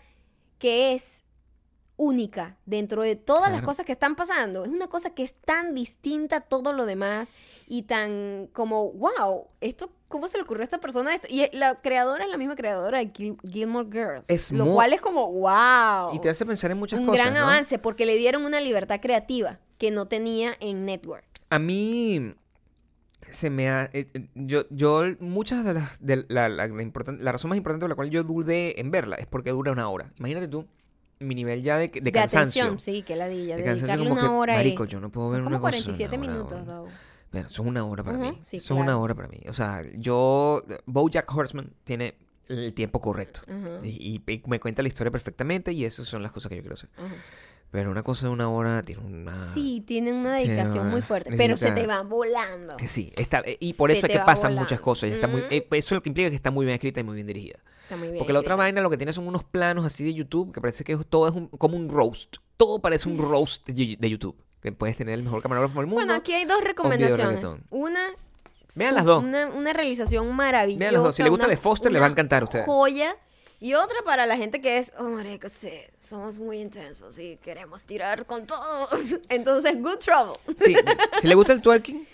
[0.59, 1.23] que es
[1.97, 4.63] única dentro de todas las cosas que están pasando.
[4.65, 7.29] Es una cosa que es tan distinta a todo lo demás
[7.67, 11.27] y tan como, wow, esto, ¿cómo se le ocurrió a esta persona esto?
[11.29, 14.29] Y la creadora es la misma creadora de Gil- Gilmore Girls.
[14.29, 16.13] Es lo cual es como, wow.
[16.13, 17.21] Y te hace pensar en muchas un cosas.
[17.21, 17.41] gran ¿no?
[17.41, 21.25] avance porque le dieron una libertad creativa que no tenía en Network.
[21.49, 22.33] A mí
[23.31, 27.19] se me ha, eh, eh, yo yo muchas de las de la, la, la importan-
[27.19, 29.89] la razón más importante por la cual yo dudé en verla es porque dura una
[29.89, 30.11] hora.
[30.19, 30.67] Imagínate tú
[31.19, 32.63] mi nivel ya de, de De, cansancio.
[32.63, 33.55] atención, sí, que ladilla.
[33.55, 35.61] De cansancio como una que, hora marico, yo no puedo ver una cosa.
[35.61, 36.89] 47 una hora, minutos, una- though.
[37.31, 38.39] Bueno, son una hora para Ujú, mí.
[38.43, 38.91] sí, son claro.
[38.91, 39.39] una hora para mí.
[39.49, 42.15] O sea, yo BoJack Horseman tiene
[42.47, 43.41] el tiempo correcto.
[43.83, 46.75] Y, y me cuenta la historia perfectamente y esas son las cosas que yo quiero
[46.75, 46.89] hacer.
[46.97, 47.15] ujú.
[47.71, 49.33] Pero una cosa de una hora tiene una...
[49.53, 52.77] Sí, tienen una dedicación muy fuerte, pero se te va volando.
[52.79, 54.61] Eh, Sí, está, eh, y por Se eso es que pasan volando.
[54.61, 55.09] muchas cosas.
[55.09, 57.15] y está muy, eh, eso lo que implica que está muy bien escrita y muy
[57.15, 57.59] bien dirigida.
[57.85, 58.17] Está muy bien.
[58.19, 60.83] Porque la otra vaina lo que tiene son unos planos así de YouTube que parece
[60.83, 62.37] que todo es un- como un roast.
[62.57, 64.35] Todo parece un roast de, de YouTube.
[64.61, 65.97] Que puedes tener el mejor camarógrafo del mundo.
[66.01, 67.45] Bueno, aquí hay dos recomendaciones.
[67.69, 68.09] Una,
[68.73, 69.23] Vean las dos.
[69.23, 70.79] Una, una realización maravillosa.
[70.79, 71.15] Vean las dos.
[71.15, 72.65] Si le gusta The Foster, le va a encantar a ustedes.
[72.65, 73.15] Joya.
[73.61, 77.85] Y otra para la gente que es, oh, marico, sí, somos muy intensos y queremos
[77.85, 79.17] tirar con todos.
[79.29, 80.33] Entonces, Good Trouble.
[80.59, 80.75] Sí,
[81.21, 82.07] si le gusta el twerking, de-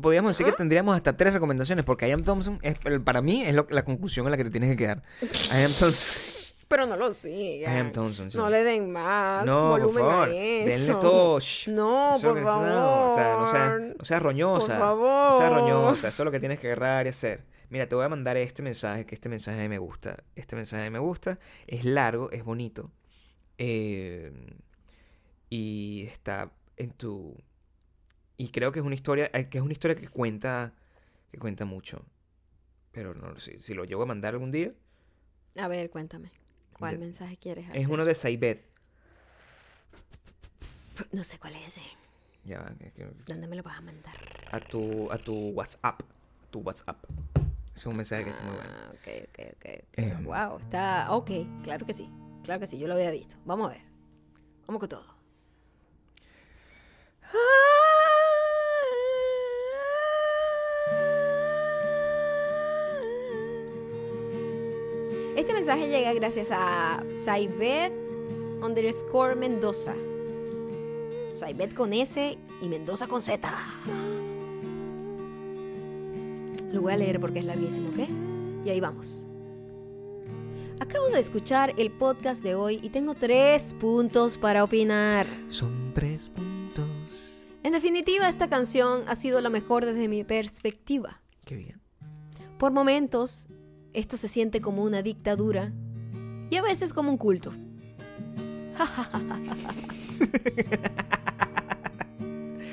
[0.00, 3.54] podríamos decir que tendríamos hasta tres recomendaciones, porque I Am Thompson, es, para mí, es
[3.54, 5.02] lo- la conclusión en la que te tienes que quedar.
[5.22, 6.22] I Am Thompson.
[6.68, 7.76] Pero no lo sigan.
[7.76, 8.38] I am Thompson, sí.
[8.38, 10.86] No le den más No, por volumen favor, a eso.
[10.86, 11.38] denle todo.
[11.66, 12.66] No, Eso por favor.
[12.66, 14.66] no, o sea, no seas, no seas roñosa.
[14.68, 15.32] Por favor.
[15.32, 16.08] No seas roñosa.
[16.08, 17.44] Eso es lo que tienes que agarrar y hacer.
[17.68, 20.24] Mira, te voy a mandar este mensaje, que este mensaje a mí me gusta.
[20.34, 21.38] Este mensaje a mí me gusta.
[21.66, 22.90] Es largo, es bonito.
[23.58, 24.32] eh,
[25.50, 27.36] y está en tu...
[28.42, 30.72] Y creo que es una historia, eh, que es una historia que cuenta,
[31.30, 32.04] que cuenta mucho.
[32.90, 34.72] Pero no, si, si lo llevo a mandar algún día,
[35.56, 36.32] A ver, cuéntame.
[36.76, 37.80] ¿Cuál mensaje quieres hacer?
[37.80, 38.66] es uno de Saibet.
[41.12, 41.82] No sé cuál es ese.
[42.44, 44.16] Ya, que- que- ¿Dónde me lo vas a mandar?
[44.50, 46.00] a tu, a tu WhatsApp.
[46.50, 46.96] Tu WhatsApp.
[47.76, 48.70] Es un mensaje que está muy bueno.
[48.74, 49.66] Ah, ok, ok, ok.
[49.86, 49.98] ok.
[49.98, 50.16] Eh.
[50.24, 51.12] wow, está...
[51.14, 51.30] Ok,
[51.62, 52.10] claro que sí.
[52.42, 53.36] Claro que sí, yo lo había visto.
[53.44, 53.82] Vamos a ver.
[54.66, 55.06] Vamos con todo.
[57.22, 57.71] Este
[65.62, 67.92] mensaje llega gracias a Saibet
[68.64, 69.94] underscore Mendoza.
[71.34, 73.48] Saibet con S y Mendoza con Z.
[76.72, 78.08] Lo voy a leer porque es larguísimo, ¿ok?
[78.64, 79.24] Y ahí vamos.
[80.80, 85.28] Acabo de escuchar el podcast de hoy y tengo tres puntos para opinar.
[85.48, 86.86] Son tres puntos.
[87.62, 91.20] En definitiva, esta canción ha sido la mejor desde mi perspectiva.
[91.44, 91.80] Qué bien.
[92.58, 93.46] Por momentos,
[93.94, 95.72] esto se siente como una dictadura
[96.50, 97.52] y a veces como un culto.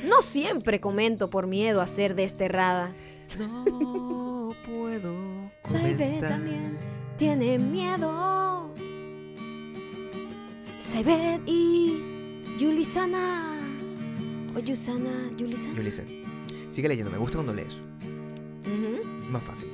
[0.06, 2.94] No siempre comento por miedo a ser desterrada.
[3.38, 5.14] No puedo.
[5.64, 6.30] Comentar.
[6.30, 6.78] también
[7.18, 8.74] tiene miedo.
[10.80, 12.02] Saibet y
[12.58, 13.58] Yulisana.
[14.56, 15.82] O Yusana, Yulisana.
[15.82, 16.06] Hice.
[16.72, 17.80] Sigue leyendo, me gusta cuando lees.
[19.30, 19.70] Más fácil.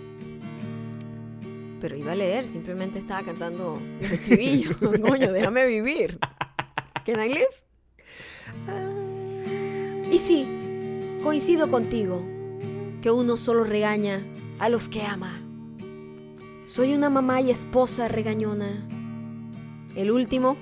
[1.85, 4.71] Pero iba a leer, simplemente estaba cantando el estribillo.
[5.07, 6.17] Coño, déjame vivir.
[7.05, 7.45] Can I live?
[10.11, 10.47] Y sí,
[11.21, 12.25] coincido contigo,
[13.03, 14.25] que uno solo regaña
[14.57, 15.39] a los que ama.
[16.65, 18.87] Soy una mamá y esposa regañona.
[19.95, 20.57] El último,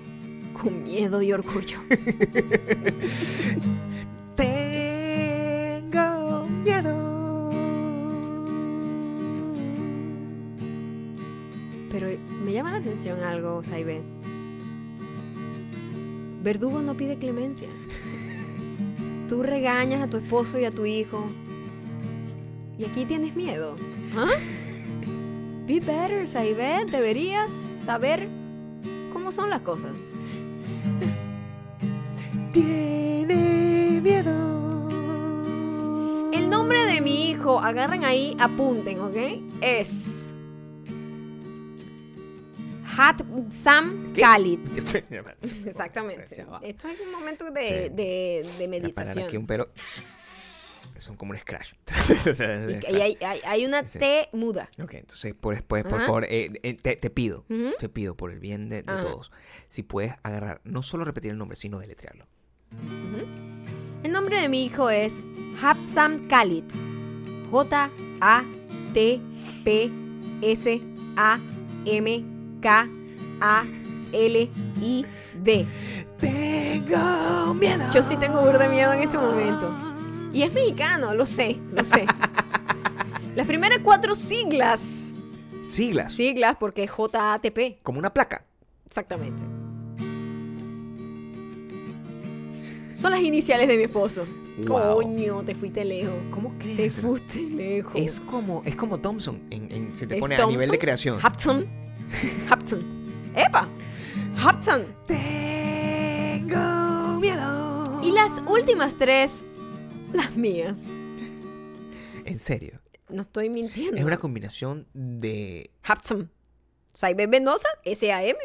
[0.62, 1.80] con miedo y orgullo.
[12.64, 14.04] llama la atención algo, Saibet.
[16.42, 17.68] Verdugo no pide clemencia.
[19.30, 21.26] Tú regañas a tu esposo y a tu hijo.
[22.78, 23.76] Y aquí tienes miedo.
[24.16, 24.32] ¿Ah?
[25.68, 26.90] Be better, Saibet.
[26.90, 28.30] Deberías saber
[29.12, 29.92] cómo son las cosas.
[32.54, 34.88] Tiene miedo.
[36.32, 39.18] El nombre de mi hijo, agarren ahí, apunten, ¿ok?
[39.60, 40.23] Es.
[42.98, 44.60] Hat Sam Khalid.
[45.66, 46.46] Exactamente.
[46.64, 47.96] Esto es un momento de, Sí.
[47.96, 49.26] de, de meditación.
[49.26, 49.70] aquí un pero.
[50.98, 51.74] Son como un scratch.
[52.90, 54.00] Y hay, hay- hay una Sí.
[54.00, 54.70] T muda.
[54.82, 57.46] Ok, entonces, por, después, por favor, eh, eh, te, te pido,
[57.80, 59.32] te pido por el bien de, todos,
[59.70, 62.28] si puedes agarrar, no solo repetir el nombre, sino deletrearlo.
[64.04, 65.14] El nombre de mi hijo es
[65.62, 66.64] Hapsam Khalid.
[74.44, 75.66] J-A-T-P-S-A-M-K-A-L-I-D.
[76.20, 77.84] Tengo miedo.
[77.94, 79.76] Yo sí tengo burda de miedo en este momento.
[80.32, 82.06] Y es mexicano, lo sé, lo sé.
[83.36, 85.14] Las primeras cuatro siglas.
[85.70, 86.14] Siglas.
[86.14, 87.80] Siglas porque es J-A-T-P.
[87.84, 88.46] Como una placa.
[88.86, 89.42] Exactamente.
[92.94, 94.26] Son las iniciales de mi esposo.
[94.68, 94.96] Wow.
[95.02, 96.14] Coño, te fuiste lejos.
[96.32, 96.78] ¿Cómo crees?
[96.78, 97.94] Te fuiste lejos.
[97.96, 101.18] Es como, es como Thompson, en, en- si te ¿Es pone a nivel de creación.
[101.22, 101.68] Hapton.
[102.50, 102.84] Hapton.
[103.36, 103.68] ¡Epa!
[104.42, 104.86] Hapton.
[105.08, 105.20] Tengo
[107.20, 108.02] miedo.
[108.04, 109.44] Y las últimas tres,
[110.14, 110.86] las mías.
[112.26, 112.80] En serio.
[113.10, 113.98] No estoy mintiendo.
[113.98, 115.72] Es una combinación de...
[115.84, 116.32] Hapton.
[116.94, 118.38] Saibet Mendoza, S-A-M.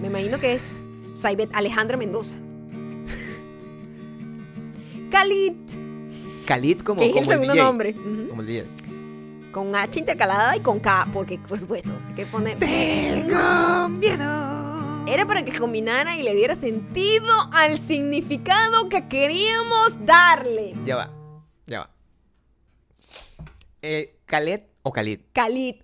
[0.00, 0.82] Me imagino que es
[1.14, 2.36] Saibet Alejandra Mendoza.
[5.10, 5.52] Khalid,
[6.46, 7.64] Khalid como, es el como el segundo DJ.
[7.64, 7.94] nombre.
[7.94, 8.66] Como el DJ.
[9.58, 12.56] Con H intercalada y con K, porque por supuesto, hay que poner.
[12.60, 15.04] Tengo miedo.
[15.08, 20.74] Era para que combinara y le diera sentido al significado que queríamos darle.
[20.84, 21.10] Ya va,
[21.66, 21.90] ya va.
[23.82, 25.74] Eh, Khaled o Khalid Khalid.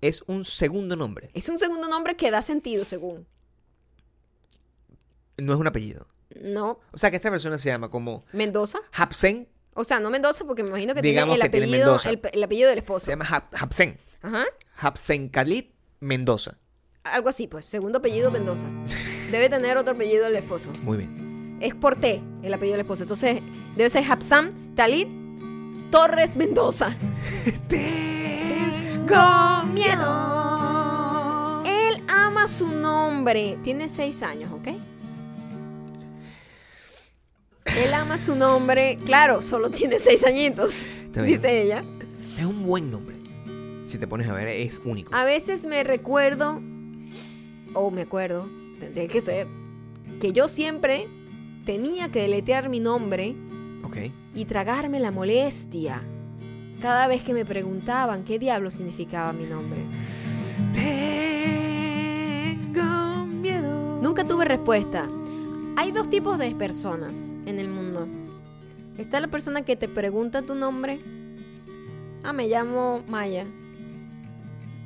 [0.00, 1.32] es un segundo nombre.
[1.34, 3.26] Es un segundo nombre que da sentido, según.
[5.38, 6.06] No es un apellido.
[6.40, 6.78] No.
[6.92, 8.78] O sea, que esta persona se llama como Mendoza.
[8.92, 9.48] Hapsen.
[9.74, 12.42] O sea, no Mendoza porque me imagino que Digamos tiene el que apellido, el, el
[12.44, 13.06] apellido del esposo.
[13.06, 13.98] Se llama Hap- Hapsen.
[14.22, 14.44] Ajá.
[14.76, 15.64] Hapsen Khalid
[16.00, 16.58] Mendoza.
[17.04, 17.64] Algo así, pues.
[17.66, 18.66] Segundo apellido Mendoza.
[19.30, 20.70] Debe tener otro apellido el esposo.
[20.82, 21.58] Muy bien.
[21.60, 23.02] Es por T el apellido del esposo.
[23.04, 23.40] Entonces,
[23.76, 25.08] debe ser Hapsam Talit
[25.90, 26.94] Torres Mendoza.
[27.68, 31.62] Tengo miedo.
[31.66, 33.58] Él ama su nombre.
[33.62, 34.68] Tiene seis años, ¿ok?
[37.78, 38.98] Él ama su nombre.
[39.04, 40.86] Claro, solo tiene seis añitos.
[41.14, 41.82] Dice ella.
[42.38, 43.16] Es un buen nombre.
[43.86, 45.14] Si te pones a ver, es único.
[45.14, 46.60] A veces me recuerdo,
[47.74, 49.46] o me acuerdo, tendría que ser,
[50.20, 51.08] que yo siempre
[51.64, 53.34] tenía que deletear mi nombre
[53.84, 53.96] Ok.
[54.34, 56.02] y tragarme la molestia
[56.80, 59.80] cada vez que me preguntaban qué diablo significaba mi nombre.
[62.72, 64.00] Tengo miedo.
[64.02, 65.06] Nunca tuve respuesta.
[65.76, 68.08] Hay dos tipos de personas en el mundo.
[68.98, 71.00] Está la persona que te pregunta tu nombre.
[72.22, 73.46] Ah, me llamo Maya.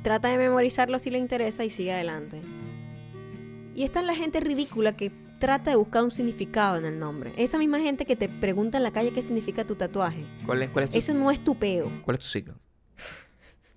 [0.01, 2.41] Trata de memorizarlo si le interesa y sigue adelante.
[3.75, 7.33] Y está la gente ridícula que trata de buscar un significado en el nombre.
[7.37, 10.25] Esa misma gente que te pregunta en la calle qué significa tu tatuaje.
[10.45, 11.91] ¿Cuál es, cuál es tu, Ese no es tu peo.
[12.03, 12.55] cuál es tu signo?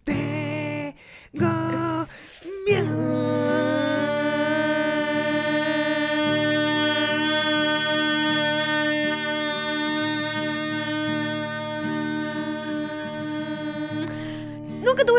[0.05, 2.07] Tengo
[2.67, 3.50] miedo.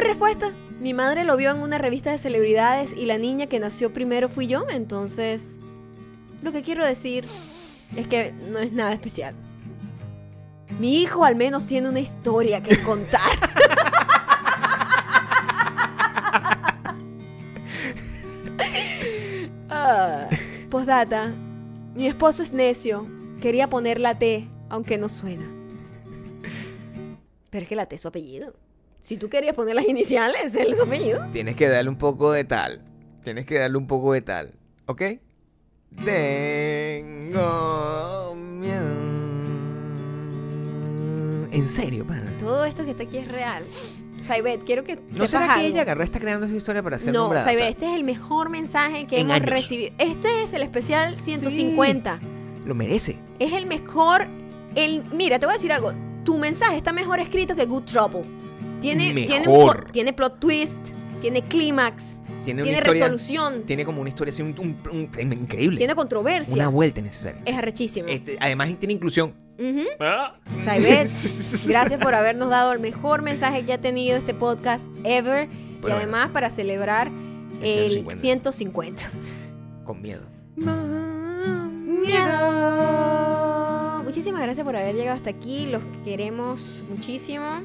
[0.02, 0.52] Respuesta.
[0.80, 4.30] Mi madre lo vio en una revista de celebridades y la niña que nació primero
[4.30, 5.60] fui yo, entonces
[6.42, 7.26] lo que quiero decir
[7.96, 9.36] es que no es nada especial.
[10.80, 13.22] Mi hijo al menos tiene una historia que contar.
[19.74, 20.28] Ah,
[20.70, 21.34] Postdata.
[21.96, 23.08] Mi esposo es necio.
[23.42, 25.46] Quería poner la T, aunque no suena.
[27.50, 28.54] Pero es que la T es su apellido.
[29.02, 31.26] Si tú querías poner las iniciales, su apellido.
[31.34, 32.82] Tienes que darle un poco de tal.
[33.24, 34.54] Tienes que darle un poco de tal.
[34.86, 35.02] ¿Ok?
[37.02, 38.96] Tengo miedo.
[41.52, 42.32] En serio, pana.
[42.40, 43.64] Todo esto que está aquí es real.
[44.22, 45.66] Saibet, quiero que ¿No será que algo.
[45.68, 47.44] ella agarró está creando esa historia para ser No, nombrada?
[47.44, 49.50] Saibet, O sea, este es el mejor mensaje que hemos años.
[49.50, 49.92] recibido.
[49.98, 52.20] Este es el especial 150.
[52.66, 53.18] lo merece.
[53.40, 54.28] Es el mejor.
[54.76, 55.92] El, mira, te voy a decir algo.
[56.24, 58.22] Tu mensaje está mejor escrito que Good Trouble.
[58.82, 59.92] Tiene, tiene, un Mejor.
[59.92, 60.90] tiene plot twist,
[61.22, 63.02] tiene clímax, Tiene, tiene, historia.
[63.06, 65.78] resolución, Tiene como una historia así, un, un- un- increíble.
[65.78, 66.54] tiene controversia.
[66.54, 67.42] una vuelta necesaria.
[67.46, 68.08] es arrechísimo.
[68.10, 69.36] Este, además tiene inclusión.
[69.60, 69.84] Ujú.
[70.00, 70.36] Ah.
[70.64, 71.08] Saibet,
[71.68, 75.48] gracias por habernos dado el mejor mensaje que ha tenido este podcast ever.
[75.52, 77.10] y Bueno, además para celebrar
[77.62, 78.22] El el 150.
[78.22, 79.12] 150.
[79.86, 80.24] Con miedo.
[82.72, 84.04] Miedo.
[84.04, 85.66] Muchísimas gracias por haber llegado hasta aquí.
[85.68, 87.62] Los queremos muchísimo.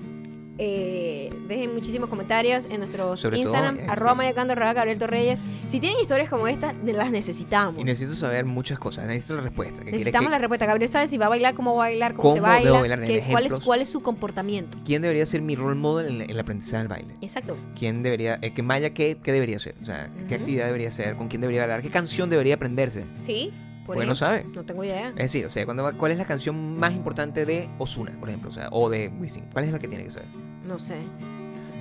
[0.58, 5.40] Eh, dejen muchísimos comentarios en nuestros Sobre todo, Instagram, eh, arroba mayocando, arroba Gabriel Torreyes.
[5.66, 7.80] Si tienen historias como esta, las necesitamos.
[7.80, 9.06] Y necesito saber muchas cosas.
[9.06, 9.78] Necesito la respuesta.
[9.80, 10.66] ¿Qué quiere Necesitamos que- la respuesta.
[10.66, 12.80] Gabriel sabe si va a bailar, cómo va a bailar, cómo, se ¿Cómo baila, debo
[12.80, 13.00] bailar?
[13.30, 14.78] cuál, es, cuál es su comportamiento.
[14.84, 17.14] ¿Quién debería ser mi role model en, en el aprendizaje del baile?
[17.20, 17.56] Exacto.
[17.78, 19.74] ¿Quién debería, eh, que Maya, ¿qué, qué debería hacer?
[19.82, 21.16] O sea, ¿qué actividad debería hacer?
[21.16, 21.82] ¿Con quién debería bailar?
[21.82, 23.04] ¿Qué canción debería aprenderse?
[23.24, 23.52] Sí.
[23.86, 24.44] Por Porque no sabe.
[24.52, 25.08] No tengo idea.
[25.10, 28.28] Es decir, o sea, cuando va- ¿cuál es la canción más importante de Osuna, por
[28.28, 28.50] ejemplo?
[28.50, 29.44] O sea, o de Wisin.
[29.52, 30.28] ¿Cuál es la que tiene que saber?
[30.66, 30.96] No sé.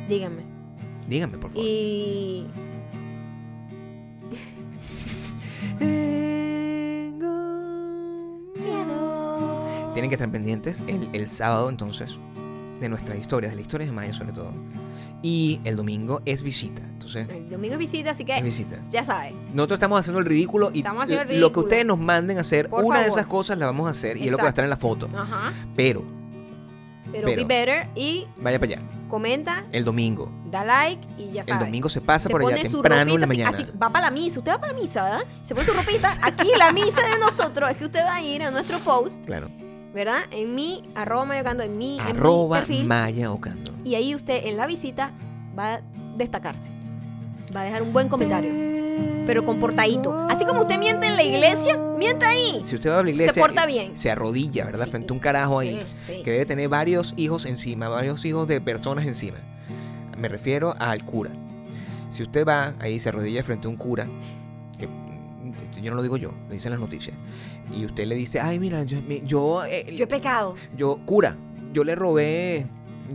[0.08, 0.44] Díganme.
[1.08, 1.66] Díganme, por favor.
[1.66, 2.46] Y.
[9.94, 12.18] Tienen que estar pendientes el, el sábado, entonces,
[12.82, 14.52] de nuestras historias, de las historias de Maya, sobre todo.
[15.22, 16.82] Y el domingo es visita.
[17.14, 18.78] El domingo es visita, así que visita.
[18.92, 19.34] ya sabes.
[19.54, 22.42] nosotros estamos haciendo el ridículo y Estamos haciendo el lo que ustedes nos manden a
[22.42, 24.50] hacer, Por una de esas cosas la vamos a hacer y es lo que va
[24.50, 25.10] a estar en la foto.
[25.16, 25.54] Ajá.
[25.76, 26.04] Pero,
[27.12, 28.82] Pero, Pero- be better y vaya para allá.
[29.10, 30.32] comenta, El domingo.
[30.52, 31.60] da like y ya El sabes.
[31.62, 33.50] domingo se pasa por allá temprano en la mañana.
[33.52, 34.40] así- va para la misa.
[34.40, 35.26] Usted va para la misa, ¿verdad?
[35.44, 36.18] Se pone su ropita.
[36.24, 39.50] Aquí la misa de nosotros es que usted va a ir a nuestro post, Claro.
[39.94, 40.24] ¿verdad?
[40.32, 42.86] En mi, arroba mayocando, en mi, en mi Arroba perfil.
[42.86, 43.72] Maya Ocando.
[43.86, 45.14] Y ahí usted en la visita
[45.58, 45.82] va a
[46.18, 46.70] destacarse.
[47.56, 48.52] Va a dejar un buen comentario.
[49.26, 50.14] Pero comportadito.
[50.30, 52.62] Así como usted miente en la iglesia, miente ahí.
[52.64, 53.96] Si usted va a la iglesia, Se porta eh, bien.
[53.98, 54.86] Se arrodilla, ¿verdad?
[54.86, 54.92] Sí.
[54.92, 55.82] Frente a un carajo ahí.
[56.06, 56.22] Sí.
[56.24, 59.38] Que debe tener varios hijos encima, varios hijos de personas encima.
[60.18, 61.32] Me refiero al cura.
[62.10, 64.08] Si usted va ahí, se arrodilla frente a un cura,
[64.78, 67.18] que mm, yo no lo digo yo, lo dicen las noticias,
[67.76, 70.56] y usted le dice, ay, mira, yo, yo, eh, Yo he pecado.
[70.78, 71.36] yo, cura,
[71.74, 72.66] yo le robé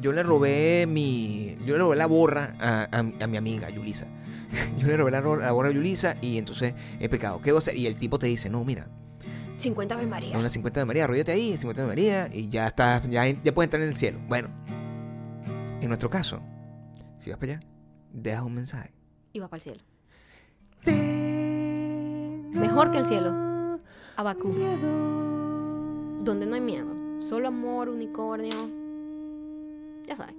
[0.00, 1.56] yo le robé mi.
[1.66, 4.06] Yo le robé la borra a, a- a mi amiga, Yulisa.
[4.78, 7.40] Yo le robé la, la borra a Yulisa y entonces he pecado.
[7.40, 7.76] ¿Qué voy a hacer?
[7.76, 8.88] Y el tipo te dice, no, mira,
[9.58, 10.38] 50 Ave María.
[10.38, 13.66] una 50 de María, arrodíllate ahí, 50 de María, y ya estás, ya, ya puedes
[13.66, 14.18] entrar en el cielo.
[14.26, 14.48] Bueno,
[15.80, 16.40] en nuestro caso,
[17.18, 17.60] si vas para allá,
[18.12, 18.92] dejas un mensaje.
[19.32, 19.82] Y va para el cielo.
[22.52, 23.78] Mejor que el cielo.
[24.16, 24.54] Abacú.
[26.24, 26.86] Donde no hay miedo.
[27.20, 28.70] Solo amor, unicornio.
[30.06, 30.34] Ya sabes.